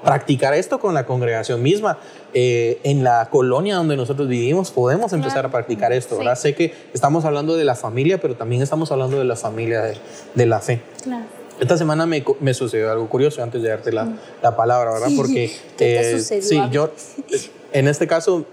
practicar 0.03 0.53
esto 0.53 0.79
con 0.79 0.93
la 0.93 1.05
congregación 1.05 1.61
misma. 1.61 1.99
Eh, 2.34 2.79
en 2.84 3.03
la 3.03 3.29
colonia 3.29 3.75
donde 3.75 3.97
nosotros 3.97 4.29
vivimos 4.29 4.71
podemos 4.71 5.11
empezar 5.11 5.45
a 5.45 5.51
practicar 5.51 5.91
esto. 5.91 6.15
Ahora 6.15 6.36
sé 6.38 6.55
que 6.55 6.73
estamos 6.93 7.25
hablando 7.25 7.57
de 7.57 7.65
la 7.65 7.75
familia, 7.75 8.21
pero 8.21 8.36
también 8.36 8.61
estamos 8.61 8.89
hablando 8.91 9.17
de 9.17 9.25
la 9.25 9.36
familia 9.36 9.82
de, 9.82 9.97
de 10.36 10.45
la 10.45 10.61
fe. 10.61 10.82
Claro. 11.03 11.25
Esta 11.59 11.77
semana 11.77 12.05
me, 12.05 12.23
me, 12.39 12.53
sucedió 12.53 12.89
algo 12.89 13.09
curioso 13.09 13.43
antes 13.43 13.61
de 13.61 13.69
darte 13.69 13.91
la, 13.91 14.17
la 14.41 14.55
palabra, 14.55 14.93
¿verdad? 14.93 15.09
Porque 15.15 15.51
¿Qué 15.77 15.77
te 15.77 16.15
eh, 16.15 16.19
sí, 16.19 16.61
yo 16.71 16.91
en 17.73 17.88
este 17.88 18.07
caso 18.07 18.45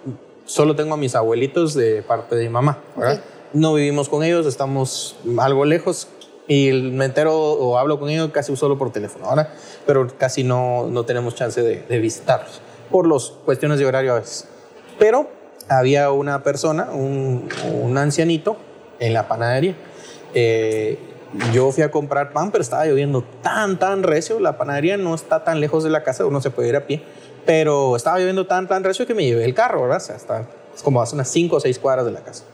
solo 0.44 0.74
tengo 0.74 0.94
a 0.94 0.96
mis 0.96 1.14
abuelitos 1.14 1.74
de 1.74 2.02
parte 2.02 2.34
de 2.34 2.44
mi 2.44 2.50
mamá, 2.50 2.82
¿verdad? 2.96 3.22
No 3.52 3.74
vivimos 3.74 4.08
con 4.08 4.24
ellos, 4.24 4.44
estamos 4.44 5.16
algo 5.38 5.64
lejos 5.64 6.08
y 6.48 6.72
me 6.72 7.04
entero 7.04 7.34
o 7.34 7.78
hablo 7.78 7.98
con 8.00 8.10
ellos 8.10 8.30
casi 8.32 8.54
solo 8.56 8.76
por 8.76 8.90
teléfono, 8.90 9.26
ahora, 9.26 9.54
pero 9.86 10.08
casi 10.18 10.42
no, 10.42 10.88
no 10.88 11.04
tenemos 11.04 11.34
chance 11.34 11.62
de, 11.62 11.82
de 11.82 11.98
visitarlos 12.00 12.60
por 12.90 13.06
las 13.06 13.32
cuestiones 13.44 13.78
de 13.78 13.86
horario 13.86 14.12
a 14.12 14.20
veces. 14.20 14.46
Pero 14.98 15.28
había 15.68 16.10
una 16.10 16.42
persona, 16.42 16.90
un, 16.92 17.48
un 17.82 17.98
ancianito, 17.98 18.56
en 19.00 19.14
la 19.14 19.28
panadería. 19.28 19.74
Eh, 20.34 20.98
yo 21.52 21.70
fui 21.72 21.82
a 21.82 21.90
comprar 21.90 22.32
pan, 22.32 22.50
pero 22.50 22.62
estaba 22.62 22.86
lloviendo 22.86 23.22
tan, 23.42 23.78
tan 23.78 24.02
recio. 24.02 24.40
La 24.40 24.56
panadería 24.56 24.96
no 24.96 25.14
está 25.14 25.44
tan 25.44 25.60
lejos 25.60 25.84
de 25.84 25.90
la 25.90 26.02
casa, 26.02 26.24
uno 26.24 26.40
se 26.40 26.50
puede 26.50 26.68
ir 26.68 26.76
a 26.76 26.86
pie. 26.86 27.02
Pero 27.46 27.96
estaba 27.96 28.18
lloviendo 28.18 28.46
tan, 28.46 28.68
tan 28.68 28.84
recio 28.84 29.06
que 29.06 29.14
me 29.14 29.24
llevé 29.24 29.44
el 29.44 29.54
carro, 29.54 29.82
¿verdad? 29.82 29.98
O 29.98 30.00
sea, 30.00 30.16
está, 30.16 30.46
es 30.74 30.82
como 30.82 31.00
hace 31.00 31.14
unas 31.14 31.28
5 31.28 31.56
o 31.56 31.60
6 31.60 31.78
cuadras 31.78 32.06
de 32.06 32.12
la 32.12 32.20
casa. 32.20 32.44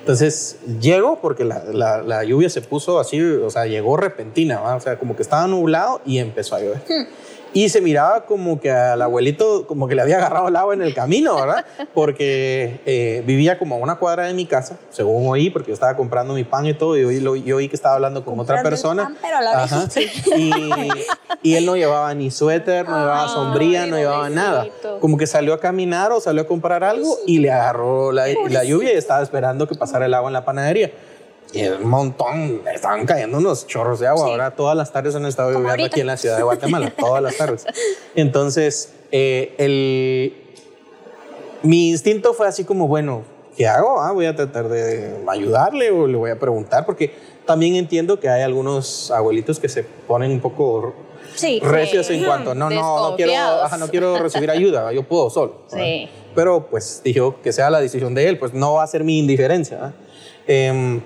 Entonces 0.00 0.58
llego 0.80 1.20
porque 1.20 1.44
la, 1.44 1.62
la, 1.64 2.02
la, 2.02 2.24
lluvia 2.24 2.48
se 2.48 2.62
puso 2.62 2.98
así, 2.98 3.20
o 3.20 3.50
sea, 3.50 3.66
llegó 3.66 3.98
repentina, 3.98 4.58
¿verdad? 4.58 4.76
o 4.76 4.80
sea, 4.80 4.98
como 4.98 5.14
que 5.14 5.22
estaba 5.22 5.46
nublado 5.46 6.00
y 6.06 6.18
empezó 6.18 6.56
a 6.56 6.60
llover. 6.60 6.82
Hmm 6.88 7.06
y 7.52 7.68
se 7.68 7.80
miraba 7.80 8.26
como 8.26 8.60
que 8.60 8.70
al 8.70 9.02
abuelito, 9.02 9.66
como 9.66 9.88
que 9.88 9.94
le 9.94 10.02
había 10.02 10.16
agarrado 10.18 10.48
el 10.48 10.56
agua 10.56 10.74
en 10.74 10.82
el 10.82 10.94
camino, 10.94 11.34
¿verdad? 11.36 11.64
Porque 11.94 12.80
eh, 12.86 13.22
vivía 13.26 13.58
como 13.58 13.74
a 13.74 13.78
una 13.78 13.96
cuadra 13.96 14.24
de 14.24 14.34
mi 14.34 14.46
casa, 14.46 14.78
según 14.90 15.28
oí, 15.28 15.50
porque 15.50 15.68
yo 15.68 15.74
estaba 15.74 15.96
comprando 15.96 16.34
mi 16.34 16.44
pan 16.44 16.66
y 16.66 16.74
todo, 16.74 16.96
y 16.96 17.04
oí, 17.04 17.44
yo 17.44 17.56
oí 17.56 17.68
que 17.68 17.76
estaba 17.76 17.96
hablando 17.96 18.24
con 18.24 18.38
otra 18.38 18.62
persona. 18.62 19.04
Pan, 19.04 19.16
pero 19.20 19.40
la 19.40 19.64
Ajá. 19.64 19.88
Y, 20.36 20.52
y, 21.42 21.54
él 21.54 21.66
no 21.66 21.76
llevaba 21.76 22.14
ni 22.14 22.30
suéter, 22.30 22.88
no 22.88 22.98
llevaba 22.98 23.28
sombría, 23.28 23.86
no 23.86 23.96
llevaba 23.96 24.30
nada. 24.30 24.66
Como 25.00 25.16
que 25.16 25.26
salió 25.26 25.54
a 25.54 25.60
caminar 25.60 26.12
o 26.12 26.20
salió 26.20 26.42
a 26.42 26.46
comprar 26.46 26.84
algo 26.84 27.18
y 27.26 27.38
le 27.38 27.50
agarró 27.50 28.12
la, 28.12 28.26
la 28.48 28.64
lluvia 28.64 28.92
y 28.92 28.96
estaba 28.96 29.22
esperando 29.22 29.66
que 29.66 29.74
pasara 29.74 30.06
el 30.06 30.14
agua 30.14 30.28
en 30.28 30.34
la 30.34 30.44
panadería. 30.44 30.90
Y 31.52 31.66
un 31.66 31.88
montón, 31.88 32.62
estaban 32.72 33.06
cayendo 33.06 33.38
unos 33.38 33.66
chorros 33.66 34.00
de 34.00 34.06
agua. 34.06 34.26
Ahora 34.26 34.50
todas 34.52 34.76
las 34.76 34.92
tardes 34.92 35.14
han 35.14 35.26
estado 35.26 35.50
lloviendo 35.50 35.84
aquí 35.84 36.00
en 36.00 36.06
la 36.06 36.16
ciudad 36.16 36.36
de 36.36 36.42
Guatemala, 36.42 36.92
todas 36.98 37.22
las 37.22 37.36
tardes. 37.36 37.66
Entonces, 38.14 38.92
eh, 39.10 39.54
el, 39.58 40.34
mi 41.62 41.90
instinto 41.90 42.34
fue 42.34 42.46
así 42.46 42.64
como, 42.64 42.86
bueno, 42.86 43.22
¿qué 43.56 43.66
hago? 43.66 44.00
Ah, 44.00 44.12
voy 44.12 44.26
a 44.26 44.36
tratar 44.36 44.68
de 44.68 45.22
ayudarle 45.28 45.90
o 45.90 46.06
le 46.06 46.16
voy 46.16 46.30
a 46.30 46.38
preguntar, 46.38 46.86
porque 46.86 47.12
también 47.46 47.74
entiendo 47.74 48.20
que 48.20 48.28
hay 48.28 48.42
algunos 48.42 49.10
abuelitos 49.10 49.58
que 49.58 49.68
se 49.68 49.82
ponen 49.82 50.30
un 50.30 50.40
poco 50.40 50.94
sí, 51.34 51.60
recios 51.60 52.08
en 52.10 52.24
cuanto, 52.24 52.54
no, 52.54 52.70
no, 52.70 53.10
no 53.10 53.16
quiero, 53.16 53.32
no 53.78 53.88
quiero 53.88 54.18
recibir 54.18 54.50
ayuda, 54.50 54.92
yo 54.92 55.02
puedo 55.02 55.30
solo. 55.30 55.62
Sí. 55.68 56.08
Pero 56.32 56.68
pues 56.70 57.00
dijo 57.02 57.40
que 57.42 57.52
sea 57.52 57.70
la 57.70 57.80
decisión 57.80 58.14
de 58.14 58.28
él, 58.28 58.38
pues 58.38 58.54
no 58.54 58.74
va 58.74 58.84
a 58.84 58.86
ser 58.86 59.02
mi 59.02 59.18
indiferencia. 59.18 59.94
Eh, 60.46 61.00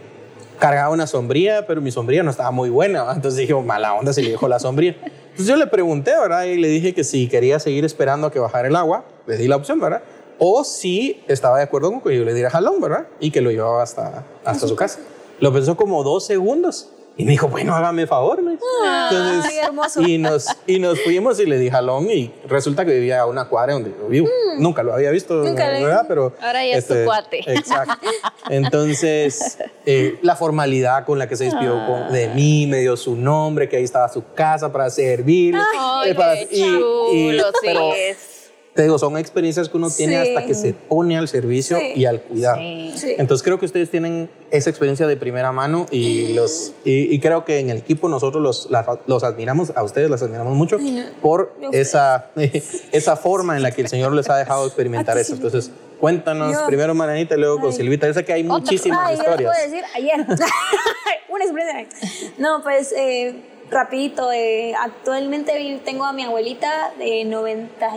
cargaba 0.59 0.91
una 0.91 1.07
sombría, 1.07 1.67
pero 1.67 1.81
mi 1.81 1.91
sombría 1.91 2.23
no 2.23 2.31
estaba 2.31 2.51
muy 2.51 2.71
buena. 2.71 3.01
Entonces 3.13 3.37
dije, 3.37 3.55
mala 3.55 3.95
onda 3.95 4.13
si 4.13 4.23
le 4.23 4.31
dejó 4.31 4.49
la 4.49 4.59
sombría. 4.59 4.97
Entonces 5.03 5.47
yo 5.47 5.57
le 5.57 5.67
pregunté, 5.67 6.13
¿verdad? 6.13 6.45
Y 6.45 6.57
le 6.57 6.69
dije 6.69 6.95
que 6.95 7.05
si 7.05 7.29
quería 7.29 7.59
seguir 7.59 7.85
esperando 7.85 8.29
a 8.29 8.33
que 8.33 8.39
bajara 8.39 8.69
el 8.69 8.77
agua, 8.77 9.05
le 9.27 9.37
di 9.37 9.49
la 9.49 9.57
opción, 9.57 9.81
¿verdad? 9.81 10.03
O 10.39 10.65
si 10.65 11.23
estaba 11.29 11.59
de 11.59 11.65
acuerdo 11.65 11.91
con 11.91 12.01
que 12.01 12.17
yo 12.17 12.25
le 12.25 12.35
diera 12.35 12.51
jalón, 12.51 12.81
¿verdad? 12.81 13.07
Y 13.21 13.31
que 13.31 13.41
lo 13.41 13.51
llevaba 13.51 13.83
hasta, 13.83 14.25
hasta 14.45 14.67
su 14.67 14.77
casa. 14.77 15.01
Lo 15.41 15.53
pensó 15.53 15.77
como 15.77 16.03
dos 16.03 16.27
segundos 16.27 16.91
y 17.17 17.25
me 17.25 17.33
dijo, 17.33 17.47
bueno, 17.49 17.75
hágame 17.75 18.07
favor. 18.07 18.43
Me. 18.43 18.53
Entonces, 18.53 19.45
Ay, 19.45 19.59
hermoso. 19.59 20.03
Y 20.03 20.19
nos, 20.19 20.49
y 20.67 20.81
nos 20.81 21.01
fuimos 21.01 21.39
y 21.39 21.47
le 21.47 21.59
di 21.59 21.71
jalón 21.71 22.11
y 22.11 22.33
resulta 22.49 22.85
que 22.85 22.93
vivía 22.93 23.21
a 23.21 23.27
una 23.27 23.49
cuadra 23.49 23.75
donde 23.75 23.95
yo 23.97 24.09
vivo. 24.09 24.27
Mm. 24.27 24.63
Nunca 24.63 24.83
lo 24.83 24.93
había 24.93 25.11
visto, 25.11 25.35
Nunca 25.35 25.69
¿verdad? 25.69 26.07
Pero, 26.09 26.33
Ahora 26.41 26.67
ya 26.67 26.77
es 26.77 26.87
tu 26.87 26.95
este, 26.95 27.05
cuate. 27.05 27.41
Exacto. 27.47 28.07
Entonces, 28.49 29.59
eh, 29.87 30.19
la 30.23 30.37
formalidad 30.37 31.05
con 31.05 31.19
la 31.19 31.29
que 31.29 31.37
se 31.37 31.45
despidió 31.45 31.77
ah. 31.77 32.09
de 32.11 32.29
mí, 32.29 32.67
me 32.67 32.81
dio 32.81 32.97
su 32.97 33.17
nombre, 33.17 33.69
que 33.69 33.77
ahí 33.77 33.85
estaba 33.85 34.09
su 34.09 34.25
casa 34.35 34.73
para 34.73 34.91
servir. 34.91 35.55
Ay, 35.57 36.11
eh, 36.11 36.15
para, 36.15 36.37
qué 36.37 36.49
chulo, 36.49 37.13
y, 37.13 37.37
y, 37.37 37.41
pero, 37.63 37.93
sí 37.93 37.99
es 38.01 38.35
te 38.75 38.83
digo, 38.83 38.99
son 38.99 39.17
experiencias 39.17 39.69
que 39.69 39.77
uno 39.77 39.89
tiene 39.89 40.17
hasta 40.17 40.45
que 40.45 40.55
se 40.55 40.75
pone 40.75 41.17
al 41.17 41.29
servicio 41.29 41.79
y 41.95 42.07
al 42.07 42.21
cuidado. 42.23 42.59
Entonces 42.61 43.45
creo 43.45 43.59
que 43.59 43.67
ustedes 43.67 43.89
tienen 43.89 44.29
esa 44.51 44.69
experiencia 44.69 45.07
de 45.07 45.17
primera 45.17 45.53
mano 45.53 45.87
y, 45.93 46.33
los, 46.33 46.73
y, 46.85 47.19
creo 47.21 47.45
que 47.45 47.61
en 47.61 47.71
el 47.71 47.79
equipo 47.79 48.09
nosotros 48.09 48.43
los, 48.43 48.69
los 49.07 49.23
admiramos, 49.23 49.73
a 49.77 49.85
ustedes 49.85 50.11
las 50.11 50.23
admiramos 50.23 50.55
mucho 50.55 50.79
por 51.23 51.55
esa, 51.73 52.31
esa 52.93 53.17
forma 53.17 53.57
en 53.57 53.63
la 53.63 53.71
que 53.71 53.83
el 53.83 53.89
Señor 53.89 54.13
les 54.13 54.29
ha 54.29 54.37
dejado 54.37 54.67
experimentar 54.67 55.19
eso. 55.19 55.35
Entonces, 55.35 55.71
cuéntanos 56.05 56.55
primero 56.67 56.95
Marianita 56.95 57.35
y 57.35 57.39
luego 57.39 57.61
con 57.61 57.73
Silvita. 57.73 58.07
Yo 58.07 58.13
sé 58.13 58.27
que 58.27 58.35
hay 58.35 58.45
muchísimas 58.45 59.09
ay, 59.09 59.17
historias. 59.17 59.41
Yo 59.41 59.49
puedo 59.49 59.71
decir 59.71 59.85
ayer. 59.95 60.27
Una 61.29 61.45
experiencia. 61.45 62.11
No, 62.39 62.63
pues... 62.63 62.93
Eh, 62.97 63.51
rapidito, 63.71 64.31
eh, 64.31 64.75
actualmente 64.79 65.81
tengo 65.87 66.05
a 66.05 66.13
mi 66.13 66.23
abuelita 66.23 66.93
de 66.99 67.25
90 67.25 67.89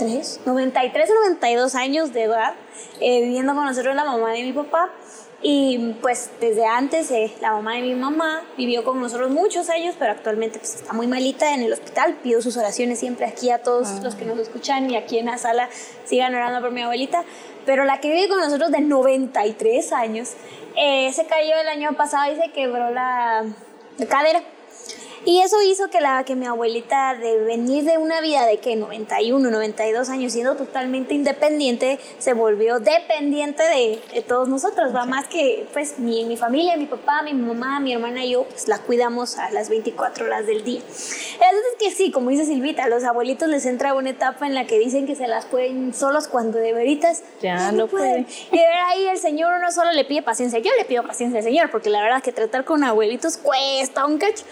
93, 0.00 0.40
93 0.46 1.10
o 1.10 1.14
92 1.14 1.74
años 1.74 2.12
de 2.14 2.22
edad, 2.22 2.54
eh, 3.00 3.20
viviendo 3.20 3.54
con 3.54 3.66
nosotros 3.66 3.94
la 3.94 4.04
mamá 4.04 4.30
de 4.30 4.42
mi 4.42 4.52
papá. 4.52 4.90
Y 5.40 5.94
pues 6.02 6.30
desde 6.40 6.66
antes 6.66 7.12
eh, 7.12 7.32
la 7.40 7.52
mamá 7.52 7.74
de 7.74 7.82
mi 7.82 7.94
mamá 7.94 8.42
vivió 8.56 8.82
con 8.82 9.00
nosotros 9.00 9.30
muchos 9.30 9.70
años, 9.70 9.94
pero 9.96 10.10
actualmente 10.10 10.58
pues, 10.58 10.76
está 10.76 10.92
muy 10.92 11.06
malita 11.06 11.54
en 11.54 11.62
el 11.62 11.72
hospital. 11.72 12.16
Pido 12.22 12.42
sus 12.42 12.56
oraciones 12.56 12.98
siempre 12.98 13.24
aquí 13.26 13.50
a 13.50 13.62
todos 13.62 14.02
los 14.02 14.16
que 14.16 14.24
nos 14.24 14.38
escuchan 14.38 14.90
y 14.90 14.96
aquí 14.96 15.18
en 15.18 15.26
la 15.26 15.38
sala 15.38 15.68
sigan 16.04 16.34
orando 16.34 16.60
por 16.60 16.72
mi 16.72 16.82
abuelita. 16.82 17.22
Pero 17.66 17.84
la 17.84 18.00
que 18.00 18.10
vive 18.10 18.28
con 18.28 18.38
nosotros 18.38 18.72
de 18.72 18.80
93 18.80 19.92
años 19.92 20.30
eh, 20.76 21.12
se 21.12 21.26
cayó 21.26 21.56
el 21.60 21.68
año 21.68 21.92
pasado 21.96 22.32
y 22.32 22.36
se 22.36 22.50
quebró 22.50 22.90
la, 22.90 23.44
la 23.98 24.06
cadera. 24.06 24.42
Y 25.28 25.42
eso 25.42 25.60
hizo 25.60 25.90
que, 25.90 26.00
la, 26.00 26.24
que 26.24 26.36
mi 26.36 26.46
abuelita, 26.46 27.14
de 27.14 27.36
venir 27.40 27.84
de 27.84 27.98
una 27.98 28.22
vida 28.22 28.46
de 28.46 28.60
que 28.60 28.76
91, 28.76 29.50
92 29.50 30.08
años, 30.08 30.32
siendo 30.32 30.56
totalmente 30.56 31.12
independiente, 31.12 31.98
se 32.18 32.32
volvió 32.32 32.80
dependiente 32.80 33.62
de, 33.62 34.00
de 34.14 34.22
todos 34.22 34.48
nosotros. 34.48 34.96
Va 34.96 35.04
más 35.04 35.28
que, 35.28 35.66
pues, 35.74 35.98
mi, 35.98 36.24
mi 36.24 36.38
familia, 36.38 36.78
mi 36.78 36.86
papá, 36.86 37.20
mi 37.20 37.34
mamá, 37.34 37.78
mi 37.78 37.92
hermana 37.92 38.24
y 38.24 38.30
yo, 38.30 38.44
pues 38.44 38.68
la 38.68 38.78
cuidamos 38.78 39.36
a 39.36 39.50
las 39.50 39.68
24 39.68 40.24
horas 40.24 40.46
del 40.46 40.64
día. 40.64 40.80
Es 40.88 41.78
que 41.78 41.90
sí, 41.90 42.10
como 42.10 42.30
dice 42.30 42.46
Silvita, 42.46 42.84
a 42.84 42.88
los 42.88 43.04
abuelitos 43.04 43.50
les 43.50 43.66
entra 43.66 43.92
una 43.92 44.08
etapa 44.08 44.46
en 44.46 44.54
la 44.54 44.66
que 44.66 44.78
dicen 44.78 45.06
que 45.06 45.14
se 45.14 45.28
las 45.28 45.44
pueden 45.44 45.92
solos 45.92 46.26
cuando 46.26 46.58
de 46.58 46.72
veritas 46.72 47.22
ya 47.42 47.70
no 47.72 47.86
pueden. 47.86 48.26
Y 48.50 48.56
ver 48.56 48.74
ahí 48.86 49.06
el 49.08 49.18
Señor 49.18 49.52
uno 49.58 49.70
solo 49.72 49.92
le 49.92 50.06
pide 50.06 50.22
paciencia. 50.22 50.58
Yo 50.58 50.70
le 50.78 50.86
pido 50.86 51.02
paciencia 51.02 51.40
al 51.40 51.44
Señor, 51.44 51.70
porque 51.70 51.90
la 51.90 52.00
verdad 52.00 52.16
es 52.16 52.24
que 52.24 52.32
tratar 52.32 52.64
con 52.64 52.82
abuelitos 52.82 53.36
cuesta 53.36 54.06
un 54.06 54.16
cacho. 54.16 54.44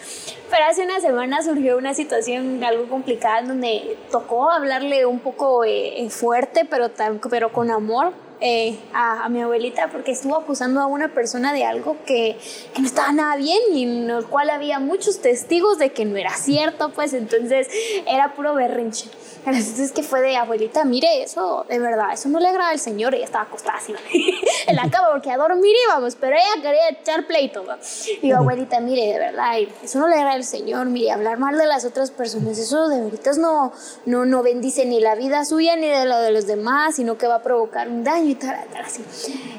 Pero 0.51 0.66
hace 0.69 0.83
una 0.83 1.01
semana 1.01 1.43
surgió 1.43 1.77
una 1.77 1.95
situación 1.95 2.63
algo 2.65 2.89
complicada 2.89 3.41
en 3.41 3.49
donde 3.49 3.97
tocó 4.11 4.51
hablarle 4.51 5.07
un 5.07 5.21
poco 5.21 5.65
eh, 5.65 6.09
fuerte, 6.11 6.67
pero, 6.69 6.91
pero 7.31 7.53
con 7.53 7.71
amor 7.71 8.13
eh, 8.41 8.79
a, 8.93 9.29
mi 9.29 9.41
abuelita 9.41 9.89
porque 9.91 10.11
estuvo 10.11 10.37
acusando 10.37 10.81
a 10.81 10.87
una 10.87 11.09
persona 11.09 11.53
de 11.53 11.65
algo 11.65 11.97
que, 12.05 12.37
que, 12.75 12.81
no 12.81 12.87
estaba 12.87 13.13
nada 13.13 13.37
bien 13.37 13.61
y 13.73 13.85
en 13.85 14.11
el 14.11 14.27
cual 14.27 14.51
había 14.51 14.79
muchos 14.79 15.21
testigos 15.21 15.79
de 15.79 15.93
que 15.93 16.05
no 16.05 16.17
era 16.17 16.35
cierto, 16.35 16.91
pues 16.91 17.15
entonces 17.15 17.69
era 18.07 18.35
puro 18.35 18.55
berrinche. 18.55 19.09
Entonces 19.47 19.93
que 19.93 20.03
fue 20.03 20.21
de 20.23 20.37
abuelita, 20.37 20.85
mire 20.85 21.23
eso, 21.23 21.65
de 21.69 21.79
verdad, 21.79 22.13
eso 22.13 22.29
no 22.29 22.41
le 22.41 22.49
agrada 22.49 22.71
al 22.71 22.81
Señor. 22.81 23.15
Ella 23.15 23.27
estaba 23.27 23.45
acostada 23.45 23.79
así 23.79 23.95
en 24.67 24.77
la 24.77 24.91
cama 24.91 25.09
porque 25.13 25.31
a 25.31 25.37
dormir 25.37 25.73
íbamos, 25.89 26.17
pero 26.17 26.35
ella 26.35 26.63
quería 26.63 26.89
echar 26.91 27.27
pleito. 27.29 27.65
Y 28.23 28.29
yo, 28.29 28.39
abuelita, 28.39 28.81
mire, 28.81 29.13
de 29.13 29.19
verdad, 29.21 29.59
eso 29.83 30.01
no 30.01 30.09
le 30.09 30.17
agrada 30.17 30.35
al 30.35 30.45
Señor. 30.45 30.87
Mire, 30.87 31.13
hablar 31.13 31.39
mal 31.39 31.57
de 31.57 31.67
las 31.67 31.85
otras 31.85 32.11
personas, 32.11 32.59
eso 32.59 32.89
de 32.89 33.01
veritas 33.03 33.39
no, 33.39 33.73
no, 34.05 34.25
no 34.25 34.43
bendice 34.43 34.85
ni 34.85 35.01
la 35.01 35.15
vida 35.15 35.45
suya 35.45 35.77
ni 35.77 35.87
de 35.87 36.07
lo 36.07 36.19
de 36.19 36.33
los 36.33 36.49
demás, 36.49 36.97
sino 36.97 37.17
que 37.17 37.29
va 37.29 37.37
a 37.37 37.43
provocar 37.43 37.89
un 37.89 38.03
daño 38.03 38.31
y 38.31 38.35
tal, 38.35 38.65
tal, 38.73 38.85
así. 38.85 39.05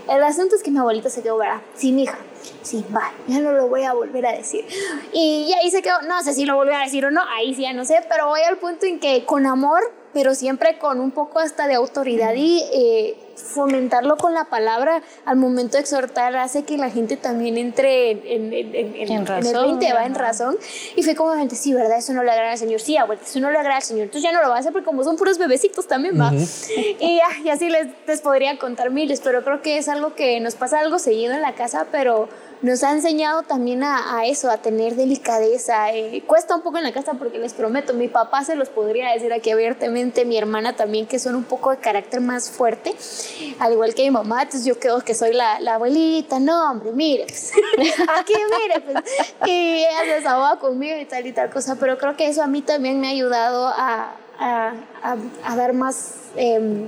El 0.10 0.22
asunto 0.22 0.58
es 0.58 0.64
que 0.64 0.72
mi 0.72 0.80
abuelita 0.80 1.10
se 1.10 1.24
quedó, 1.24 1.38
¿verdad? 1.38 1.62
Sin 1.76 1.98
hija 2.00 2.18
sí, 2.62 2.86
va, 2.96 3.12
ya 3.28 3.40
no 3.40 3.52
lo 3.52 3.68
voy 3.68 3.84
a 3.84 3.94
volver 3.94 4.26
a 4.26 4.32
decir. 4.34 4.66
Y 5.14 5.52
ahí 5.54 5.70
se 5.72 5.82
quedó, 5.82 6.02
no 6.08 6.22
sé 6.22 6.34
si 6.34 6.46
lo 6.46 6.56
volví 6.56 6.74
a 6.74 6.80
decir 6.80 7.06
o 7.06 7.12
no, 7.12 7.22
ahí 7.36 7.54
sí 7.54 7.64
ya 7.64 7.74
no 7.74 7.86
sé, 7.86 8.04
pero 8.10 8.28
voy 8.28 8.42
al 8.42 8.58
punto 8.58 8.86
en 8.86 9.00
que 9.00 9.26
con 9.26 9.46
amor, 9.46 9.82
pero 10.18 10.34
siempre 10.34 10.80
con 10.80 11.00
un 11.00 11.12
poco 11.12 11.38
hasta 11.38 11.68
de 11.68 11.76
autoridad 11.76 12.34
y 12.34 12.64
eh, 12.74 13.16
fomentarlo 13.36 14.18
con 14.18 14.34
la 14.34 14.46
palabra 14.46 15.04
al 15.26 15.38
momento 15.38 15.78
de 15.78 15.82
exhortar 15.82 16.36
hace 16.38 16.64
que 16.64 16.76
la 16.76 16.90
gente 16.90 17.18
también 17.18 17.56
entre 17.60 18.10
en, 18.34 18.52
en, 18.52 18.74
en, 18.74 19.12
en 19.12 19.26
razón, 19.28 19.56
el 19.56 19.78
20, 19.78 19.94
va 19.94 20.06
en 20.08 20.16
razón. 20.16 20.58
Y 20.96 21.04
fue 21.04 21.14
como 21.14 21.36
gente, 21.36 21.56
sí, 21.56 21.72
¿verdad? 21.72 22.00
Eso 22.00 22.14
no 22.14 22.24
le 22.24 22.32
agrada 22.32 22.54
al 22.54 22.58
Señor. 22.58 22.80
Sí, 22.80 22.98
abuela, 22.98 23.22
eso 23.24 23.40
no 23.40 23.52
le 23.52 23.60
agrada 23.60 23.76
al 23.76 23.84
Señor. 23.84 24.06
Entonces 24.06 24.24
ya 24.24 24.36
no 24.36 24.42
lo 24.42 24.50
va 24.50 24.56
a 24.56 24.60
hacer 24.60 24.72
porque 24.72 24.88
como 24.88 25.04
son 25.04 25.18
puros 25.18 25.38
bebecitos 25.38 25.86
también, 25.86 26.20
va. 26.20 26.34
y, 27.00 27.20
y, 27.44 27.50
así 27.52 27.70
les, 27.70 27.90
les 28.08 28.22
podría 28.22 28.58
contar 28.58 28.90
miles, 28.90 29.22
pero 29.24 29.44
creo 29.44 29.62
que 29.62 29.78
es 29.78 29.88
algo 29.88 30.16
que 30.16 30.40
nos 30.40 30.56
pasa 30.56 30.80
algo 30.80 30.98
seguido 30.98 31.36
en 31.36 31.44
la 31.44 31.54
casa, 31.54 31.86
pero 31.92 32.28
nos 32.62 32.84
ha 32.84 32.92
enseñado 32.92 33.44
también 33.44 33.84
a, 33.84 34.26
eso, 34.26 34.50
a 34.50 34.58
tener 34.58 34.96
delicadeza. 34.96 35.94
Eh, 35.94 36.24
cuesta 36.26 36.56
un 36.56 36.62
poco 36.62 36.78
en 36.78 36.84
la 36.84 36.92
casa 36.92 37.14
porque 37.14 37.38
les 37.38 37.54
prometo, 37.54 37.94
mi 37.94 38.08
papá 38.08 38.44
se 38.44 38.56
los 38.56 38.70
podría 38.70 39.12
decir 39.12 39.32
aquí 39.32 39.52
abiertamente, 39.52 40.07
mi 40.26 40.38
hermana 40.38 40.76
también, 40.76 41.08
que 41.08 41.20
son 41.20 41.36
un 41.36 41.44
poco 41.44 41.72
de 41.72 41.78
carácter 41.78 42.22
más 42.22 42.50
fuerte, 42.50 42.96
al 43.60 43.74
igual 43.74 43.94
que 43.94 44.04
mi 44.04 44.12
mamá, 44.12 44.44
entonces 44.44 44.66
yo 44.66 44.80
creo 44.80 45.02
que 45.02 45.14
soy 45.14 45.34
la, 45.34 45.60
la 45.60 45.76
abuelita, 45.76 46.40
no 46.40 46.72
hombre, 46.72 46.92
mire, 46.92 47.26
pues, 47.26 47.54
aquí 48.18 48.34
mire, 48.34 48.82
pues, 48.82 49.04
y 49.46 49.80
ella 49.80 50.00
se 50.06 50.12
desahoga 50.16 50.60
conmigo 50.60 50.98
y 51.00 51.06
tal 51.06 51.26
y 51.26 51.32
tal 51.32 51.50
cosa, 51.50 51.76
pero 51.80 51.98
creo 51.98 52.16
que 52.16 52.28
eso 52.28 52.44
a 52.44 52.48
mí 52.48 52.62
también 52.62 53.00
me 53.00 53.08
ha 53.08 53.12
ayudado 53.12 53.68
a, 53.68 54.16
a, 54.40 54.74
a, 55.44 55.56
dar 55.56 55.74
más... 55.74 56.16
Eh, 56.36 56.88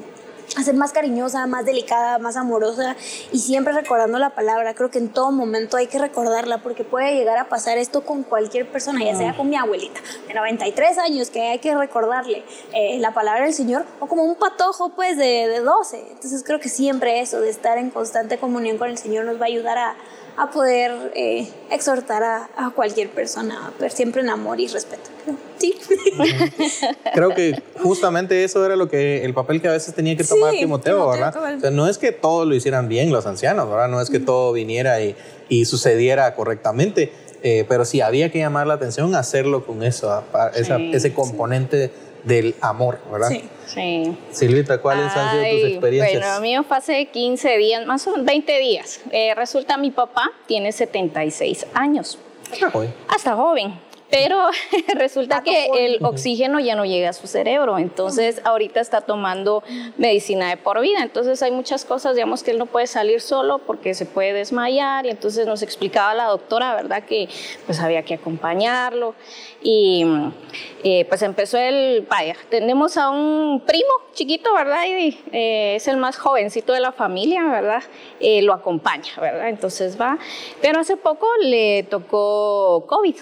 a 0.58 0.64
ser 0.64 0.76
más 0.76 0.92
cariñosa, 0.92 1.46
más 1.48 1.66
delicada, 1.66 2.18
más 2.18 2.36
amorosa 2.36 2.96
y 3.32 3.40
siempre 3.40 3.74
recordando 3.74 4.20
la 4.20 4.32
palabra. 4.32 4.74
Creo 4.74 4.90
que 4.90 5.00
en 5.00 5.10
todo 5.10 5.32
momento 5.32 5.78
hay 5.78 5.88
que 5.88 6.00
recordarla 6.00 6.60
porque 6.60 6.84
puede 6.84 7.16
llegar 7.16 7.38
a 7.38 7.50
pasar 7.50 7.78
esto 7.78 8.02
con 8.02 8.24
cualquier 8.24 8.70
persona, 8.72 9.04
ya 9.04 9.16
sea 9.16 9.36
con 9.36 9.50
mi 9.50 9.56
abuelita 9.56 10.00
de 10.28 10.34
93 10.34 10.98
años, 10.98 11.30
que 11.30 11.42
hay 11.42 11.60
que 11.60 11.76
recordarle 11.76 12.44
eh, 12.74 12.98
la 13.00 13.14
palabra 13.14 13.46
del 13.46 13.54
Señor, 13.54 13.86
o 14.00 14.08
como 14.08 14.24
un 14.24 14.36
patojo 14.36 14.90
pues 14.90 15.18
de, 15.18 15.48
de 15.48 15.60
12. 15.62 16.08
Entonces 16.12 16.44
creo 16.44 16.60
que 16.60 16.70
siempre 16.70 17.20
eso 17.20 17.42
de 17.42 17.50
estar 17.50 17.78
en 17.78 17.90
constante 17.90 18.38
comunión 18.38 18.78
con 18.78 18.90
el 18.90 18.98
Señor 18.98 19.26
nos 19.26 19.40
va 19.40 19.44
a 19.44 19.48
ayudar 19.48 19.78
a, 19.78 19.96
a 20.40 20.50
poder 20.52 21.12
eh, 21.16 21.50
exhortar 21.70 22.24
a, 22.24 22.50
a, 22.56 22.70
cualquier 22.70 23.10
persona, 23.10 23.74
pero 23.78 23.94
siempre 23.94 24.22
en 24.22 24.30
amor 24.30 24.62
y 24.62 24.68
respeto. 24.68 25.10
Sí. 25.58 25.76
Creo 27.14 27.36
que 27.36 27.62
justamente 27.84 28.46
eso 28.46 28.66
era 28.66 28.78
lo 28.78 28.88
que 28.88 29.26
el 29.26 29.34
papel 29.34 29.62
que 29.62 29.68
a 29.68 29.74
veces 29.74 29.94
tenía 29.94 30.16
que 30.16 30.24
tomar 30.24 30.54
Timoteo, 30.54 31.10
¿verdad? 31.10 31.36
O 31.58 31.60
sea, 31.60 31.72
no 31.72 31.90
es 31.90 31.98
que 31.98 32.14
todo 32.14 32.46
lo 32.46 32.56
hicieran 32.56 32.88
bien 32.88 33.12
los 33.12 33.26
ancianos, 33.26 33.70
¿verdad? 33.70 33.90
No 33.90 34.00
es 34.00 34.10
que 34.10 34.22
todo 34.22 34.54
viniera 34.54 35.02
y, 35.02 35.14
y 35.50 35.66
sucediera 35.66 36.34
correctamente, 36.36 37.12
eh, 37.44 37.66
pero 37.68 37.84
sí 37.84 38.00
había 38.00 38.32
que 38.32 38.40
llamar 38.40 38.66
la 38.66 38.76
atención, 38.76 39.16
hacerlo 39.16 39.66
con 39.66 39.84
eso, 39.84 40.24
esa, 40.56 40.78
ese 40.78 41.14
componente 41.14 41.92
del 42.24 42.56
amor, 42.62 43.00
¿verdad? 43.12 43.30
Sí. 43.30 43.50
Sí. 43.68 44.18
Silvita, 44.32 44.82
¿cuáles 44.82 45.16
han 45.16 45.32
sido 45.32 45.44
tus 45.44 45.70
experiencias? 45.72 46.22
Bueno, 46.22 46.36
a 46.36 46.40
mí 46.40 46.58
me 46.58 46.64
fue 46.64 46.78
hace 46.78 47.06
15 47.06 47.58
días, 47.58 47.86
más 47.86 48.06
o 48.08 48.12
menos 48.12 48.26
20 48.26 48.58
días. 48.58 49.02
Eh, 49.12 49.36
resulta 49.36 49.78
mi 49.78 49.92
papá 49.92 50.32
tiene 50.48 50.72
76 50.72 51.68
años. 51.74 52.18
Hasta 52.52 52.72
joven. 52.72 52.94
Hasta 53.08 53.36
joven. 53.36 53.89
Pero 54.10 54.50
resulta 54.96 55.44
que 55.44 55.68
el 55.74 56.04
oxígeno 56.04 56.60
ya 56.60 56.76
no 56.76 56.86
llega 56.86 57.10
a 57.10 57.14
su 57.14 57.28
cerebro, 57.28 57.78
entonces 57.78 58.42
ahorita 58.44 58.80
está 58.80 59.02
tomando 59.02 59.64
medicina 59.98 60.50
de 60.50 60.58
por 60.58 60.82
vida, 60.82 61.00
entonces 61.04 61.42
hay 61.44 61.52
muchas 61.52 61.86
cosas, 61.86 62.16
digamos 62.16 62.44
que 62.44 62.52
él 62.52 62.58
no 62.58 62.66
puede 62.66 62.88
salir 62.88 63.22
solo 63.22 63.60
porque 63.60 63.94
se 63.94 64.06
puede 64.06 64.34
desmayar 64.34 65.06
y 65.06 65.10
entonces 65.10 65.46
nos 65.46 65.62
explicaba 65.62 66.14
la 66.14 66.26
doctora, 66.26 66.76
¿verdad? 66.76 67.04
Que 67.04 67.30
pues 67.66 67.80
había 67.80 68.04
que 68.04 68.16
acompañarlo 68.16 69.14
y 69.62 70.06
eh, 70.84 71.06
pues 71.08 71.22
empezó 71.22 71.58
el, 71.58 72.06
vaya, 72.10 72.36
tenemos 72.50 72.98
a 72.98 73.10
un 73.10 73.62
primo 73.66 73.90
chiquito, 74.14 74.54
¿verdad? 74.54 74.86
Y 74.86 75.20
eh, 75.32 75.76
es 75.76 75.88
el 75.88 75.98
más 75.98 76.18
jovencito 76.18 76.74
de 76.74 76.80
la 76.80 76.92
familia, 76.92 77.44
¿verdad? 77.44 77.84
Eh, 78.20 78.42
lo 78.42 78.54
acompaña, 78.54 79.12
¿verdad? 79.20 79.50
Entonces 79.50 80.00
va, 80.00 80.18
pero 80.62 80.80
hace 80.80 80.98
poco 80.98 81.28
le 81.42 81.84
tocó 81.84 82.86
COVID. 82.88 83.16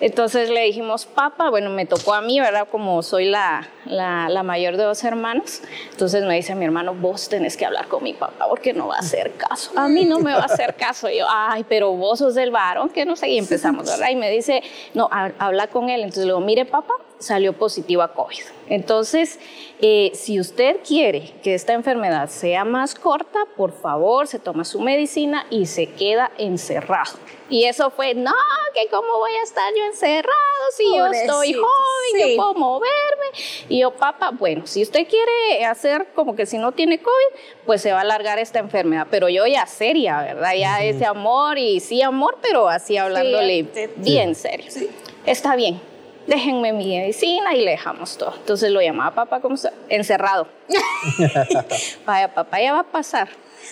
Entonces 0.00 0.50
le 0.50 0.62
dijimos, 0.62 1.06
papá, 1.06 1.50
bueno, 1.50 1.70
me 1.70 1.86
tocó 1.86 2.14
a 2.14 2.20
mí, 2.20 2.40
¿verdad? 2.40 2.66
Como 2.70 3.02
soy 3.02 3.26
la, 3.26 3.68
la, 3.84 4.42
mayor 4.42 4.76
de 4.76 4.84
dos 4.84 5.04
hermanos. 5.04 5.62
Entonces 5.90 6.24
me 6.24 6.34
dice 6.34 6.54
mi 6.54 6.64
hermano, 6.64 6.94
vos 6.94 7.28
tenés 7.28 7.56
que 7.56 7.66
hablar 7.66 7.88
con 7.88 8.02
mi 8.02 8.14
papá 8.14 8.46
porque 8.48 8.72
no 8.72 8.88
va 8.88 8.96
a 8.96 9.00
hacer 9.00 9.32
caso. 9.32 9.72
A 9.76 9.88
mí 9.88 10.04
no 10.04 10.20
me 10.20 10.32
va 10.32 10.40
a 10.40 10.46
hacer 10.46 10.74
caso. 10.74 11.08
Y 11.08 11.18
yo, 11.18 11.26
ay, 11.28 11.64
pero 11.68 11.92
vos 11.92 12.18
sos 12.18 12.36
el 12.36 12.50
varón, 12.50 12.88
que 12.88 13.04
no 13.04 13.16
sé. 13.16 13.28
Y 13.28 13.38
empezamos, 13.38 13.86
¿verdad? 13.86 14.08
Y 14.10 14.16
me 14.16 14.30
dice, 14.30 14.62
no, 14.94 15.08
habla 15.10 15.66
con 15.68 15.90
él. 15.90 16.00
Entonces 16.00 16.24
le 16.24 16.32
digo, 16.32 16.40
mire, 16.40 16.64
papá, 16.64 16.94
salió 17.20 17.52
positivo 17.52 18.02
a 18.02 18.12
COVID. 18.12 18.42
Entonces, 18.68 19.38
eh, 19.80 20.10
si 20.14 20.40
usted 20.40 20.78
quiere 20.86 21.32
que 21.42 21.54
esta 21.54 21.74
enfermedad 21.74 22.28
sea 22.28 22.64
más 22.64 22.94
corta, 22.94 23.40
por 23.56 23.72
favor, 23.72 24.26
se 24.26 24.38
toma 24.38 24.64
su 24.64 24.80
medicina 24.80 25.46
y 25.50 25.66
se 25.66 25.86
queda 25.86 26.32
encerrado. 26.38 27.12
Y 27.48 27.64
eso 27.64 27.90
fue, 27.90 28.14
no, 28.14 28.32
que 28.74 28.88
cómo 28.88 29.18
voy 29.18 29.32
a 29.32 29.42
estar 29.42 29.72
yo 29.76 29.84
encerrado 29.84 30.34
si 30.76 30.96
yo 30.96 31.06
estoy 31.06 31.52
joven, 31.52 32.30
yo 32.30 32.36
puedo 32.36 32.54
moverme. 32.54 33.26
Y 33.68 33.80
yo, 33.80 33.90
papá, 33.90 34.30
bueno, 34.30 34.66
si 34.66 34.82
usted 34.82 35.06
quiere 35.08 35.64
hacer 35.64 36.08
como 36.14 36.36
que 36.36 36.46
si 36.46 36.58
no 36.58 36.72
tiene 36.72 37.00
COVID, 37.00 37.40
pues 37.66 37.82
se 37.82 37.92
va 37.92 37.98
a 37.98 38.02
alargar 38.02 38.38
esta 38.38 38.60
enfermedad. 38.60 39.08
Pero 39.10 39.28
yo 39.28 39.46
ya 39.46 39.66
seria, 39.66 40.20
¿verdad? 40.20 40.52
Ya 40.56 40.82
ese 40.84 41.06
amor 41.06 41.58
y 41.58 41.80
sí 41.80 42.02
amor, 42.02 42.38
pero 42.40 42.68
así 42.68 42.96
hablándole 42.96 43.66
bien 43.96 44.36
serio. 44.36 44.70
Está 45.26 45.56
bien, 45.56 45.80
déjenme 46.30 46.72
mi 46.72 46.96
medicina 46.96 47.54
y 47.54 47.64
le 47.64 47.72
dejamos 47.72 48.16
todo. 48.16 48.32
Entonces 48.36 48.70
lo 48.70 48.80
llamaba 48.80 49.12
papá 49.14 49.40
como 49.40 49.56
encerrado. 49.88 50.46
vaya 52.06 52.32
papá, 52.32 52.60
ya 52.60 52.72
va 52.72 52.80
a 52.80 52.84
pasar. 52.84 53.28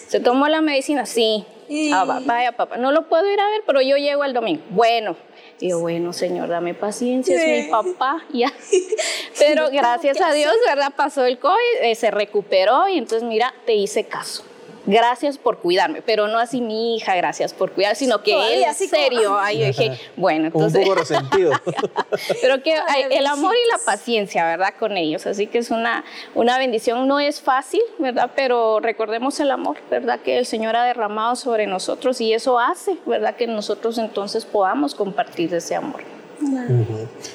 ¿Se 0.08 0.18
tomó 0.18 0.48
la 0.48 0.60
medicina? 0.60 1.06
Sí. 1.06 1.46
Ah, 1.92 2.20
vaya 2.24 2.52
papá, 2.52 2.76
no 2.76 2.90
lo 2.90 3.08
puedo 3.08 3.30
ir 3.32 3.38
a 3.38 3.48
ver, 3.50 3.62
pero 3.64 3.80
yo 3.80 3.96
llego 3.96 4.24
el 4.24 4.32
domingo. 4.32 4.62
Bueno. 4.70 5.16
Digo, 5.60 5.80
bueno, 5.80 6.12
señor, 6.12 6.48
dame 6.48 6.74
paciencia, 6.74 7.36
es 7.36 7.64
mi 7.64 7.70
papá, 7.70 8.24
ya. 8.32 8.52
Pero 9.40 9.70
gracias 9.72 10.20
a 10.20 10.32
Dios, 10.32 10.52
¿verdad? 10.64 10.92
Pasó 10.96 11.24
el 11.24 11.40
COVID, 11.40 11.82
eh, 11.82 11.96
se 11.96 12.12
recuperó 12.12 12.88
y 12.88 12.96
entonces, 12.96 13.24
mira, 13.24 13.52
te 13.66 13.74
hice 13.74 14.04
caso 14.04 14.44
gracias 14.88 15.36
por 15.36 15.58
cuidarme, 15.58 16.02
pero 16.02 16.28
no 16.28 16.38
así 16.38 16.60
mi 16.60 16.96
hija, 16.96 17.14
gracias 17.14 17.52
por 17.52 17.72
cuidar, 17.72 17.94
sino 17.94 18.22
que 18.22 18.32
él, 18.32 18.64
en 18.64 18.74
serio, 18.74 19.38
ahí 19.38 19.62
dije, 19.62 19.98
bueno, 20.16 20.46
entonces... 20.46 20.80
Un 20.80 20.84
poco 20.84 21.00
resentido. 21.00 21.52
pero 22.42 22.62
que 22.62 22.74
el 23.10 23.26
amor 23.26 23.54
y 23.54 23.70
la 23.70 23.78
paciencia, 23.84 24.44
¿verdad? 24.44 24.74
Con 24.78 24.96
ellos, 24.96 25.26
así 25.26 25.46
que 25.46 25.58
es 25.58 25.70
una, 25.70 26.04
una 26.34 26.58
bendición, 26.58 27.06
no 27.06 27.20
es 27.20 27.40
fácil, 27.40 27.82
¿verdad? 27.98 28.30
Pero 28.34 28.80
recordemos 28.80 29.38
el 29.40 29.50
amor, 29.50 29.76
¿verdad? 29.90 30.20
Que 30.20 30.38
el 30.38 30.46
Señor 30.46 30.74
ha 30.76 30.84
derramado 30.84 31.36
sobre 31.36 31.66
nosotros 31.66 32.20
y 32.20 32.32
eso 32.32 32.58
hace, 32.58 32.96
¿verdad? 33.04 33.36
Que 33.36 33.46
nosotros 33.46 33.98
entonces 33.98 34.46
podamos 34.46 34.94
compartir 34.94 35.52
ese 35.54 35.74
amor. 35.74 36.17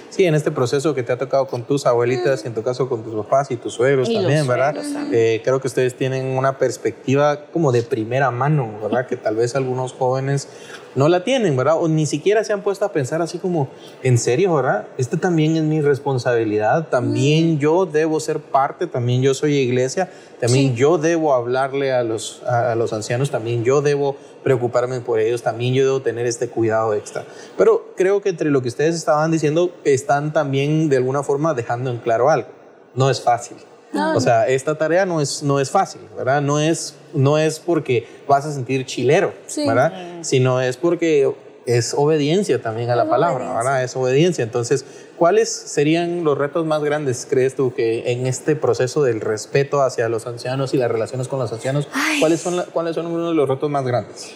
Sí, 0.09 0.25
en 0.25 0.35
este 0.35 0.51
proceso 0.51 0.93
que 0.93 1.03
te 1.03 1.11
ha 1.11 1.17
tocado 1.17 1.47
con 1.47 1.63
tus 1.63 1.85
abuelitas 1.85 2.43
y 2.43 2.47
en 2.47 2.53
tu 2.53 2.63
caso 2.63 2.87
con 2.87 3.03
tus 3.03 3.15
papás 3.15 3.51
y 3.51 3.57
tus 3.57 3.73
suegros 3.73 4.11
también, 4.11 4.47
¿verdad? 4.47 4.75
Eh, 5.11 5.41
creo 5.43 5.59
que 5.59 5.67
ustedes 5.67 5.95
tienen 5.95 6.37
una 6.37 6.57
perspectiva 6.57 7.45
como 7.51 7.71
de 7.71 7.83
primera 7.83 8.31
mano, 8.31 8.79
¿verdad? 8.81 9.07
Que 9.13 9.17
tal 9.17 9.35
vez 9.35 9.55
algunos 9.55 9.93
jóvenes 9.93 10.47
no 10.95 11.07
la 11.07 11.23
tienen, 11.23 11.55
¿verdad? 11.57 11.77
O 11.79 11.87
ni 11.87 12.05
siquiera 12.05 12.43
se 12.43 12.53
han 12.53 12.61
puesto 12.61 12.85
a 12.85 12.91
pensar 12.91 13.21
así 13.21 13.37
como, 13.37 13.69
en 14.03 14.17
serio, 14.17 14.53
¿verdad? 14.53 14.87
Esta 14.97 15.17
también 15.17 15.55
es 15.55 15.63
mi 15.63 15.81
responsabilidad, 15.81 16.87
también 16.89 17.59
yo 17.59 17.85
debo 17.85 18.19
ser 18.19 18.39
parte, 18.39 18.87
también 18.87 19.21
yo 19.21 19.33
soy 19.33 19.55
iglesia, 19.55 20.09
también 20.39 20.75
yo 20.75 20.97
debo 20.97 21.33
hablarle 21.33 21.93
a 21.93 22.03
los, 22.03 22.43
a, 22.43 22.75
los 22.75 22.93
ancianos, 22.93 23.31
también 23.31 23.63
yo 23.63 23.81
debo 23.81 24.15
preocuparme 24.43 24.99
por 25.01 25.19
ellos, 25.19 25.41
también 25.41 25.73
yo 25.73 25.85
debo 25.85 26.01
tener 26.01 26.25
este 26.25 26.49
cuidado 26.49 26.93
extra. 26.93 27.23
Pero 27.57 27.93
creo 27.95 28.21
que 28.21 28.29
entre 28.29 28.49
lo 28.49 28.61
que 28.61 28.67
ustedes 28.67 28.95
estaban 28.95 29.31
diciendo, 29.31 29.71
están 29.83 30.33
también 30.33 30.89
de 30.89 30.97
alguna 30.97 31.23
forma 31.23 31.53
dejando 31.53 31.89
en 31.89 31.97
claro 31.97 32.29
algo. 32.29 32.49
No 32.95 33.09
es 33.09 33.21
fácil. 33.21 33.57
O 33.93 34.19
sea, 34.19 34.47
esta 34.47 34.75
tarea 34.75 35.05
no 35.05 35.21
es, 35.21 35.43
no 35.43 35.59
es 35.59 35.69
fácil, 35.69 36.01
¿verdad? 36.17 36.41
No 36.41 36.59
es, 36.59 36.95
no 37.13 37.37
es 37.37 37.59
porque 37.59 38.07
vas 38.27 38.45
a 38.45 38.51
sentir 38.51 38.85
chilero, 38.85 39.33
¿verdad? 39.57 39.93
Sino 40.21 40.61
es 40.61 40.77
porque 40.77 41.31
es 41.65 41.93
obediencia 41.93 42.61
también 42.61 42.89
a 42.89 42.95
la 42.95 43.07
palabra, 43.07 43.53
¿verdad? 43.53 43.83
Es 43.83 43.95
obediencia. 43.95 44.43
Entonces, 44.43 44.85
¿cuáles 45.17 45.49
serían 45.49 46.23
los 46.23 46.37
retos 46.37 46.65
más 46.65 46.83
grandes, 46.83 47.27
crees 47.29 47.55
tú, 47.55 47.73
que 47.73 48.11
en 48.11 48.27
este 48.27 48.55
proceso 48.55 49.03
del 49.03 49.21
respeto 49.21 49.81
hacia 49.81 50.09
los 50.09 50.27
ancianos 50.27 50.73
y 50.73 50.77
las 50.77 50.91
relaciones 50.91 51.27
con 51.27 51.39
los 51.39 51.51
ancianos, 51.53 51.87
¿cuáles 52.19 52.41
son, 52.41 52.63
¿cuáles 52.73 52.95
son 52.95 53.07
uno 53.07 53.29
de 53.29 53.35
los 53.35 53.47
retos 53.47 53.69
más 53.69 53.85
grandes? 53.85 54.33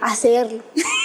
Hacerlo. 0.00 0.62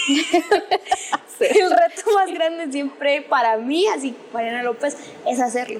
el 1.39 1.69
reto 1.69 2.11
más 2.13 2.33
grande 2.33 2.71
siempre 2.71 3.21
para 3.21 3.57
mí, 3.57 3.87
así 3.87 4.15
Mariana 4.33 4.63
López, 4.63 4.97
es 5.25 5.39
hacerlo. 5.39 5.79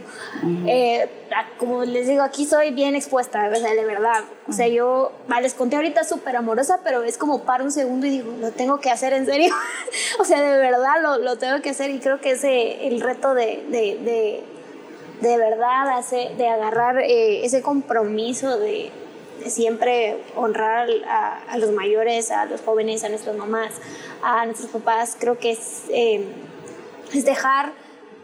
Eh, 0.65 1.09
como 1.57 1.83
les 1.83 2.07
digo, 2.07 2.21
aquí 2.21 2.45
soy 2.45 2.71
bien 2.71 2.95
expuesta, 2.95 3.49
de 3.49 3.85
verdad. 3.85 4.23
O 4.47 4.53
sea, 4.53 4.67
yo 4.67 5.11
les 5.41 5.53
conté 5.53 5.75
ahorita 5.75 6.03
súper 6.03 6.35
amorosa, 6.35 6.79
pero 6.83 7.03
es 7.03 7.17
como 7.17 7.43
para 7.43 7.63
un 7.63 7.71
segundo 7.71 8.05
y 8.07 8.11
digo, 8.11 8.31
lo 8.39 8.51
tengo 8.51 8.79
que 8.79 8.91
hacer 8.91 9.13
en 9.13 9.25
serio. 9.25 9.53
o 10.19 10.25
sea, 10.25 10.41
de 10.41 10.57
verdad 10.57 11.01
lo, 11.01 11.17
lo, 11.17 11.37
tengo 11.37 11.61
que 11.61 11.71
hacer 11.71 11.89
y 11.91 11.99
creo 11.99 12.21
que 12.21 12.31
es 12.31 12.43
el 12.43 13.01
reto 13.01 13.33
de, 13.33 13.63
de, 13.69 13.97
de, 14.03 14.43
de 15.21 15.37
verdad, 15.37 16.03
de 16.37 16.47
agarrar 16.47 16.99
eh, 16.99 17.45
ese 17.45 17.61
compromiso 17.61 18.57
de 18.59 18.91
siempre 19.45 20.23
honrar 20.35 20.87
a, 21.07 21.57
los 21.57 21.71
mayores, 21.71 22.31
a 22.31 22.45
los 22.45 22.61
jóvenes, 22.61 23.03
a 23.03 23.09
nuestras 23.09 23.35
mamás, 23.35 23.73
a 24.21 24.45
nuestros 24.45 24.71
papás, 24.71 25.15
creo 25.19 25.37
que 25.37 25.51
es, 25.51 25.83
eh, 25.89 26.25
es 27.13 27.25
dejar 27.25 27.71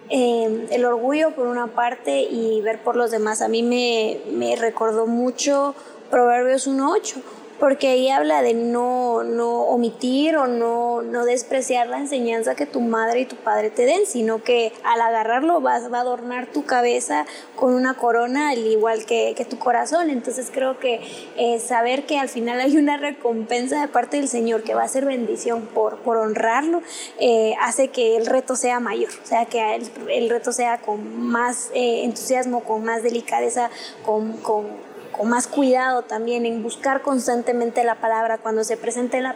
eh, 0.09 0.68
el 0.72 0.86
orgullo 0.86 1.32
por 1.32 1.47
una 1.47 1.68
parte 1.68 2.22
y 2.22 2.61
ver 2.61 2.82
por 2.84 2.95
los 2.95 3.11
demás. 3.11 3.41
A 3.41 3.47
mí 3.47 3.64
me, 3.64 4.20
me 4.32 4.55
recordó 4.55 5.07
mucho 5.07 5.76
Proverbios 6.09 6.68
1.8 6.68 7.22
porque 7.60 7.88
ahí 7.88 8.10
habla 8.10 8.41
de 8.41 8.54
no, 8.54 9.24
no 9.24 9.64
omitir 9.64 10.36
o 10.38 10.47
no, 10.47 11.01
no 11.01 11.26
despreciar 11.26 11.88
la 11.88 11.99
enseñanza 11.99 12.56
que 12.56 12.66
tu 12.66 12.82
madre 12.82 13.22
y 13.22 13.26
tu 13.26 13.36
padre 13.36 13.70
te 13.70 13.86
den, 13.86 14.06
sino 14.06 14.43
que 14.43 14.74
al 14.84 15.01
agarrarlo 15.01 15.62
vas, 15.62 15.91
va 15.91 15.99
a 15.99 16.01
adornar 16.01 16.47
tu 16.47 16.66
cabeza 16.66 17.26
con 17.56 17.74
una 17.74 17.93
corona 17.93 18.49
al 18.49 18.60
igual 18.60 19.06
que, 19.06 19.34
que 19.36 19.45
tu 19.45 19.58
corazón. 19.60 20.10
Entonces 20.10 20.49
creo 20.51 20.80
que 20.80 21.01
eh, 21.38 21.60
saber 21.60 22.06
que 22.06 22.18
al 22.18 22.30
final 22.30 22.60
hay 22.60 22.78
una 22.78 22.97
recompensa 22.97 23.82
de 23.82 23.88
parte 23.88 24.18
del 24.18 24.28
Señor 24.28 24.64
que 24.64 24.74
va 24.74 24.84
a 24.84 24.88
ser 24.88 25.06
bendición 25.06 25.68
por, 25.74 25.97
por 25.99 26.18
honrarlo, 26.18 26.82
eh, 27.20 27.56
hace 27.62 27.89
que 27.89 28.18
el 28.18 28.26
reto 28.26 28.56
sea 28.56 28.80
mayor, 28.80 29.10
o 29.24 29.26
sea, 29.26 29.45
que 29.45 29.76
el, 29.76 29.89
el 30.10 30.30
reto 30.30 30.51
sea 30.51 30.82
con 30.82 31.18
más 31.18 31.70
eh, 31.74 32.04
entusiasmo, 32.04 32.64
con 32.64 32.84
más 32.84 33.04
delicadeza, 33.04 33.70
con, 34.06 34.34
con 34.38 34.93
con 35.14 35.30
más 35.30 35.47
cuidado 35.47 36.01
también 36.01 36.45
en 36.45 36.61
buscar 36.61 37.01
constantemente 37.01 37.84
la 37.86 37.95
palabra 38.01 38.39
cuando 38.39 38.66
se 38.66 38.76
presente 38.76 39.22
la, 39.22 39.36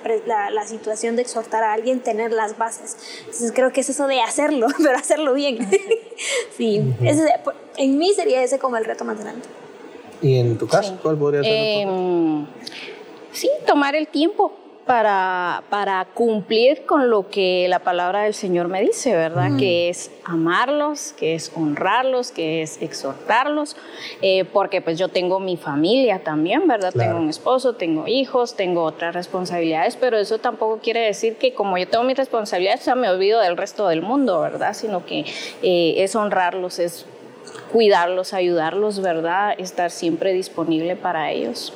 la, 0.49 0.67
situación 0.67 1.15
de 1.15 1.21
exhortar 1.21 1.63
a 1.63 1.71
alguien, 1.71 2.01
tener 2.01 2.33
las 2.33 2.57
bases. 2.57 2.97
Entonces 3.21 3.53
creo 3.53 3.71
que 3.71 3.81
es 3.81 3.89
eso 3.89 4.07
de 4.07 4.19
hacerlo, 4.21 4.67
pero 4.77 4.97
hacerlo 4.97 5.33
bien. 5.33 5.59
sí, 6.57 6.81
en 7.77 7.97
mí 7.97 8.13
sería 8.13 8.43
ese 8.43 8.59
como 8.59 8.75
el 8.75 8.83
reto 8.83 9.05
más 9.05 9.19
grande. 9.19 9.45
¿Y 10.21 10.37
en 10.37 10.57
tu 10.57 10.67
caso 10.67 10.97
cuál 11.01 11.17
podría 11.17 11.43
ser? 11.43 11.51
Eh, 11.53 12.45
sí, 13.31 13.49
tomar 13.65 13.95
el 13.95 14.07
tiempo 14.07 14.51
para, 14.87 15.63
para 15.69 16.05
cumplir 16.13 16.85
con 16.85 17.09
lo 17.09 17.29
que 17.29 17.67
la 17.69 17.79
palabra 17.79 18.23
del 18.23 18.33
Señor 18.33 18.69
me 18.69 18.81
dice, 18.81 19.13
¿verdad? 19.13 19.51
Mm. 19.51 19.57
Que 19.57 19.89
es 19.89 20.09
amarlos, 20.23 21.13
que 21.13 21.35
es 21.35 21.51
honrarlos, 21.55 22.31
que 22.31 22.61
es 22.61 22.81
exhortarlos, 22.81 23.75
eh, 24.21 24.45
porque 24.45 24.81
pues 24.81 24.97
yo 24.97 25.09
tengo 25.09 25.39
mi 25.39 25.57
familia 25.57 26.23
también, 26.23 26.67
¿verdad? 26.67 26.93
Tengo 26.93 27.17
un 27.17 27.29
esposo, 27.29 27.73
tengo 27.73 28.07
hijos, 28.07 28.55
tengo 28.55 28.83
otras 28.83 29.13
responsabilidades, 29.13 29.95
pero 29.97 30.17
eso 30.17 30.39
tampoco 30.39 30.79
quiere 30.79 31.01
decir 31.01 31.35
que 31.35 31.53
como 31.53 31.77
yo 31.77 31.87
tengo 31.87 32.03
mis 32.03 32.17
responsabilidades, 32.17 32.85
ya 32.85 32.95
me 32.95 33.09
olvido 33.09 33.41
del 33.41 33.57
resto 33.57 33.87
del 33.87 34.01
mundo, 34.01 34.41
¿verdad? 34.41 34.73
Sino 34.73 35.05
que 35.05 35.25
eh, 35.61 35.95
es 35.97 36.15
honrarlos, 36.15 36.79
es 36.79 37.05
cuidarlos, 37.71 38.33
ayudarlos, 38.33 39.01
¿verdad? 39.01 39.53
Estar 39.57 39.91
siempre 39.91 40.33
disponible 40.33 40.95
para 40.95 41.31
ellos. 41.31 41.73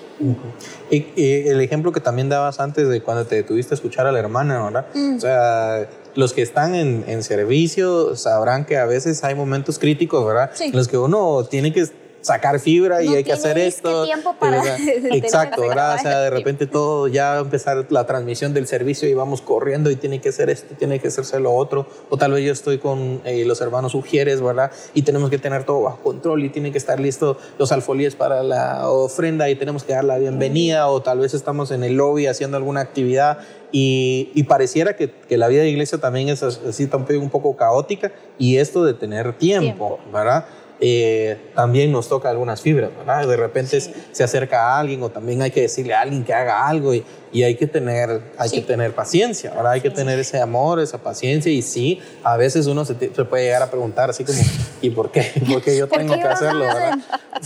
y, 0.90 1.06
el 1.16 1.62
ejemplo 1.62 1.92
que 1.92 2.00
también 2.00 2.30
dabas 2.30 2.60
antes 2.60 2.88
de 2.88 3.02
cuando 3.02 3.26
te 3.26 3.44
tuviste 3.44 3.74
a 3.74 3.76
escuchar 3.76 4.08
a 4.08 4.12
la 4.12 4.20
hermana, 4.20 4.64
¿verdad? 4.64 4.86
Mm. 4.94 5.18
O 5.18 5.20
sea, 5.20 5.90
los 6.16 6.34
que 6.34 6.42
están 6.42 6.76
en, 6.76 7.04
en, 7.08 7.24
servicio 7.24 8.16
sabrán 8.16 8.66
que 8.66 8.78
a 8.78 8.86
veces 8.86 9.24
hay 9.24 9.36
momentos 9.36 9.80
críticos, 9.80 10.26
¿verdad? 10.26 10.52
En 10.60 10.76
los 10.76 10.88
que 10.88 10.98
uno 10.98 11.46
tiene 11.50 11.74
que 11.74 11.86
sacar 12.22 12.60
fibra 12.60 13.04
y 13.04 13.16
hay 13.16 13.24
que 13.24 13.34
hacer 13.34 13.58
esto. 13.58 14.06
tiempo 14.06 14.36
para 14.40 14.62
Exacto, 15.12 15.62
¿verdad? 15.62 15.96
O 15.96 16.00
sea, 16.00 16.20
de 16.22 16.30
repente 16.30 16.68
todo 16.68 17.08
ya 17.08 17.40
empezar 17.40 17.86
la 17.90 18.06
transmisión 18.06 18.54
del 18.54 18.68
servicio 18.68 19.10
y 19.10 19.14
vamos 19.14 19.42
corriendo 19.42 19.90
y 19.92 19.96
tiene 19.96 20.22
que 20.22 20.32
ser 20.32 20.50
esto, 20.50 20.76
tiene 20.78 21.00
que 21.00 21.08
hacerse 21.08 21.40
lo 21.40 21.54
otro. 21.54 21.88
O 22.10 22.18
tal 22.18 22.34
vez 22.34 22.46
yo 22.46 22.52
estoy 22.52 22.78
con 22.78 23.22
eh, 23.26 23.44
los 23.46 23.62
hermanos 23.62 23.96
Ujieres, 23.96 24.42
¿verdad? 24.42 24.72
Y 24.94 25.02
tenemos 25.02 25.30
que 25.30 25.38
tener 25.38 25.64
todo 25.64 25.82
bajo 25.82 25.98
control 25.98 26.44
y 26.44 26.50
tiene 26.50 26.72
que 26.72 26.78
estar 26.78 27.00
listo 27.00 27.38
los 27.58 27.72
alfolíes 27.72 28.16
para 28.16 28.44
la 28.44 28.90
ofrenda 28.90 29.50
y 29.50 29.56
tenemos 29.56 29.84
que 29.84 29.94
dar 29.94 30.04
la 30.04 30.18
bienvenida 30.18 30.88
o 30.88 31.02
tal 31.02 31.20
vez 31.20 31.34
estamos 31.34 31.72
en 31.72 31.84
el 31.84 31.96
lobby 31.96 32.28
haciendo 32.28 32.58
alguna 32.58 32.82
actividad 32.82 33.40
y, 33.74 34.32
y, 34.34 34.44
pareciera 34.44 34.98
que, 34.98 35.10
que, 35.10 35.38
la 35.38 35.48
vida 35.48 35.62
de 35.62 35.70
iglesia 35.70 35.98
también 35.98 36.28
es 36.28 36.44
así 36.44 36.88
también 36.88 37.22
un 37.22 37.30
poco 37.30 37.56
caótica 37.56 38.12
y 38.38 38.58
esto 38.58 38.84
de 38.84 38.94
tener 38.94 39.38
tiempo. 39.38 40.00
¿verdad? 40.12 40.46
Eh, 40.84 41.38
también 41.54 41.92
nos 41.92 42.10
toca 42.10 42.32
algunas 42.32 42.60
fibras, 42.60 42.90
¿verdad? 42.98 43.28
De 43.28 43.38
repente 43.38 43.80
se 43.80 44.24
acerca 44.24 44.70
a 44.70 44.80
alguien 44.80 45.04
o 45.04 45.10
también 45.10 45.44
hay 45.44 45.52
que 45.52 45.62
decirle 45.62 45.94
a 45.94 46.02
alguien 46.02 46.24
que 46.24 46.34
haga 46.34 46.68
algo 46.68 46.96
y, 46.96 47.06
y 47.32 47.44
hay 47.44 47.54
que 47.56 47.68
tener, 47.68 48.34
hay 48.36 48.50
que 48.50 48.62
tener 48.62 48.96
paciencia, 48.96 49.52
¿verdad? 49.52 49.74
Hay 49.74 49.82
que 49.82 49.92
tener 49.92 50.18
ese 50.18 50.42
amor, 50.42 50.80
esa 50.80 50.98
paciencia 50.98 51.52
y 51.52 51.62
sí, 51.62 52.00
a 52.24 52.36
veces 52.36 52.66
uno 52.66 52.84
se, 52.84 52.96
se 52.96 53.26
puede 53.26 53.44
llegar 53.44 53.62
a 53.62 53.70
preguntar 53.70 54.10
así 54.10 54.26
como, 54.26 54.40
¿y 54.82 54.90
por 54.90 55.12
qué? 55.12 55.32
¿Por 55.52 55.62
qué 55.62 55.78
yo 55.78 55.88
tengo 55.88 56.16
que 56.16 56.28
hacerlo, 56.28 56.66
verdad? 56.66 56.98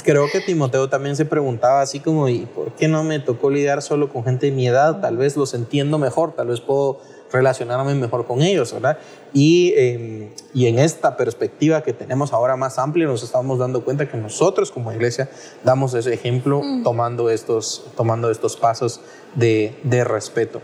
Creo 0.05 0.27
que 0.31 0.39
Timoteo 0.39 0.87
también 0.87 1.17
se 1.17 1.25
preguntaba 1.25 1.81
así 1.81 1.99
como, 1.99 2.29
¿y 2.29 2.45
por 2.45 2.71
qué 2.75 2.87
no 2.87 3.03
me 3.03 3.19
tocó 3.19 3.49
lidiar 3.49 3.81
solo 3.81 4.13
con 4.13 4.23
gente 4.23 4.45
de 4.45 4.53
mi 4.53 4.65
edad? 4.65 5.01
Tal 5.01 5.17
vez 5.17 5.35
los 5.35 5.53
entiendo 5.53 5.97
mejor, 5.97 6.33
tal 6.35 6.47
vez 6.47 6.61
puedo 6.61 7.01
relacionarme 7.31 7.95
mejor 7.95 8.25
con 8.25 8.41
ellos, 8.41 8.73
¿verdad? 8.73 8.97
Y, 9.33 9.73
em, 9.75 10.29
y 10.53 10.67
en 10.67 10.79
esta 10.79 11.17
perspectiva 11.17 11.83
que 11.83 11.93
tenemos 11.93 12.31
ahora 12.33 12.55
más 12.55 12.79
amplia, 12.79 13.05
nos 13.05 13.23
estamos 13.23 13.59
dando 13.59 13.83
cuenta 13.83 14.07
que 14.07 14.17
nosotros 14.17 14.71
como 14.71 14.91
iglesia 14.93 15.29
damos 15.63 15.93
ese 15.93 16.13
ejemplo 16.13 16.61
mm. 16.63 16.83
tomando, 16.83 17.29
estos, 17.29 17.85
tomando 17.97 18.29
estos 18.29 18.55
pasos 18.55 19.01
de, 19.35 19.75
de, 19.83 20.03
respeto. 20.03 20.61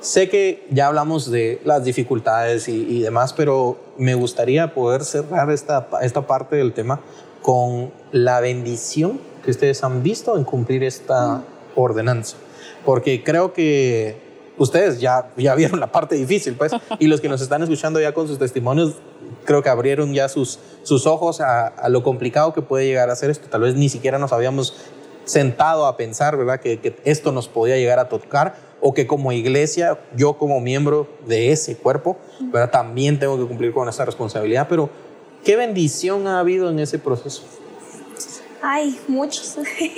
Sé 0.00 0.28
que 0.28 0.66
ya 0.70 0.88
hablamos 0.88 1.30
de 1.30 1.60
las 1.64 1.84
dificultades 1.84 2.68
y, 2.68 2.72
y, 2.72 3.02
demás, 3.02 3.32
pero 3.32 3.78
me 3.96 4.14
gustaría 4.14 4.74
poder 4.74 5.04
cerrar 5.04 5.50
esta, 5.50 5.88
esta 6.02 6.26
parte 6.26 6.56
del 6.56 6.72
tema 6.72 7.00
con 7.40 7.92
la 8.10 8.40
bendición 8.40 9.20
que 9.44 9.50
ustedes 9.50 9.84
han 9.84 10.02
visto 10.02 10.36
en 10.36 10.44
cumplir 10.44 10.82
esta 10.82 11.36
mm. 11.36 11.44
ordenanza. 11.76 12.36
Porque 12.84 13.22
creo 13.22 13.52
que 13.52 14.23
ustedes 14.58 15.00
ya, 15.00 15.30
ya 15.36 15.54
vieron 15.54 15.80
la 15.80 15.90
parte 15.92 16.14
difícil, 16.14 16.54
pues, 16.54 16.72
y 16.98 17.06
los 17.06 17.20
que 17.20 17.28
nos 17.28 17.40
están 17.40 17.62
escuchando 17.62 18.00
ya 18.00 18.12
con 18.12 18.28
sus 18.28 18.38
testimonios, 18.38 18.94
creo 19.44 19.62
que 19.62 19.68
abrieron 19.68 20.14
ya 20.14 20.28
sus, 20.28 20.58
sus 20.82 21.06
ojos 21.06 21.40
a, 21.40 21.66
a 21.66 21.88
lo 21.88 22.02
complicado 22.02 22.52
que 22.52 22.62
puede 22.62 22.86
llegar 22.86 23.10
a 23.10 23.16
ser 23.16 23.30
esto. 23.30 23.48
Tal 23.48 23.62
vez 23.62 23.74
ni 23.74 23.88
siquiera 23.88 24.18
nos 24.18 24.32
habíamos 24.32 24.74
sentado 25.24 25.86
a 25.86 25.96
pensar, 25.96 26.36
¿verdad?, 26.36 26.60
que, 26.60 26.78
que 26.80 26.96
esto 27.04 27.32
nos 27.32 27.48
podía 27.48 27.76
llegar 27.76 27.98
a 27.98 28.08
tocar 28.08 28.56
o 28.80 28.92
que 28.92 29.06
como 29.06 29.32
iglesia, 29.32 29.98
yo 30.14 30.34
como 30.34 30.60
miembro 30.60 31.08
de 31.26 31.52
ese 31.52 31.74
cuerpo, 31.76 32.18
¿verdad? 32.38 32.70
también 32.70 33.18
tengo 33.18 33.38
que 33.38 33.46
cumplir 33.46 33.72
con 33.72 33.88
esa 33.88 34.04
responsabilidad, 34.04 34.66
pero 34.68 34.90
¿qué 35.42 35.56
bendición 35.56 36.26
ha 36.26 36.38
habido 36.38 36.68
en 36.68 36.78
ese 36.78 36.98
proceso? 36.98 37.44
Ay, 38.66 38.98
muchos. 39.08 39.56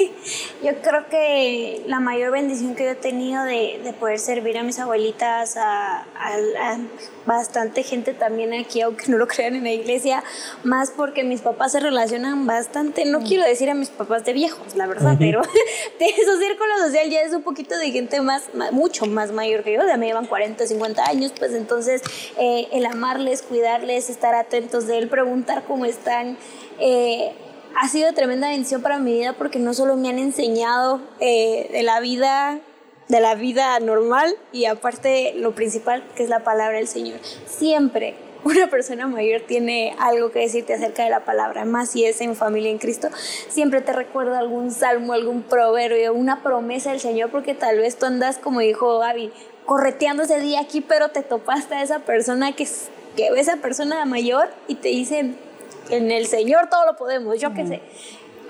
yo 0.65 0.73
creo 0.83 1.09
que 1.09 1.85
la 1.87 2.01
mayor 2.01 2.33
bendición 2.33 2.75
que 2.75 2.83
yo 2.83 2.91
he 2.91 2.95
tenido 2.97 3.45
de, 3.45 3.81
de 3.85 3.93
poder 3.93 4.19
servir 4.19 4.59
a 4.59 4.65
mis 4.65 4.81
abuelitas, 4.81 5.57
a, 5.57 6.01
a, 6.01 6.79
bastante 7.27 7.85
gente 7.85 8.13
también 8.13 8.53
aquí, 8.55 8.81
aunque 8.81 9.07
no 9.07 9.19
lo 9.19 9.29
crean 9.29 9.55
en 9.55 9.63
la 9.63 9.71
iglesia, 9.71 10.25
más 10.65 10.91
porque 10.91 11.23
mis 11.23 11.43
papás 11.43 11.73
se 11.73 11.81
relacionan 11.81 12.45
bastante, 12.45 13.05
no 13.05 13.21
quiero 13.21 13.45
decir 13.45 13.71
a 13.71 13.75
mis 13.75 13.91
papás 13.91 14.25
de 14.25 14.33
viejos, 14.33 14.75
la 14.75 14.89
verdad, 14.89 15.15
pero 15.17 15.43
de 16.01 16.07
su 16.09 16.41
círculo 16.41 16.77
social 16.79 17.09
ya 17.09 17.21
es 17.21 17.33
un 17.35 17.43
poquito 17.43 17.79
de 17.79 17.93
gente 17.93 18.21
más, 18.21 18.51
mucho 18.73 19.07
más 19.07 19.31
mayor 19.31 19.63
que 19.63 19.75
yo, 19.75 19.87
ya 19.87 19.97
me 19.97 20.07
llevan 20.07 20.27
40, 20.27 20.67
50 20.67 21.05
años, 21.09 21.33
pues 21.39 21.53
entonces 21.55 22.03
eh, 22.37 22.67
el 22.73 22.85
amarles, 22.87 23.43
cuidarles, 23.43 24.11
estar 24.11 24.35
atentos 24.35 24.89
de 24.89 24.99
él, 24.99 25.09
preguntar 25.09 25.63
cómo 25.69 25.85
están. 25.85 26.37
Eh, 26.81 27.33
ha 27.77 27.89
sido 27.89 28.13
tremenda 28.15 28.49
bendición 28.49 28.83
para 28.83 28.99
mi 28.99 29.13
vida 29.13 29.35
porque 29.35 29.59
no 29.59 29.75
solo 29.75 29.97
me 29.97 30.09
han 30.09 30.19
enseñado 30.19 31.01
eh, 31.21 31.69
de 31.73 31.83
la 31.83 32.01
vida 32.01 32.59
de 33.09 33.21
la 33.21 33.37
vida 33.37 33.79
normal 33.79 34.35
y 34.51 34.65
aparte 34.65 35.35
lo 35.37 35.55
principal 35.55 36.03
que 36.17 36.25
es 36.25 36.29
la 36.29 36.41
palabra 36.41 36.79
del 36.79 36.89
Señor. 36.89 37.21
Siempre 37.47 38.15
una 38.45 38.69
persona 38.69 39.07
mayor 39.07 39.43
tiene 39.43 39.95
algo 39.99 40.31
que 40.31 40.41
decirte 40.41 40.75
acerca 40.75 41.05
de 41.05 41.11
la 41.11 41.25
palabra, 41.25 41.65
más 41.65 41.91
si 41.91 42.05
es 42.05 42.21
en 42.21 42.35
familia 42.35 42.71
en 42.71 42.79
Cristo, 42.79 43.09
siempre 43.49 43.81
te 43.81 43.93
recuerda 43.93 44.39
algún 44.39 44.71
salmo, 44.71 45.13
algún 45.13 45.43
proverbio, 45.43 46.15
una 46.15 46.43
promesa 46.43 46.91
del 46.91 47.01
Señor, 47.01 47.31
porque 47.31 47.55
tal 47.55 47.79
vez 47.79 47.97
tú 47.97 48.07
andas, 48.07 48.39
como 48.39 48.61
dijo 48.61 48.99
Gaby, 48.99 49.33
correteando 49.65 50.23
ese 50.23 50.41
día 50.41 50.61
aquí, 50.61 50.81
pero 50.81 51.09
te 51.09 51.23
topaste 51.23 51.75
a 51.75 51.83
esa 51.83 52.01
persona 52.01 52.53
que, 52.53 52.69
que 53.17 53.29
esa 53.37 53.57
persona 53.57 54.05
mayor 54.05 54.49
y 54.69 54.77
te 54.77 54.89
dice, 54.89 55.35
en 55.91 56.11
el 56.11 56.27
Señor 56.27 56.69
todo 56.69 56.87
lo 56.87 56.97
podemos, 56.97 57.39
yo 57.41 57.53
qué 57.55 57.67
sé 57.67 57.83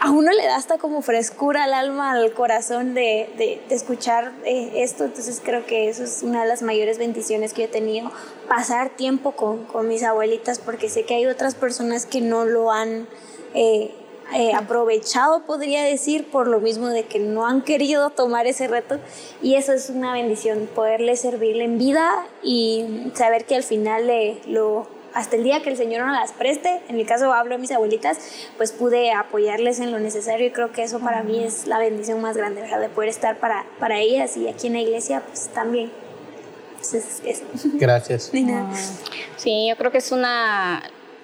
a 0.01 0.11
uno 0.11 0.30
le 0.32 0.45
da 0.45 0.57
hasta 0.57 0.78
como 0.78 1.03
frescura 1.03 1.64
al 1.64 1.74
alma, 1.74 2.12
al 2.12 2.32
corazón 2.32 2.95
de, 2.95 3.28
de, 3.37 3.61
escuchar 3.74 4.32
eh, 4.45 4.72
esto. 4.76 5.05
Entonces 5.05 5.41
creo 5.43 5.64
que 5.66 5.89
eso 5.89 6.05
es 6.05 6.22
una 6.22 6.43
de 6.43 6.49
las 6.49 6.62
mayores 6.62 6.99
bendiciones 6.99 7.53
que 7.53 7.64
he 7.64 7.68
tenido, 7.68 8.11
pasar 8.49 8.91
tiempo 8.91 9.32
con, 9.32 9.64
con 9.64 9.89
mis 9.89 10.03
abuelitas, 10.03 10.59
porque 10.59 10.89
sé 10.89 11.05
que 11.05 11.14
hay 11.14 11.26
otras 11.26 11.55
personas 11.55 12.07
que 12.07 12.20
no 12.20 12.45
lo 12.45 12.70
han 12.72 13.07
eh, 13.55 13.95
eh, 14.34 14.53
aprovechado, 14.55 15.45
podría 15.45 15.82
decir, 15.84 16.30
por 16.30 16.49
lo 16.49 16.61
mismo 16.61 16.89
de 16.89 17.05
que 17.05 17.18
no 17.18 17.47
han 17.47 17.62
querido 17.62 18.11
tomar 18.11 18.47
ese 18.47 18.68
reto. 18.68 18.99
Y 19.41 19.55
eso 19.55 19.72
es 19.72 19.89
una 19.89 20.12
bendición, 20.12 20.68
poderle 20.74 21.16
servirle 21.16 21.64
en 21.64 21.78
vida 21.78 22.26
y 22.43 23.11
saber 23.14 23.45
que 23.45 23.57
al 23.57 23.62
final 23.62 24.09
le, 24.09 24.41
lo 24.47 24.95
hasta 25.16 25.36
el 25.36 25.44
día 25.44 25.62
que 25.62 25.70
el 25.70 25.78
Señor 25.78 26.04
no 26.04 26.12
las 26.12 26.32
preste, 26.32 26.82
en 26.88 26.96
mi 26.96 27.06
caso 27.06 27.32
hablo 27.32 27.54
de 27.54 27.58
mis 27.58 27.72
abuelitas, 27.72 28.18
pues 28.58 28.72
pude 28.72 29.12
apoyarles 29.12 29.80
en 29.80 29.90
lo 29.90 29.98
necesario 29.98 30.46
y 30.46 30.50
creo 30.50 30.72
que 30.72 30.82
eso 30.82 31.00
para 31.00 31.22
mí 31.22 31.42
es 31.42 31.66
la 31.66 31.78
bendición 31.78 32.20
más 32.20 32.36
grande, 32.36 32.60
¿verdad? 32.60 32.80
De 32.80 32.90
poder 32.90 33.08
estar 33.08 33.38
para, 33.38 33.64
para 33.80 33.98
ellas 33.98 34.36
y 34.36 34.46
aquí 34.46 34.66
en 34.66 34.74
la 34.74 34.80
iglesia, 34.80 35.22
pues 35.26 35.48
también. 35.48 35.90
Pues, 36.76 37.22
Gracias. 37.74 38.30
Sí, 39.36 39.68
yo 39.70 39.76
creo 39.76 39.90
que 39.90 39.98
es 39.98 40.12
una 40.12 40.82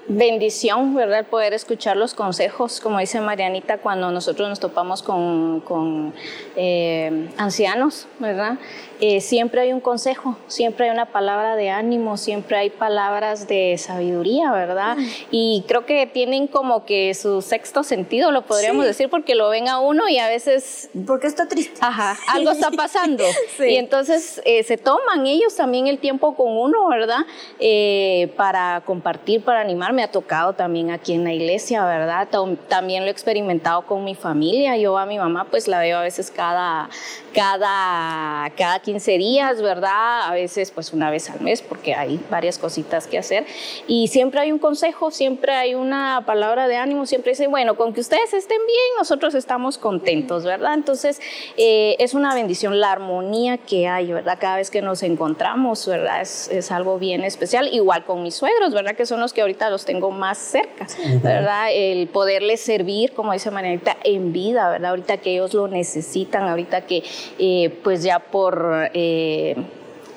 bendición, 0.08 0.94
¿verdad? 0.94 1.20
El 1.20 1.26
poder 1.26 1.52
escuchar 1.52 1.96
los 1.96 2.14
consejos, 2.14 2.80
como 2.80 2.98
dice 2.98 3.20
Marianita, 3.20 3.78
cuando 3.78 4.10
nosotros 4.10 4.48
nos 4.48 4.58
topamos 4.58 5.02
con, 5.02 5.60
con 5.60 6.14
eh, 6.56 7.28
ancianos, 7.36 8.08
¿verdad? 8.18 8.58
Eh, 9.04 9.20
siempre 9.20 9.62
hay 9.62 9.72
un 9.72 9.80
consejo, 9.80 10.36
siempre 10.46 10.86
hay 10.86 10.92
una 10.92 11.06
palabra 11.06 11.56
de 11.56 11.70
ánimo, 11.70 12.16
siempre 12.16 12.56
hay 12.56 12.70
palabras 12.70 13.48
de 13.48 13.76
sabiduría, 13.76 14.52
¿verdad? 14.52 14.96
Mm. 14.96 15.06
Y 15.32 15.64
creo 15.66 15.84
que 15.86 16.06
tienen 16.06 16.46
como 16.46 16.84
que 16.84 17.12
su 17.14 17.42
sexto 17.42 17.82
sentido, 17.82 18.30
lo 18.30 18.42
podríamos 18.42 18.84
decir, 18.84 19.10
porque 19.10 19.34
lo 19.34 19.48
ven 19.48 19.66
a 19.68 19.80
uno 19.80 20.08
y 20.08 20.18
a 20.18 20.28
veces... 20.28 20.88
Porque 21.04 21.26
está 21.26 21.48
triste. 21.48 21.80
Ajá, 21.80 22.16
algo 22.28 22.52
está 22.52 22.70
pasando. 22.70 23.24
Y 23.58 23.76
entonces 23.76 24.40
eh, 24.44 24.62
se 24.62 24.76
toman 24.76 25.26
ellos 25.26 25.56
también 25.56 25.88
el 25.88 25.98
tiempo 25.98 26.36
con 26.36 26.56
uno, 26.56 26.88
¿verdad? 26.88 27.26
Eh, 27.58 28.32
para 28.36 28.82
compartir, 28.86 29.42
para 29.42 29.60
animar. 29.60 29.92
Me 29.92 30.04
ha 30.04 30.12
tocado 30.12 30.52
también 30.52 30.92
aquí 30.92 31.12
en 31.12 31.24
la 31.24 31.32
iglesia, 31.32 31.84
¿verdad? 31.84 32.28
También 32.68 33.02
lo 33.02 33.08
he 33.08 33.12
experimentado 33.12 33.84
con 33.84 34.04
mi 34.04 34.14
familia. 34.14 34.76
Yo 34.76 34.96
a 34.96 35.06
mi 35.06 35.18
mamá 35.18 35.48
pues 35.50 35.66
la 35.66 35.80
veo 35.80 35.98
a 35.98 36.02
veces 36.02 36.30
cada, 36.30 36.88
cada, 37.34 38.50
cada 38.56 38.78
15 38.92 39.18
días, 39.18 39.62
¿verdad? 39.62 40.28
A 40.28 40.32
veces 40.34 40.70
pues 40.70 40.92
una 40.92 41.10
vez 41.10 41.30
al 41.30 41.40
mes 41.40 41.62
porque 41.62 41.94
hay 41.94 42.20
varias 42.30 42.58
cositas 42.58 43.06
que 43.06 43.16
hacer. 43.16 43.46
Y 43.86 44.08
siempre 44.08 44.40
hay 44.40 44.52
un 44.52 44.58
consejo, 44.58 45.10
siempre 45.10 45.54
hay 45.54 45.74
una 45.74 46.24
palabra 46.26 46.68
de 46.68 46.76
ánimo, 46.76 47.06
siempre 47.06 47.32
dice, 47.32 47.46
bueno, 47.46 47.74
con 47.76 47.94
que 47.94 48.00
ustedes 48.00 48.34
estén 48.34 48.58
bien, 48.58 48.78
nosotros 48.98 49.34
estamos 49.34 49.78
contentos, 49.78 50.44
¿verdad? 50.44 50.74
Entonces 50.74 51.22
eh, 51.56 51.96
es 52.00 52.12
una 52.12 52.34
bendición 52.34 52.80
la 52.80 52.92
armonía 52.92 53.56
que 53.56 53.88
hay, 53.88 54.12
¿verdad? 54.12 54.36
Cada 54.38 54.56
vez 54.56 54.70
que 54.70 54.82
nos 54.82 55.02
encontramos, 55.02 55.86
¿verdad? 55.86 56.20
Es, 56.20 56.50
es, 56.50 56.70
algo 56.70 56.98
bien 56.98 57.24
especial. 57.24 57.68
Igual 57.72 58.04
con 58.04 58.22
mis 58.22 58.34
suegros, 58.34 58.74
¿verdad? 58.74 58.94
Que 58.94 59.06
son 59.06 59.20
los 59.20 59.32
que 59.32 59.40
ahorita 59.40 59.70
los 59.70 59.86
tengo 59.86 60.10
más 60.10 60.36
cerca, 60.36 60.86
¿verdad? 61.22 61.68
El 61.72 62.08
poderles 62.08 62.60
servir, 62.60 63.14
como 63.14 63.32
dice 63.32 63.50
Marianita, 63.50 63.96
en 64.04 64.34
vida, 64.34 64.68
¿verdad? 64.68 64.90
Ahorita 64.90 65.16
que 65.16 65.32
ellos 65.32 65.54
lo 65.54 65.66
necesitan, 65.66 66.42
ahorita 66.42 66.82
que 66.82 67.02
eh, 67.38 67.70
pues 67.82 68.02
ya 68.02 68.18
por... 68.18 68.81
Eh, 68.92 69.56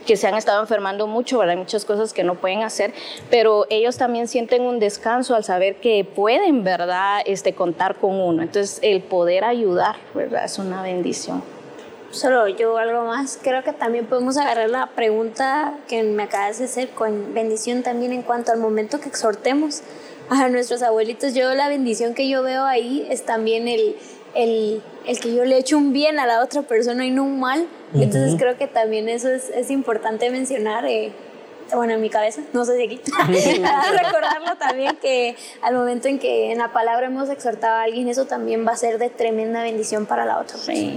que 0.06 0.16
se 0.18 0.28
han 0.28 0.36
estado 0.36 0.62
enfermando 0.62 1.08
mucho, 1.08 1.40
¿verdad? 1.40 1.54
Hay 1.54 1.60
muchas 1.60 1.84
cosas 1.84 2.14
que 2.14 2.24
no 2.24 2.36
pueden 2.36 2.62
hacer, 2.62 2.94
pero 3.30 3.66
ellos 3.70 3.98
también 3.98 4.28
sienten 4.28 4.62
un 4.62 4.80
descanso 4.80 5.36
al 5.36 5.44
saber 5.44 5.78
que 5.78 6.06
pueden, 6.06 6.64
¿verdad? 6.64 7.22
Este, 7.26 7.54
contar 7.54 7.96
con 7.96 8.20
uno. 8.20 8.44
Entonces, 8.44 8.80
el 8.82 9.02
poder 9.02 9.44
ayudar, 9.44 9.96
¿verdad? 10.14 10.46
Es 10.46 10.60
una 10.60 10.82
bendición. 10.82 11.44
Solo 12.12 12.48
yo 12.48 12.78
algo 12.78 13.04
más, 13.06 13.38
creo 13.42 13.64
que 13.64 13.74
también 13.74 14.06
podemos 14.06 14.38
agarrar 14.38 14.70
la 14.70 14.88
pregunta 14.88 15.74
que 15.88 16.02
me 16.04 16.24
acabas 16.24 16.60
de 16.60 16.66
hacer 16.66 16.90
con 16.90 17.34
bendición 17.34 17.84
también 17.84 18.14
en 18.14 18.22
cuanto 18.22 18.54
al 18.54 18.60
momento 18.60 19.02
que 19.02 19.10
exhortemos 19.10 19.82
a 20.30 20.48
nuestros 20.48 20.82
abuelitos. 20.82 21.34
Yo 21.34 21.54
la 21.54 21.68
bendición 21.68 22.14
que 22.14 22.30
yo 22.30 22.42
veo 22.42 22.64
ahí 22.64 23.06
es 23.10 23.26
también 23.26 23.68
el 23.68 23.98
el, 24.36 24.82
el, 25.08 25.20
que 25.20 25.34
yo 25.34 25.46
le 25.46 25.58
echo 25.58 25.78
un 25.78 25.94
bien 25.94 26.20
a 26.20 26.28
la 26.28 26.44
otra 26.44 26.62
persona 26.62 27.06
y 27.06 27.12
no 27.12 27.24
un 27.24 27.40
mal. 27.40 27.68
Entonces 27.96 28.36
creo 28.38 28.58
que 28.58 28.68
también 28.68 29.10
eso 29.10 29.30
es, 29.30 29.50
es 29.50 29.72
importante 29.72 30.30
mencionar. 30.30 30.86
Eh, 30.86 31.12
bueno, 31.74 31.94
en 31.94 32.02
mi 32.02 32.10
cabeza, 32.10 32.42
no 32.54 32.64
sé 32.64 32.74
de 32.74 32.84
aquí, 32.84 33.02
recordarlo 33.28 34.56
también 34.60 34.98
que 35.02 35.36
al 35.62 35.74
momento 35.74 36.08
en 36.08 36.20
que 36.20 36.52
en 36.52 36.60
la 36.60 36.72
palabra 36.72 37.08
hemos 37.08 37.30
exhortado 37.30 37.76
a 37.76 37.84
alguien, 37.84 38.08
eso 38.08 38.26
también 38.26 38.68
va 38.68 38.74
a 38.74 38.78
ser 38.78 39.00
de 39.00 39.10
tremenda 39.10 39.64
bendición 39.64 40.06
para 40.06 40.26
la 40.26 40.40
otra 40.40 40.58
Sí, 40.58 40.94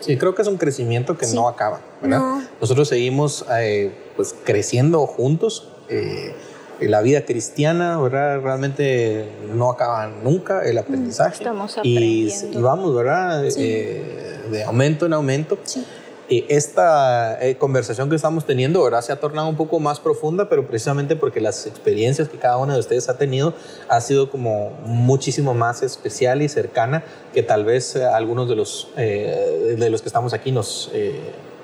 sí 0.00 0.18
creo 0.18 0.34
que 0.34 0.42
es 0.42 0.48
un 0.48 0.58
crecimiento 0.58 1.16
que 1.16 1.26
no 1.28 1.48
acaba, 1.48 1.80
¿verdad? 2.02 2.42
Nosotros 2.60 2.88
seguimos 2.88 3.44
eh, 3.58 3.92
pues 4.16 4.34
creciendo 4.44 5.06
juntos. 5.06 5.68
Eh, 5.88 6.34
la 6.80 7.00
vida 7.00 7.24
cristiana, 7.24 7.98
¿verdad? 7.98 8.40
Realmente 8.42 9.26
no 9.54 9.70
acaba 9.70 10.08
nunca 10.08 10.62
el 10.62 10.76
aprendizaje. 10.76 11.38
Estamos 11.38 11.76
y, 11.82 12.28
y, 12.28 12.60
vamos, 12.60 12.94
¿verdad? 12.94 13.42
Eh, 13.46 14.40
de 14.50 14.64
aumento 14.64 15.06
en 15.06 15.14
aumento. 15.14 15.58
Sí. 15.62 15.86
Y 16.28 16.44
esta 16.48 17.38
eh, 17.40 17.56
conversación 17.56 18.10
que 18.10 18.16
estamos 18.16 18.44
teniendo, 18.44 18.82
¿verdad? 18.82 19.00
Se 19.00 19.12
ha 19.12 19.20
tornado 19.20 19.48
un 19.48 19.56
poco 19.56 19.78
más 19.78 20.00
profunda, 20.00 20.48
pero 20.48 20.66
precisamente 20.66 21.14
porque 21.14 21.40
las 21.40 21.66
experiencias 21.66 22.28
que 22.28 22.36
cada 22.38 22.56
uno 22.56 22.72
de 22.74 22.80
ustedes 22.80 23.08
ha 23.08 23.16
tenido 23.16 23.54
ha 23.88 24.00
sido 24.00 24.28
como 24.28 24.70
muchísimo 24.84 25.54
más 25.54 25.82
especial 25.82 26.42
y 26.42 26.48
cercana 26.48 27.04
que 27.32 27.42
tal 27.42 27.64
vez 27.64 27.94
eh, 27.94 28.04
algunos 28.04 28.48
de 28.48 28.56
los, 28.56 28.88
de 28.96 29.88
los 29.90 30.02
que 30.02 30.08
estamos 30.08 30.32
aquí 30.32 30.50
nos, 30.50 30.90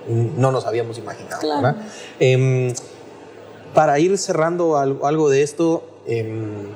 no 0.09 0.53
nos 0.53 0.67
habíamos 0.67 0.99
imaginado, 0.99 1.41
claro. 1.41 1.77
Em, 2.21 2.73
para 3.75 3.99
ir 3.99 4.17
cerrando 4.19 4.77
algo 4.77 5.31
de 5.31 5.43
esto, 5.43 5.85
em, 6.07 6.69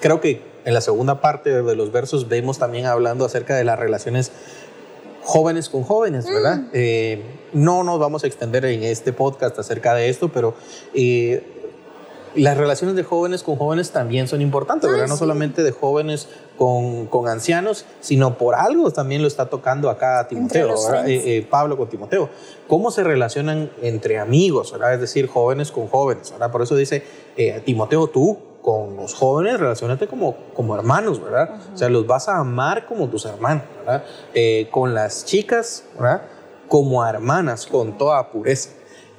creo 0.00 0.20
que 0.20 0.42
en 0.64 0.72
la 0.72 0.80
segunda 0.80 1.20
parte 1.20 1.62
de 1.62 1.76
los 1.76 1.92
versos 1.92 2.28
vemos 2.28 2.58
también 2.58 2.86
hablando 2.86 3.24
acerca 3.24 3.54
de 3.56 3.64
las 3.64 3.78
relaciones 3.78 4.32
jóvenes 5.24 5.68
con 5.68 5.82
jóvenes, 5.82 6.26
¿verdad? 6.26 6.58
Mm. 6.58 6.68
Eh, 6.72 7.22
no 7.52 7.84
nos 7.84 7.98
vamos 7.98 8.24
a 8.24 8.26
extender 8.26 8.64
en 8.64 8.82
este 8.82 9.12
podcast 9.12 9.58
acerca 9.58 9.94
de 9.94 10.08
esto, 10.08 10.28
pero 10.28 10.54
eh, 10.94 11.54
las 12.34 12.56
relaciones 12.56 12.96
de 12.96 13.04
jóvenes 13.04 13.42
con 13.42 13.56
jóvenes 13.56 13.90
también 13.90 14.28
son 14.28 14.40
importantes, 14.40 14.90
¿verdad? 14.90 15.06
Ah, 15.06 15.08
no 15.08 15.16
solamente 15.16 15.62
de 15.62 15.70
jóvenes 15.70 16.28
con, 16.56 17.06
con, 17.06 17.28
ancianos, 17.28 17.84
sino 18.00 18.36
por 18.36 18.54
algo 18.54 18.90
también 18.90 19.22
lo 19.22 19.28
está 19.28 19.46
tocando 19.46 19.90
acá 19.90 20.26
Timoteo, 20.28 20.74
eh, 21.06 21.22
eh, 21.38 21.46
Pablo 21.48 21.76
con 21.76 21.88
Timoteo. 21.88 22.28
¿Cómo 22.66 22.90
se 22.90 23.04
relacionan 23.04 23.70
entre 23.82 24.18
amigos, 24.18 24.72
¿verdad? 24.72 24.94
Es 24.94 25.00
decir, 25.00 25.28
jóvenes 25.28 25.70
con 25.70 25.88
jóvenes, 25.88 26.32
¿verdad? 26.32 26.50
Por 26.50 26.62
eso 26.62 26.76
dice, 26.76 27.04
eh, 27.36 27.62
Timoteo, 27.64 28.08
tú 28.08 28.38
con 28.64 28.96
los 28.96 29.12
jóvenes 29.12 29.60
relacionate 29.60 30.06
como, 30.08 30.36
como 30.54 30.74
hermanos, 30.74 31.22
¿verdad? 31.22 31.50
O 31.74 31.76
sea, 31.76 31.90
los 31.90 32.06
vas 32.06 32.28
a 32.28 32.38
amar 32.38 32.86
como 32.86 33.08
tus 33.08 33.26
hermanos, 33.26 33.64
¿verdad? 33.78 34.04
con 34.70 34.94
las 34.94 35.26
chicas, 35.26 35.84
¿verdad? 35.98 36.22
Como 36.68 37.06
hermanas, 37.06 37.66
con 37.66 37.98
toda 37.98 38.30
pureza. 38.30 38.70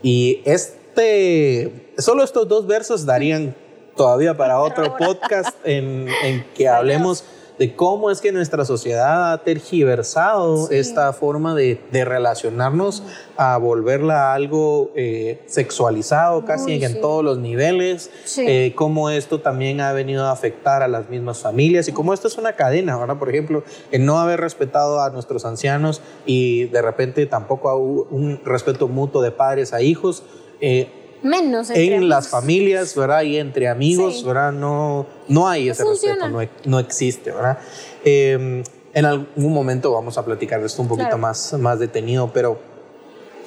Y 0.02 0.42
es 0.46 0.78
este, 0.96 1.92
solo 1.98 2.24
estos 2.24 2.48
dos 2.48 2.68
versos 2.68 3.06
darían 3.06 3.54
todavía 3.98 4.38
para 4.38 4.62
otro 4.62 4.96
podcast 4.96 5.54
en, 5.66 6.08
en 6.24 6.46
que 6.54 6.70
hablemos 6.70 7.26
de 7.58 7.76
cómo 7.76 8.12
es 8.12 8.22
que 8.22 8.32
nuestra 8.32 8.66
sociedad 8.66 9.32
ha 9.32 9.44
tergiversado 9.44 10.70
esta 10.72 11.14
forma 11.14 11.56
de, 11.56 11.80
de, 11.92 12.06
relacionarnos 12.06 13.04
a 13.38 13.58
volverla 13.58 14.34
algo 14.34 14.92
eh, 14.96 15.42
sexualizado 15.46 16.46
casi 16.46 16.84
en 16.84 17.02
todos 17.02 17.24
los 17.24 17.38
niveles, 17.38 18.10
eh, 18.38 18.74
cómo 18.76 19.10
esto 19.10 19.42
también 19.42 19.82
ha 19.82 19.94
venido 19.94 20.26
a 20.26 20.32
afectar 20.32 20.84
a 20.84 20.88
las 20.88 21.10
mismas 21.10 21.40
familias 21.40 21.88
y 21.88 21.92
cómo 21.92 22.14
esto 22.14 22.28
es 22.28 22.38
una 22.38 22.54
cadena, 22.54 22.98
¿verdad? 22.98 23.18
Por 23.18 23.30
ejemplo, 23.30 23.64
el 23.92 24.06
no 24.06 24.20
haber 24.20 24.40
respetado 24.42 25.02
a 25.02 25.10
nuestros 25.10 25.46
ancianos 25.46 26.02
y 26.26 26.66
de 26.66 26.82
repente 26.82 27.26
tampoco 27.26 27.76
un 27.78 28.42
respeto 28.44 28.88
mutuo 28.88 29.22
de 29.22 29.32
padres 29.32 29.74
a 29.74 29.82
hijos, 29.82 30.24
eh, 30.62 31.05
Menos 31.26 31.72
en 31.72 32.08
las 32.08 32.28
familias, 32.28 32.96
¿verdad? 32.96 33.24
Y 33.24 33.38
entre 33.38 33.68
amigos, 33.68 34.24
¿verdad? 34.24 34.52
No, 34.52 35.08
no 35.28 35.48
hay 35.48 35.70
ese 35.70 35.84
respeto, 35.84 36.30
no, 36.30 36.40
no, 36.66 36.80
existe, 36.80 37.32
¿verdad? 37.32 37.58
Em, 38.04 38.64
en 38.94 39.06
algún 39.06 39.52
momento 39.52 39.92
vamos 39.92 40.20
a 40.20 40.24
platicar 40.24 40.60
de 40.60 40.68
esto 40.68 40.84
un 40.84 40.88
poquito 40.88 41.18
más, 41.18 41.54
más 41.54 41.80
detenido, 41.80 42.32
pero 42.32 42.60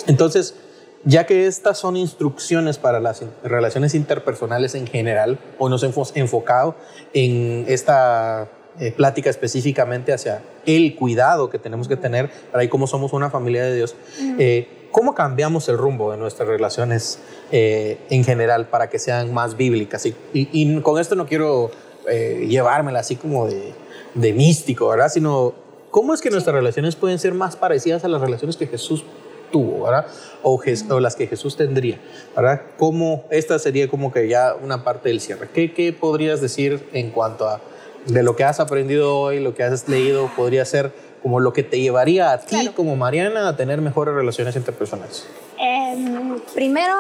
entonces 0.09 0.57
ya 1.05 1.25
que 1.25 1.47
estas 1.47 1.79
son 1.79 1.97
instrucciones 1.97 2.79
para 2.79 2.99
las 2.99 3.23
relaciones 3.45 3.95
interpersonales 3.95 4.75
en 4.75 4.89
general, 4.89 5.39
hoy 5.59 5.71
nos 5.71 5.85
hemos 5.85 6.17
enfocado 6.17 6.75
en 7.13 7.65
esta 7.69 8.49
eh, 8.81 8.91
plática 8.91 9.31
específicamente 9.31 10.13
hacia 10.13 10.43
el 10.67 10.97
cuidado 10.97 11.49
que 11.49 11.61
tenemos 11.61 11.87
que 11.87 11.97
tener 11.97 12.29
para 12.51 12.63
ahí 12.63 12.69
cómo 12.69 12.89
somos 12.89 13.13
una 13.13 13.31
familia 13.31 13.63
de 13.63 13.77
Dios. 13.77 13.95
Eh, 14.39 14.78
¿Cómo 14.91 15.15
cambiamos 15.15 15.69
el 15.69 15.79
rumbo 15.79 16.11
de 16.11 16.17
nuestras 16.17 16.49
relaciones 16.49 17.19
eh, 17.53 17.99
en 18.11 18.25
general 18.25 18.69
para 18.69 18.89
que 18.89 18.99
sean 18.99 19.33
más 19.33 19.57
bíblicas? 19.57 20.05
Y, 20.07 20.15
y, 20.33 20.81
con 20.81 21.01
esto 21.01 21.15
no 21.15 21.27
quiero 21.27 21.71
llevármela 22.09 23.01
así 23.01 23.17
como 23.17 23.47
de, 23.47 23.75
de, 24.15 24.33
místico, 24.33 24.89
¿verdad? 24.89 25.11
Sino, 25.11 25.53
¿cómo 25.91 26.15
es 26.15 26.23
que 26.23 26.31
nuestras 26.31 26.55
relaciones 26.55 26.97
pueden 26.97 27.19
ser 27.19 27.35
más 27.35 27.55
parecidas 27.55 28.03
a 28.03 28.09
las 28.09 28.23
relaciones 28.23 28.57
que 28.57 28.67
Jesús 28.67 29.05
tuvo, 29.51 29.85
¿verdad? 29.85 30.07
O, 30.43 30.61
o, 30.91 31.01
las 31.01 31.17
que 31.17 31.27
Jesús 31.27 31.57
tendría, 31.57 32.01
¿verdad? 32.37 32.63
¿Cómo, 32.77 33.25
esta 33.31 33.59
sería 33.59 33.89
como 33.89 34.13
que 34.13 34.29
ya 34.29 34.55
una 34.55 34.85
parte 34.85 35.09
del 35.09 35.21
cierre. 35.21 35.49
¿Qué, 35.53 35.73
¿Qué 35.73 35.93
podrías 35.93 36.41
decir 36.41 36.89
en 36.93 37.11
cuanto 37.11 37.49
a 37.49 37.61
de 38.07 38.23
lo 38.23 38.37
que 38.37 38.45
has 38.45 38.61
aprendido 38.61 39.19
hoy, 39.19 39.41
lo 39.41 39.55
que 39.55 39.63
has 39.65 39.89
leído, 39.89 40.31
podría 40.37 40.65
ser 40.65 40.93
como 41.23 41.41
lo 41.41 41.53
que 41.53 41.63
te 41.63 41.81
llevaría 41.81 42.33
a 42.33 42.39
ti 42.39 42.71
como 42.75 42.97
Mariana 42.97 43.49
a 43.49 43.57
tener 43.57 43.81
mejores 43.81 44.15
relaciones 44.15 44.57
interpersonales? 44.57 45.27
Em, 45.59 46.41
primero, 46.55 46.95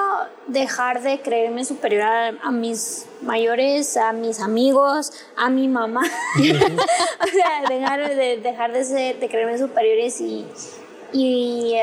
dejar 0.46 1.02
de 1.02 1.20
creerme 1.20 1.64
superior 1.64 2.02
a, 2.02 2.50
mis 2.50 3.06
mayores, 3.22 3.96
a 3.96 4.12
mis 4.12 4.40
amigos, 4.40 5.12
a 5.36 5.48
mi 5.50 5.68
mamá. 5.68 6.02
o 6.36 7.26
sea, 7.26 7.68
dejar 7.68 8.14
de, 8.14 8.38
dejar 8.38 8.72
de, 8.72 8.84
ser, 8.84 9.20
de 9.20 9.28
creerme 9.28 9.58
superiores 9.58 10.20
y, 10.20 10.44
y 11.12 11.74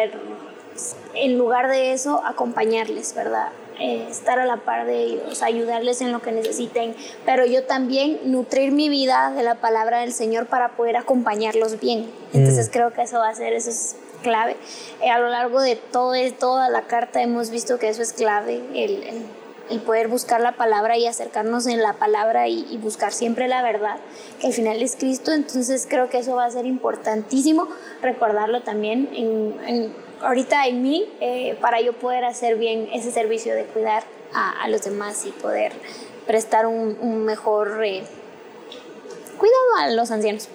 en 1.13 1.37
lugar 1.37 1.69
de 1.69 1.93
eso, 1.93 2.21
acompañarles, 2.25 3.15
¿verdad? 3.15 3.49
Eh, 3.79 4.07
estar 4.09 4.39
a 4.39 4.45
la 4.45 4.57
par 4.57 4.85
de 4.85 5.03
ellos, 5.03 5.41
ayudarles 5.41 5.99
en 5.99 6.13
lo 6.13 6.21
que 6.21 6.31
necesiten, 6.31 6.95
pero 7.25 7.45
yo 7.45 7.63
también 7.65 8.19
nutrir 8.23 8.71
mi 8.71 8.87
vida 8.87 9.31
de 9.35 9.43
la 9.43 9.55
palabra 9.55 9.99
del 9.99 10.13
Señor 10.13 10.45
para 10.45 10.77
poder 10.77 10.95
acompañarlos 10.95 11.81
bien. 11.81 12.09
Entonces 12.31 12.69
mm. 12.69 12.71
creo 12.71 12.93
que 12.93 13.01
eso 13.01 13.19
va 13.19 13.27
a 13.27 13.35
ser, 13.35 13.51
eso 13.51 13.69
es 13.69 13.97
clave. 14.21 14.55
Eh, 15.01 15.09
a 15.09 15.19
lo 15.19 15.27
largo 15.27 15.59
de 15.59 15.75
todo, 15.75 16.13
toda 16.39 16.69
la 16.69 16.83
carta 16.83 17.21
hemos 17.21 17.49
visto 17.49 17.77
que 17.77 17.89
eso 17.89 18.01
es 18.01 18.13
clave, 18.13 18.61
el, 18.73 19.25
el, 19.69 19.79
poder 19.81 20.07
buscar 20.07 20.39
la 20.39 20.53
palabra 20.53 20.97
y 20.97 21.05
acercarnos 21.05 21.67
en 21.67 21.81
la 21.81 21.93
palabra 21.93 22.47
y, 22.47 22.77
buscar 22.77 23.11
siempre 23.11 23.49
la 23.49 23.61
verdad, 23.61 23.97
que 24.39 24.47
al 24.47 24.53
final 24.53 24.81
es 24.81 24.95
Cristo. 24.95 25.33
Entonces 25.33 25.85
creo 25.89 26.09
que 26.09 26.19
eso 26.19 26.35
va 26.35 26.45
a 26.45 26.51
ser 26.51 26.65
importantísimo 26.65 27.67
recordarlo 28.01 28.61
también 28.61 29.09
en 29.13 30.04
ahorita 30.21 30.67
en 30.67 30.81
mí 30.81 31.05
eh, 31.19 31.57
para 31.61 31.81
yo 31.81 31.93
poder 31.93 32.25
hacer 32.25 32.57
bien 32.57 32.89
ese 32.93 33.11
servicio 33.11 33.55
de 33.55 33.63
cuidar 33.65 34.03
a, 34.33 34.67
los 34.67 34.83
demás 34.83 35.25
y 35.25 35.31
poder 35.31 35.71
prestar 36.25 36.65
un, 36.65 37.25
mejor 37.25 37.83
eh, 37.85 38.03
cuidado 39.37 39.75
a 39.79 39.89
los 39.91 40.11
ancianos. 40.11 40.49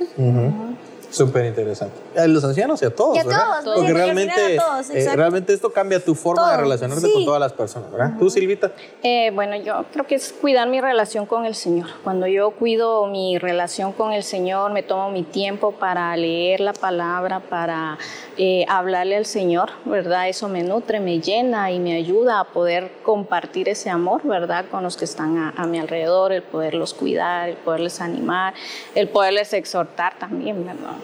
Súper 1.10 1.46
interesante. 1.46 1.94
A 2.16 2.26
los 2.26 2.44
ancianos 2.44 2.80
y 2.82 2.86
a 2.86 2.94
todos, 2.94 3.16
¿verdad? 3.16 3.62
Porque 3.64 3.92
realmente, 3.92 4.56
eh, 4.56 5.16
realmente 5.16 5.52
esto 5.52 5.72
cambia 5.72 6.02
tu 6.02 6.14
forma 6.14 6.52
de 6.52 6.56
relacionarte 6.58 7.12
con 7.12 7.24
todas 7.24 7.40
las 7.40 7.52
personas, 7.52 7.90
¿verdad? 7.90 8.12
¿Tú, 8.18 8.30
Silvita? 8.30 8.70
Eh, 9.02 9.32
bueno, 9.34 9.56
yo 9.56 9.84
creo 9.92 10.06
que 10.06 10.14
es 10.14 10.32
cuidar 10.32 10.68
mi 10.68 10.80
relación 10.80 11.26
con 11.26 11.44
el 11.44 11.54
Señor. 11.54 11.88
Cuando 12.04 12.26
yo 12.26 12.52
cuido 12.52 13.06
mi 13.06 13.38
relación 13.38 13.92
con 13.92 14.12
el 14.12 14.22
Señor, 14.22 14.72
me 14.72 14.82
tomo 14.82 15.10
mi 15.10 15.24
tiempo 15.24 15.72
para 15.72 16.16
leer 16.16 16.60
la 16.60 16.72
palabra, 16.72 17.40
para 17.40 17.98
eh, 18.36 18.64
hablarle 18.68 19.16
al 19.16 19.26
Señor, 19.26 19.70
¿verdad? 19.84 20.28
Eso 20.28 20.48
me 20.48 20.62
nutre, 20.62 21.00
me 21.00 21.20
llena 21.20 21.70
y 21.72 21.80
me 21.80 21.94
ayuda 21.94 22.40
a 22.40 22.44
poder 22.44 22.90
compartir 23.02 23.68
ese 23.68 23.90
amor, 23.90 24.22
¿verdad? 24.24 24.66
Con 24.70 24.84
los 24.84 24.96
que 24.96 25.04
están 25.04 25.36
a, 25.38 25.50
a 25.56 25.66
mi 25.66 25.78
alrededor, 25.78 26.32
el 26.32 26.42
poderlos 26.42 26.94
cuidar, 26.94 27.48
el 27.48 27.56
poderles 27.56 28.00
animar, 28.00 28.54
el 28.94 29.08
poderles 29.08 29.52
exhortar 29.52 30.18
también, 30.18 30.64
¿verdad? 30.64 30.99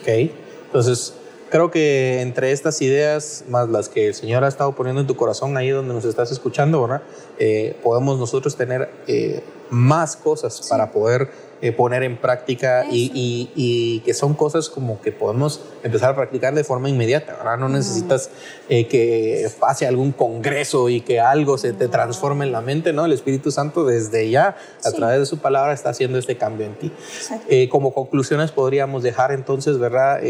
Ok, 0.00 0.08
entonces 0.66 1.14
creo 1.50 1.70
que 1.70 2.20
entre 2.20 2.52
estas 2.52 2.82
ideas, 2.82 3.44
más 3.48 3.68
las 3.68 3.88
que 3.88 4.08
el 4.08 4.14
Señor 4.14 4.44
ha 4.44 4.48
estado 4.48 4.72
poniendo 4.72 5.00
en 5.00 5.06
tu 5.06 5.16
corazón 5.16 5.56
ahí 5.56 5.70
donde 5.70 5.94
nos 5.94 6.04
estás 6.04 6.30
escuchando, 6.30 6.82
¿verdad? 6.82 7.02
Eh, 7.38 7.76
podemos 7.82 8.18
nosotros 8.18 8.56
tener 8.56 8.90
eh, 9.06 9.42
más 9.70 10.16
cosas 10.16 10.66
para 10.68 10.92
poder 10.92 11.30
eh, 11.62 11.72
poner 11.72 12.02
en 12.02 12.18
práctica 12.18 12.84
y, 12.90 13.50
y, 13.54 14.00
que 14.00 14.12
son 14.12 14.34
cosas 14.34 14.68
como 14.68 15.00
que 15.00 15.10
podemos 15.10 15.62
empezar 15.82 16.10
a 16.10 16.14
practicar 16.14 16.54
de 16.54 16.64
forma 16.64 16.90
inmediata, 16.90 17.34
¿verdad? 17.34 17.56
No 17.56 17.70
necesitas 17.70 18.28
eh, 18.68 18.86
que 18.86 19.48
pase 19.58 19.86
algún 19.86 20.12
congreso 20.12 20.90
y 20.90 21.00
que 21.00 21.18
algo 21.18 21.56
se 21.56 21.72
te 21.72 21.88
transforme 21.88 22.44
en 22.44 22.52
la 22.52 22.60
mente, 22.60 22.92
¿no? 22.92 23.06
El 23.06 23.12
Espíritu 23.12 23.50
Santo 23.50 23.86
desde 23.86 24.28
ya, 24.28 24.54
a 24.84 24.92
través 24.92 25.18
de 25.18 25.24
su 25.24 25.38
palabra, 25.38 25.72
está 25.72 25.88
haciendo 25.88 26.18
este 26.18 26.36
cambio 26.36 26.66
en 26.66 26.74
ti. 26.74 26.92
Eh, 27.48 27.70
como 27.70 27.94
conclusiones 27.94 28.52
podríamos 28.52 29.02
dejar 29.02 29.32
entonces, 29.32 29.78
¿verdad? 29.78 30.20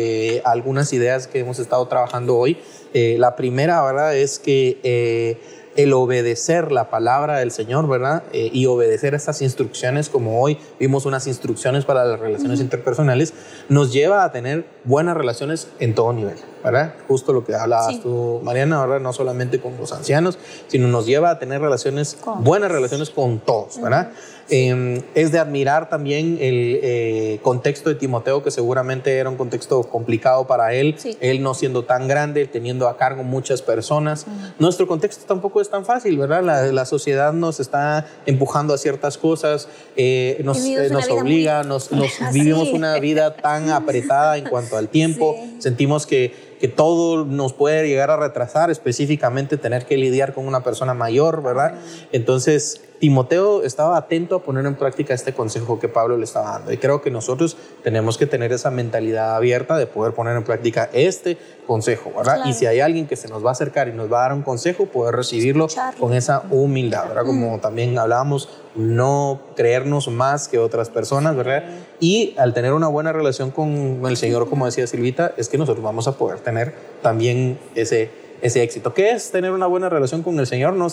algunas 0.45 0.93
ideas 0.93 1.27
que 1.27 1.41
hemos 1.41 1.59
estado 1.59 1.89
trabajando 1.89 2.37
hoy. 2.37 2.57
la 2.93 3.35
primera, 3.35 3.83
¿verdad? 3.83 4.17
Es 4.17 4.39
que 4.39 5.41
el 5.77 5.93
obedecer 5.93 6.73
la 6.73 6.91
palabra 6.91 7.39
del 7.39 7.51
Señor, 7.51 7.89
¿verdad? 7.89 8.25
Eh, 8.33 8.51
y 8.53 8.67
obedecer 8.67 9.15
estas 9.15 9.43
instrucciones, 9.43 10.09
como 10.09 10.41
hoy 10.41 10.59
vimos 10.81 11.07
unas 11.07 11.27
instrucciones 11.27 11.85
para 11.85 12.05
las 12.05 12.19
relaciones 12.19 12.61
interpersonales, 12.61 13.35
nos 13.69 13.93
lleva 13.93 14.25
a 14.25 14.33
tener 14.33 14.67
buenas 14.85 15.17
relaciones 15.17 15.69
en 15.79 15.95
todo 15.95 16.13
nivel, 16.13 16.37
¿verdad? 16.67 16.95
Justo 17.07 17.33
lo 17.33 17.45
que 17.45 17.55
hablabas 17.55 18.01
tú, 18.01 18.41
Mariana, 18.43 18.81
¿verdad? 18.81 19.01
No 19.01 19.13
solamente 19.13 19.61
con 19.61 19.77
los 19.77 19.93
ancianos, 19.93 20.37
sino 20.67 20.89
nos 20.89 21.07
lleva 21.07 21.31
a 21.31 21.39
tener 21.39 21.61
relaciones, 21.61 22.19
buenas 22.41 22.73
relaciones 22.73 23.11
con 23.11 23.39
todos, 23.39 23.81
¿verdad? 23.81 24.11
Em, 24.49 25.03
es 25.17 25.33
de 25.33 25.41
admirar 25.41 25.89
también 25.89 26.39
el 26.41 26.79
eh, 26.83 27.41
contexto 27.43 27.89
de 27.89 27.97
Timoteo, 27.97 28.45
que 28.45 28.53
seguramente 28.53 29.17
era 29.19 29.29
un 29.29 29.37
contexto 29.37 29.83
complicado 29.83 30.47
para 30.47 30.73
él, 30.73 30.97
él 31.21 31.43
no 31.43 31.55
siendo 31.55 31.85
tan 31.85 32.07
grande, 32.07 32.47
teniendo 32.47 32.89
a 32.89 32.97
cargo 32.97 33.25
muchas 33.25 33.63
personas. 33.63 34.27
Nuestro 34.61 34.87
contexto 34.87 35.25
tampoco 35.27 35.61
es 35.61 35.69
tan 35.69 35.85
fácil, 35.85 36.17
¿verdad? 36.19 36.43
La, 36.73 36.85
sociedad 36.87 37.33
nos 37.33 37.59
está 37.59 38.07
empujando 38.27 38.73
a 38.73 38.79
ciertas 38.79 39.19
cosas, 39.19 39.69
eh, 39.97 40.41
nos, 40.45 40.65
eh, 40.65 40.89
nos 40.93 41.09
obliga, 41.11 41.65
nos, 41.65 41.91
vivimos 42.33 42.69
una 42.69 42.99
vida 43.01 43.35
tan 43.35 43.71
apretada 43.71 44.37
en 44.37 44.49
cuanto 44.49 44.77
al 44.77 44.89
tiempo, 44.89 45.35
sentimos 45.59 46.07
que 46.07 46.56
que 46.59 46.69
todo 46.69 47.25
nos 47.25 47.53
puede 47.53 47.87
llegar 47.89 48.11
a 48.11 48.17
retrasar, 48.17 48.71
específicamente 48.71 49.57
tener 49.57 49.87
que 49.87 49.97
lidiar 49.97 50.35
con 50.35 50.47
una 50.47 50.63
persona 50.63 50.95
mayor, 50.95 51.43
¿verdad? 51.43 51.75
Entonces, 52.13 52.83
Timoteo 52.99 53.63
estaba 53.63 53.97
atento 53.97 54.37
a 54.37 54.43
poner 54.43 54.67
en 54.67 54.75
práctica 54.75 55.15
este 55.15 55.33
consejo 55.33 55.79
que 55.79 55.89
Pablo 55.89 56.17
le 56.17 56.25
estaba 56.25 56.53
dando. 56.53 56.73
Y 56.73 56.79
creo 56.79 57.03
que 57.03 57.11
nosotros 57.11 57.57
tenemos 57.83 58.19
que 58.19 58.27
tener 58.27 58.53
esa 58.53 58.71
mentalidad 58.71 59.37
abierta 59.37 59.77
de 59.77 59.87
poder 59.87 60.15
poner 60.15 60.37
en 60.37 60.45
práctica 60.45 60.89
este 60.93 61.37
consejo, 61.67 62.13
¿verdad? 62.17 62.47
Y 62.47 62.53
si 62.53 62.67
hay 62.67 62.81
alguien 62.81 63.07
que 63.07 63.17
se 63.17 63.29
nos 63.29 63.45
va 63.45 63.51
a 63.51 63.53
acercar 63.53 63.89
y 63.89 63.93
nos 63.93 64.11
va 64.11 64.19
a 64.19 64.23
dar 64.23 64.33
un 64.33 64.43
consejo, 64.43 64.87
poder 64.87 65.15
recibirlo 65.15 65.67
con 65.99 66.15
esa 66.15 66.45
humildad, 66.51 67.09
¿verdad? 67.09 67.25
Como 67.25 67.59
también 67.59 67.99
hablábamos, 67.99 68.49
no 68.75 69.41
creernos 69.57 70.09
más 70.09 70.49
que 70.49 70.59
otras 70.59 70.91
personas, 70.91 71.37
¿verdad? 71.37 71.65
Y 72.01 72.35
al 72.39 72.55
tener 72.55 72.73
una 72.73 72.89
buena 72.89 73.13
relación 73.13 73.51
con 73.51 74.03
el 74.07 74.17
Señor, 74.17 74.49
como 74.49 74.67
decía 74.67 74.87
Silvita, 74.87 75.33
es 75.37 75.49
que 75.49 75.59
nosotros 75.59 75.85
vamos 75.85 76.09
a 76.09 76.13
poder 76.13 76.41
tener 76.41 76.75
también 77.03 77.59
ese 77.75 78.26
ese 78.43 78.63
éxito. 78.63 78.95
¿Qué 78.95 79.11
es 79.11 79.31
tener 79.31 79.53
una 79.53 79.67
buena 79.67 79.89
relación 79.89 80.23
con 80.23 80.39
el 80.39 80.47
Señor? 80.47 80.75
No, 80.75 80.89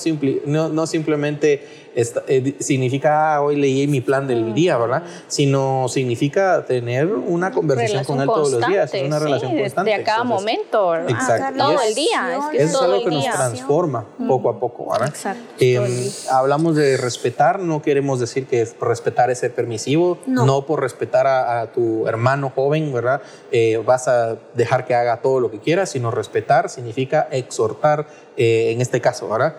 no, 0.46 0.70
no 0.70 0.88
simplemente 0.88 1.84
eh, 1.96 2.56
significa, 2.60 3.36
ah, 3.36 3.42
hoy 3.42 3.56
leí 3.56 3.88
mi 3.88 4.02
plan 4.02 4.28
del 4.28 4.54
día, 4.54 4.78
¿verdad? 4.78 5.04
Sino 5.28 5.88
significa 5.90 6.66
tener 6.66 7.08
una 7.08 7.52
conversación 7.52 8.04
con 8.04 8.20
Él 8.20 8.26
todos 8.28 8.52
los 8.52 8.68
días, 8.68 8.94
es 8.94 9.04
una 9.04 9.20
relación 9.20 9.56
constante. 9.58 9.92
De 9.92 9.96
a 9.96 10.04
cada 10.04 10.24
momento, 10.24 10.96
Exacto. 10.96 11.58
todo 11.58 11.82
el 11.82 11.94
día. 11.94 12.50
Es, 12.54 12.70
es 12.70 12.76
algo 12.76 13.04
que 13.04 13.12
nos 13.12 13.26
transforma 13.26 14.06
poco 14.28 14.50
a 14.50 14.60
poco, 14.60 14.92
¿verdad? 14.92 15.10
Exacto. 15.10 15.44
Em, 15.60 16.10
hablamos 16.32 16.76
de 16.76 16.98
respetar, 16.98 17.60
no 17.60 17.82
queremos 17.82 18.20
decir 18.20 18.48
que 18.48 18.68
respetar 18.82 19.30
es 19.30 19.40
ser 19.40 19.54
permisivo, 19.54 20.18
no, 20.26 20.66
por 20.66 20.82
respetar 20.82 21.28
a, 21.28 21.72
tu 21.74 22.08
hermano 22.08 22.52
joven, 22.54 22.92
¿verdad? 22.92 23.22
Eh, 23.52 23.82
vas 23.86 24.08
a 24.08 24.36
dejar 24.54 24.86
que 24.86 24.96
haga 24.96 25.22
todo 25.22 25.40
lo 25.40 25.52
que 25.52 25.60
quiera, 25.60 25.86
sino 25.86 26.12
respetar 26.12 26.70
significa 26.70 27.28
exhortar, 27.44 28.08
eh, 28.38 28.72
en 28.72 28.82
este 28.82 29.00
caso, 29.02 29.30
¿verdad? 29.30 29.58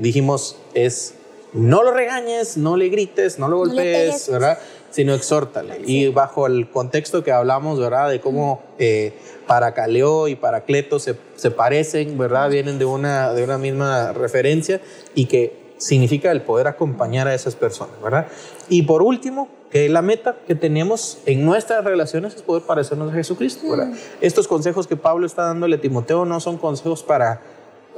dijimos, 0.00 0.56
es 0.72 1.14
no 1.52 1.82
lo 1.82 1.92
regañes, 1.92 2.56
no 2.56 2.76
le 2.76 2.88
grites, 2.88 3.38
no 3.38 3.48
lo 3.48 3.58
golpees, 3.58 4.28
¿verdad? 4.28 4.58
Sino 4.90 5.14
exhórtale. 5.14 5.80
Y 5.84 6.08
bajo 6.08 6.46
el 6.46 6.70
contexto 6.70 7.24
que 7.24 7.32
hablamos, 7.32 7.78
¿verdad? 7.78 8.10
De 8.10 8.20
cómo 8.20 8.62
eh, 8.78 9.12
Paracaleo 9.46 10.28
y 10.28 10.36
Paracleto 10.36 10.98
se, 10.98 11.16
se, 11.36 11.50
parecen, 11.50 12.18
¿verdad? 12.18 12.50
Vienen 12.50 12.78
de 12.78 12.84
una, 12.84 13.32
de 13.32 13.44
una 13.44 13.58
misma 13.58 14.12
referencia 14.12 14.80
y 15.14 15.26
que 15.26 15.68
significa 15.78 16.30
el 16.32 16.42
poder 16.42 16.66
acompañar 16.66 17.28
a 17.28 17.34
esas 17.34 17.54
personas, 17.54 18.00
¿verdad? 18.02 18.26
Y 18.68 18.82
por 18.82 19.02
último, 19.02 19.48
que 19.70 19.88
la 19.88 20.00
meta 20.02 20.36
que 20.46 20.54
tenemos 20.54 21.18
en 21.26 21.44
nuestras 21.44 21.84
relaciones 21.84 22.34
es 22.34 22.42
poder 22.42 22.62
parecernos 22.62 23.10
a 23.12 23.14
Jesucristo. 23.14 23.66
Mm. 23.66 23.92
Estos 24.20 24.48
consejos 24.48 24.86
que 24.86 24.96
Pablo 24.96 25.26
está 25.26 25.42
dándole 25.42 25.76
a 25.76 25.80
Timoteo 25.80 26.24
no 26.24 26.40
son 26.40 26.56
consejos 26.58 27.02
para 27.02 27.40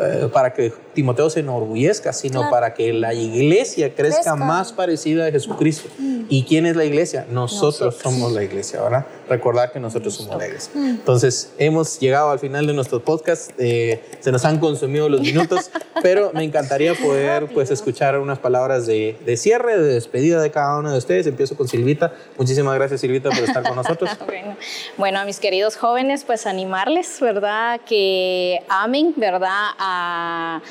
eh, 0.02 0.30
para 0.32 0.54
que 0.54 0.72
Timoteo 0.94 1.28
se 1.28 1.40
enorgullezca, 1.40 2.14
sino 2.14 2.40
Claro. 2.40 2.50
para 2.50 2.72
que 2.72 2.90
la 2.94 3.12
iglesia 3.12 3.94
crezca, 3.94 4.20
Crezca. 4.22 4.36
más 4.36 4.72
parecida 4.72 5.26
a 5.26 5.30
Jesucristo. 5.30 5.90
¿Y 6.30 6.44
quién 6.44 6.64
es 6.64 6.76
la 6.76 6.84
iglesia? 6.84 7.26
Nosotros, 7.28 7.80
Nosotros. 7.80 8.02
somos 8.14 8.32
la 8.32 8.44
iglesia, 8.44 8.80
¿verdad? 8.80 9.04
Recordar 9.28 9.72
que 9.72 9.80
nosotros 9.80 10.14
somos 10.14 10.38
la 10.38 10.46
iglesia. 10.46 10.70
Entonces, 10.76 11.52
hemos 11.58 11.98
llegado 11.98 12.30
al 12.30 12.38
final 12.38 12.68
de 12.68 12.72
nuestro 12.72 13.04
podcast, 13.04 13.50
eh, 13.58 14.00
se 14.20 14.30
nos 14.30 14.44
han 14.44 14.60
consumido 14.60 15.08
los 15.08 15.22
minutos, 15.22 15.72
pero 16.04 16.30
me 16.32 16.44
encantaría 16.44 16.94
poder 16.94 17.48
pues 17.52 17.72
escuchar 17.72 18.16
unas 18.20 18.38
palabras 18.38 18.86
de, 18.86 19.18
de 19.26 19.36
cierre, 19.36 19.76
de 19.76 19.94
despedida 19.94 20.40
de 20.40 20.52
cada 20.52 20.78
uno 20.78 20.92
de 20.92 20.98
ustedes. 20.98 21.26
Empiezo 21.26 21.56
con 21.56 21.66
Silvita. 21.66 22.12
Muchísimas 22.38 22.76
gracias, 22.76 23.00
Silvita, 23.00 23.30
por 23.30 23.40
estar 23.40 23.64
con 23.64 23.74
nosotros. 23.76 24.08
Bueno, 24.30 24.56
bueno, 24.96 25.18
a 25.18 25.24
mis 25.24 25.40
queridos 25.40 25.76
jóvenes, 25.76 26.22
pues 26.24 26.46
animarles, 26.46 27.18
¿verdad? 27.20 27.80
Que 27.84 28.62
amen, 28.68 29.14
¿verdad? 29.16 29.70
A 29.78 30.62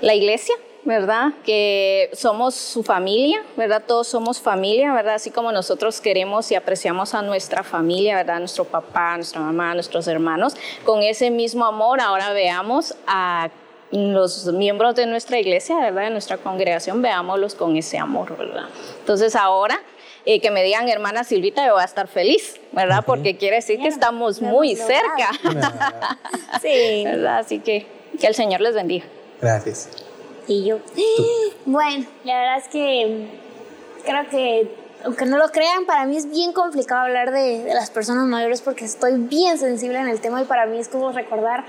la 0.00 0.14
iglesia, 0.14 0.54
¿verdad? 0.84 1.32
Que 1.44 2.10
somos 2.12 2.54
su 2.54 2.82
familia, 2.82 3.42
¿verdad? 3.56 3.82
Todos 3.86 4.08
somos 4.08 4.40
familia, 4.40 4.92
¿verdad? 4.92 5.14
Así 5.14 5.30
como 5.30 5.52
nosotros 5.52 6.00
queremos 6.00 6.50
y 6.50 6.54
apreciamos 6.54 7.14
a 7.14 7.22
nuestra 7.22 7.62
familia, 7.62 8.16
¿verdad? 8.16 8.38
Nuestro 8.38 8.64
papá, 8.64 9.16
nuestra 9.16 9.40
mamá, 9.40 9.74
nuestros 9.74 10.08
hermanos. 10.08 10.56
Con 10.84 11.02
ese 11.02 11.30
mismo 11.30 11.64
amor, 11.64 12.00
ahora 12.00 12.32
veamos 12.32 12.94
a 13.06 13.50
los 13.92 14.46
miembros 14.46 14.94
de 14.94 15.06
nuestra 15.06 15.38
iglesia, 15.38 15.78
¿verdad? 15.78 16.04
De 16.04 16.10
nuestra 16.10 16.38
congregación, 16.38 17.02
veámoslos 17.02 17.54
con 17.54 17.76
ese 17.76 17.98
amor, 17.98 18.36
¿verdad? 18.36 18.64
Entonces 19.00 19.34
ahora 19.36 19.80
eh, 20.24 20.40
que 20.40 20.50
me 20.50 20.62
digan 20.62 20.88
hermana 20.88 21.24
Silvita, 21.24 21.66
yo 21.66 21.72
voy 21.74 21.82
a 21.82 21.86
estar 21.86 22.06
feliz, 22.06 22.60
¿verdad? 22.72 23.04
Porque 23.04 23.36
quiere 23.36 23.56
decir 23.56 23.80
que 23.80 23.88
estamos 23.88 24.40
muy 24.40 24.76
cerca, 24.76 25.30
Sí. 26.62 27.04
¿verdad? 27.04 27.38
Así 27.38 27.58
que 27.58 27.86
que 28.20 28.26
el 28.26 28.34
Señor 28.34 28.60
les 28.60 28.74
bendiga. 28.74 29.06
Gracias. 29.40 29.88
Y 30.46 30.64
yo. 30.64 30.78
Bueno, 31.66 32.06
la 32.24 32.38
verdad 32.38 32.58
es 32.58 32.68
que 32.68 33.28
creo 34.04 34.28
que, 34.28 34.74
aunque 35.04 35.24
no 35.26 35.38
lo 35.38 35.48
crean, 35.48 35.86
para 35.86 36.04
mí 36.06 36.16
es 36.16 36.30
bien 36.30 36.52
complicado 36.52 37.02
hablar 37.02 37.30
de, 37.30 37.62
de 37.62 37.74
las 37.74 37.90
personas 37.90 38.26
mayores 38.26 38.60
porque 38.62 38.84
estoy 38.84 39.18
bien 39.18 39.58
sensible 39.58 39.98
en 39.98 40.08
el 40.08 40.20
tema 40.20 40.42
y 40.42 40.44
para 40.44 40.66
mí 40.66 40.78
es 40.78 40.88
como 40.88 41.12
recordar 41.12 41.64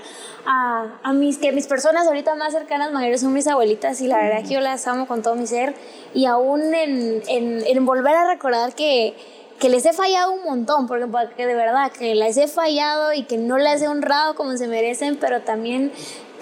a, 0.46 0.98
a 1.02 1.12
mis, 1.12 1.38
que 1.38 1.52
mis 1.52 1.66
personas 1.66 2.06
ahorita 2.06 2.34
más 2.34 2.52
cercanas 2.52 2.92
mayores 2.92 3.20
son 3.20 3.32
mis 3.32 3.46
abuelitas 3.46 4.00
y 4.00 4.06
la 4.06 4.18
verdad 4.18 4.42
que 4.42 4.54
yo 4.54 4.60
las 4.60 4.86
amo 4.86 5.06
con 5.06 5.22
todo 5.22 5.34
mi 5.34 5.46
ser 5.46 5.74
y 6.14 6.26
aún 6.26 6.74
en, 6.74 7.22
en, 7.28 7.64
en 7.66 7.86
volver 7.86 8.14
a 8.14 8.26
recordar 8.26 8.74
que 8.74 9.14
que 9.62 9.68
les 9.68 9.86
he 9.86 9.92
fallado 9.92 10.32
un 10.32 10.42
montón, 10.42 10.88
porque, 10.88 11.06
porque 11.06 11.46
de 11.46 11.54
verdad 11.54 11.92
que 11.92 12.16
les 12.16 12.36
he 12.36 12.48
fallado 12.48 13.12
y 13.12 13.22
que 13.22 13.38
no 13.38 13.58
las 13.58 13.80
he 13.80 13.86
honrado 13.86 14.34
como 14.34 14.56
se 14.56 14.66
merecen, 14.66 15.18
pero 15.20 15.42
también 15.42 15.92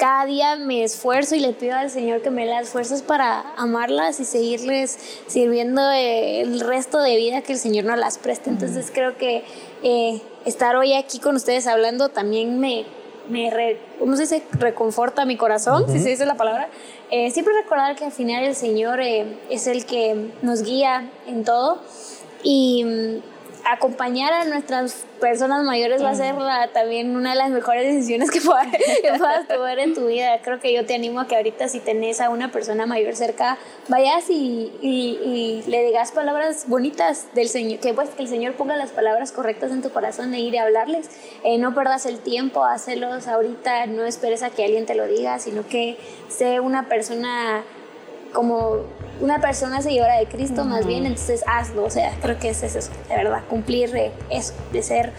cada 0.00 0.24
día 0.24 0.56
me 0.56 0.82
esfuerzo 0.82 1.34
y 1.36 1.40
le 1.40 1.52
pido 1.52 1.76
al 1.76 1.90
Señor 1.90 2.22
que 2.22 2.30
me 2.30 2.46
dé 2.46 2.50
las 2.52 2.70
fuerzas 2.70 3.02
para 3.02 3.44
amarlas 3.56 4.18
y 4.18 4.24
seguirles 4.24 4.98
sirviendo 5.26 5.82
eh, 5.90 6.40
el 6.40 6.58
resto 6.60 7.00
de 7.00 7.16
vida 7.16 7.42
que 7.42 7.52
el 7.52 7.58
Señor 7.58 7.84
nos 7.84 7.98
las 7.98 8.16
preste. 8.16 8.48
Entonces 8.48 8.90
creo 8.92 9.16
que 9.18 9.44
eh, 9.82 10.22
estar 10.46 10.74
hoy 10.76 10.94
aquí 10.94 11.18
con 11.18 11.36
ustedes 11.36 11.66
hablando 11.66 12.08
también 12.08 12.58
me, 12.58 12.86
me 13.28 13.50
re- 13.50 13.78
¿cómo 13.98 14.16
se 14.16 14.22
dice? 14.22 14.42
reconforta 14.52 15.26
mi 15.26 15.36
corazón, 15.36 15.84
si 15.92 15.98
se 16.00 16.08
dice 16.08 16.24
la 16.24 16.36
palabra. 16.38 16.70
Eh, 17.10 17.30
siempre 17.30 17.52
recordar 17.62 17.94
que 17.94 18.06
al 18.06 18.12
final 18.12 18.42
el 18.44 18.54
Señor 18.56 19.00
eh, 19.02 19.26
es 19.50 19.66
el 19.66 19.84
que 19.84 20.30
nos 20.40 20.62
guía 20.62 21.10
en 21.26 21.44
todo 21.44 21.78
y 22.42 22.84
mm, 22.84 23.22
acompañar 23.70 24.32
a 24.32 24.44
nuestras 24.46 25.04
personas 25.20 25.62
mayores 25.64 26.02
va 26.02 26.10
a 26.10 26.14
ser 26.14 26.34
la- 26.34 26.68
también 26.72 27.14
una 27.14 27.30
de 27.30 27.36
las 27.36 27.50
mejores 27.50 27.84
decisiones 27.84 28.30
que, 28.30 28.40
pueda- 28.42 28.68
que 28.70 29.12
puedas 29.18 29.46
tomar 29.46 29.78
en 29.78 29.94
tu 29.94 30.06
vida. 30.06 30.40
Creo 30.42 30.58
que 30.60 30.72
yo 30.72 30.84
te 30.86 30.94
animo 30.94 31.20
a 31.20 31.26
que 31.28 31.36
ahorita 31.36 31.68
si 31.68 31.78
tenés 31.80 32.20
a 32.20 32.30
una 32.30 32.50
persona 32.50 32.86
mayor 32.86 33.14
cerca, 33.14 33.58
vayas 33.88 34.28
y, 34.30 34.72
y- 34.80 35.18
y 35.24 35.70
le 35.70 35.84
digas 35.84 36.10
palabras 36.12 36.64
bonitas 36.66 37.26
del 37.34 37.48
Señor, 37.48 37.80
que 37.80 37.94
pues 37.94 38.10
que 38.10 38.22
el 38.22 38.28
Señor 38.28 38.54
ponga 38.54 38.76
las 38.76 38.90
palabras 38.90 39.30
correctas 39.32 39.70
en 39.70 39.82
tu 39.82 39.90
corazón 39.90 40.30
de 40.32 40.38
ir 40.38 40.58
a 40.58 40.62
hablarles. 40.62 41.08
Eh, 41.44 41.58
no 41.58 41.74
perdas 41.74 42.06
el 42.06 42.18
tiempo, 42.20 42.64
hacelos 42.64 43.28
ahorita, 43.28 43.86
no 43.86 44.04
esperes 44.04 44.42
a 44.42 44.50
que 44.50 44.64
alguien 44.64 44.86
te 44.86 44.94
lo 44.94 45.06
diga, 45.06 45.38
sino 45.38 45.66
que 45.66 45.96
sé 46.28 46.60
una 46.60 46.88
persona 46.88 47.62
como 48.32 48.78
una 49.20 49.40
persona 49.40 49.82
seguidora 49.82 50.16
de 50.18 50.26
Cristo 50.26 50.64
más 50.64 50.86
bien, 50.86 51.04
entonces 51.06 51.44
hazlo, 51.46 51.84
o 51.84 51.90
sea, 51.90 52.12
creo 52.22 52.38
que 52.38 52.50
es 52.50 52.62
eso, 52.62 52.90
de 53.08 53.16
verdad, 53.16 53.42
cumplir 53.48 54.12
eso, 54.30 54.54
de 54.72 54.82
ser 54.82 55.12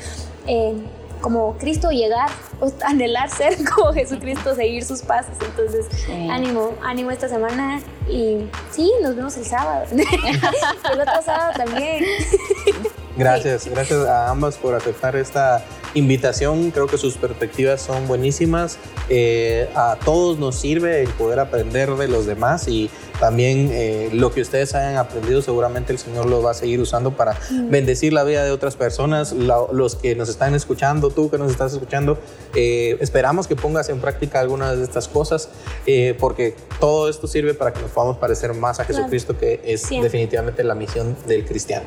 eh, 0.48 0.74
como 1.22 1.56
Cristo, 1.60 1.92
llegar, 1.92 2.30
o 2.60 2.72
anhelar 2.84 3.30
ser 3.30 3.56
como 3.70 3.94
Jesucristo, 3.94 4.56
seguir 4.56 4.84
sus 4.84 5.02
pasos, 5.02 5.36
entonces 5.46 5.86
Sí. 6.06 6.30
ánimo, 6.32 6.74
ánimo 6.84 7.12
esta 7.12 7.28
semana 7.30 7.80
y 8.10 8.48
sí, 8.72 8.92
nos 9.04 9.16
vemos 9.16 9.38
el 9.38 9.46
sábado, 9.46 9.86
el 9.92 11.00
otro 11.02 11.22
sábado 11.24 11.52
también. 11.56 12.04
Gracias, 13.24 13.68
gracias 13.68 14.06
a 14.08 14.30
ambas 14.30 14.58
por 14.58 14.74
aceptar 14.76 15.16
esta 15.16 15.64
invitación. 15.94 16.72
Creo 16.72 16.88
que 16.88 16.98
sus 16.98 17.16
perspectivas 17.18 17.82
son 17.82 18.08
buenísimas. 18.08 18.78
Eh, 19.10 19.70
a 19.76 19.98
todos 20.04 20.40
nos 20.40 20.56
sirve 20.56 21.02
el 21.04 21.10
poder 21.10 21.40
aprender 21.40 21.90
de 21.96 22.08
los 22.08 22.26
demás 22.26 22.68
y 22.68 22.90
también 23.20 23.70
eh, 23.72 24.10
lo 24.14 24.32
que 24.34 24.42
ustedes 24.42 24.74
hayan 24.74 24.96
aprendido 24.96 25.42
seguramente 25.44 25.92
el 25.94 26.00
Señor 26.00 26.26
lo 26.26 26.42
va 26.42 26.52
a 26.52 26.54
seguir 26.56 26.80
usando 26.80 27.16
para 27.16 27.38
bendecir 27.70 28.14
la 28.14 28.24
vida 28.24 28.44
de 28.44 28.52
otras 28.52 28.76
personas. 28.76 29.34
La- 29.34 29.60
los 29.72 29.96
que 29.96 30.16
nos 30.16 30.28
están 30.30 30.56
escuchando, 30.56 31.10
tú 31.12 31.30
que 31.30 31.38
nos 31.38 31.52
estás 31.52 31.74
escuchando, 31.74 32.18
eh, 32.56 32.98
esperamos 33.02 33.48
que 33.48 33.56
pongas 33.56 33.90
en 33.90 34.00
práctica 34.00 34.40
algunas 34.40 34.78
de 34.78 34.84
estas 34.84 35.08
cosas 35.08 35.50
eh, 35.86 36.16
porque 36.20 36.56
todo 36.80 37.10
esto 37.10 37.28
sirve 37.28 37.54
para 37.54 37.74
que 37.74 37.82
nos 37.82 37.92
podamos 37.92 38.18
parecer 38.18 38.54
más 38.56 38.80
a. 38.80 38.86
Jesucristo, 38.86 39.38
que 39.38 39.62
es 39.64 39.82
Siempre. 39.84 40.10
definitivamente 40.10 40.64
la 40.64 40.74
misión 40.76 41.16
del 41.28 41.46
cristiano. 41.46 41.86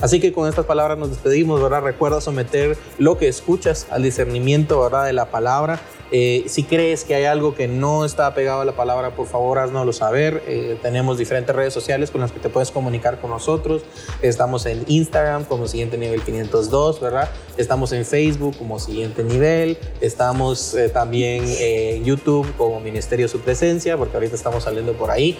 Así 0.00 0.20
que 0.20 0.32
con 0.32 0.48
estas 0.48 0.66
palabras 0.66 0.98
nos 0.98 1.10
despedimos, 1.10 1.62
¿verdad? 1.62 1.82
Recuerda 1.82 2.20
someter 2.20 2.76
lo 2.98 3.18
que 3.18 3.28
escuchas 3.28 3.86
al 3.90 4.02
discernimiento, 4.02 4.80
¿verdad? 4.80 5.06
De 5.06 5.12
la 5.12 5.30
palabra. 5.30 5.80
Eh, 6.12 6.44
si 6.46 6.62
crees 6.62 7.04
que 7.04 7.14
hay 7.14 7.24
algo 7.24 7.54
que 7.54 7.66
no 7.66 8.04
está 8.04 8.32
pegado 8.34 8.60
a 8.60 8.64
la 8.64 8.76
palabra, 8.76 9.16
por 9.16 9.26
favor, 9.26 9.58
haznoslo 9.58 9.92
saber. 9.92 10.42
Eh, 10.46 10.78
tenemos 10.80 11.18
diferentes 11.18 11.54
redes 11.54 11.74
sociales 11.74 12.10
con 12.10 12.20
las 12.20 12.30
que 12.30 12.38
te 12.38 12.48
puedes 12.48 12.70
comunicar 12.70 13.20
con 13.20 13.30
nosotros. 13.30 13.82
Estamos 14.22 14.66
en 14.66 14.84
Instagram 14.86 15.44
como 15.44 15.66
Siguiente 15.66 15.98
Nivel 15.98 16.22
502, 16.22 17.00
¿verdad? 17.00 17.28
Estamos 17.56 17.92
en 17.92 18.04
Facebook 18.04 18.56
como 18.56 18.78
Siguiente 18.78 19.24
Nivel. 19.24 19.78
Estamos 20.00 20.74
eh, 20.74 20.88
también 20.88 21.44
en 21.58 22.04
YouTube 22.04 22.46
como 22.56 22.80
Ministerio 22.80 23.28
Su 23.28 23.40
Presencia, 23.40 23.96
porque 23.96 24.16
ahorita 24.16 24.36
estamos 24.36 24.64
saliendo 24.64 24.92
por 24.92 25.10
ahí. 25.10 25.36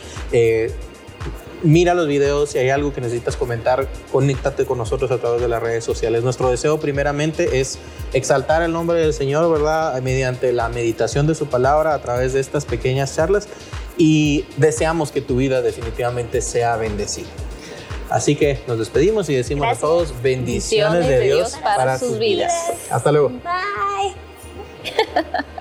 Mira 1.62 1.94
los 1.94 2.06
videos, 2.06 2.50
si 2.50 2.58
hay 2.58 2.68
algo 2.68 2.92
que 2.92 3.00
necesitas 3.00 3.36
comentar, 3.36 3.88
conéctate 4.12 4.66
con 4.66 4.78
nosotros 4.78 5.10
a 5.10 5.18
través 5.18 5.40
de 5.40 5.48
las 5.48 5.62
redes 5.62 5.84
sociales. 5.84 6.22
Nuestro 6.22 6.50
deseo 6.50 6.78
primeramente 6.78 7.60
es 7.60 7.78
exaltar 8.12 8.62
el 8.62 8.72
nombre 8.72 9.00
del 9.00 9.14
Señor, 9.14 9.50
¿verdad? 9.50 10.00
Mediante 10.02 10.52
la 10.52 10.68
meditación 10.68 11.26
de 11.26 11.34
su 11.34 11.46
palabra 11.46 11.94
a 11.94 12.02
través 12.02 12.34
de 12.34 12.40
estas 12.40 12.66
pequeñas 12.66 13.16
charlas 13.16 13.48
y 13.96 14.44
deseamos 14.58 15.12
que 15.12 15.22
tu 15.22 15.36
vida 15.36 15.62
definitivamente 15.62 16.42
sea 16.42 16.76
bendecida. 16.76 17.28
Así 18.10 18.36
que 18.36 18.60
nos 18.66 18.78
despedimos 18.78 19.28
y 19.28 19.34
decimos 19.34 19.62
Gracias. 19.62 19.82
a 19.82 19.86
todos 19.86 20.22
bendiciones, 20.22 21.08
de 21.08 21.20
Dios, 21.20 21.54
para, 21.62 21.98
sus 21.98 22.18
vidas. 22.18 22.52
Hasta 22.90 23.10
luego. 23.10 23.30
Bye. 23.30 24.14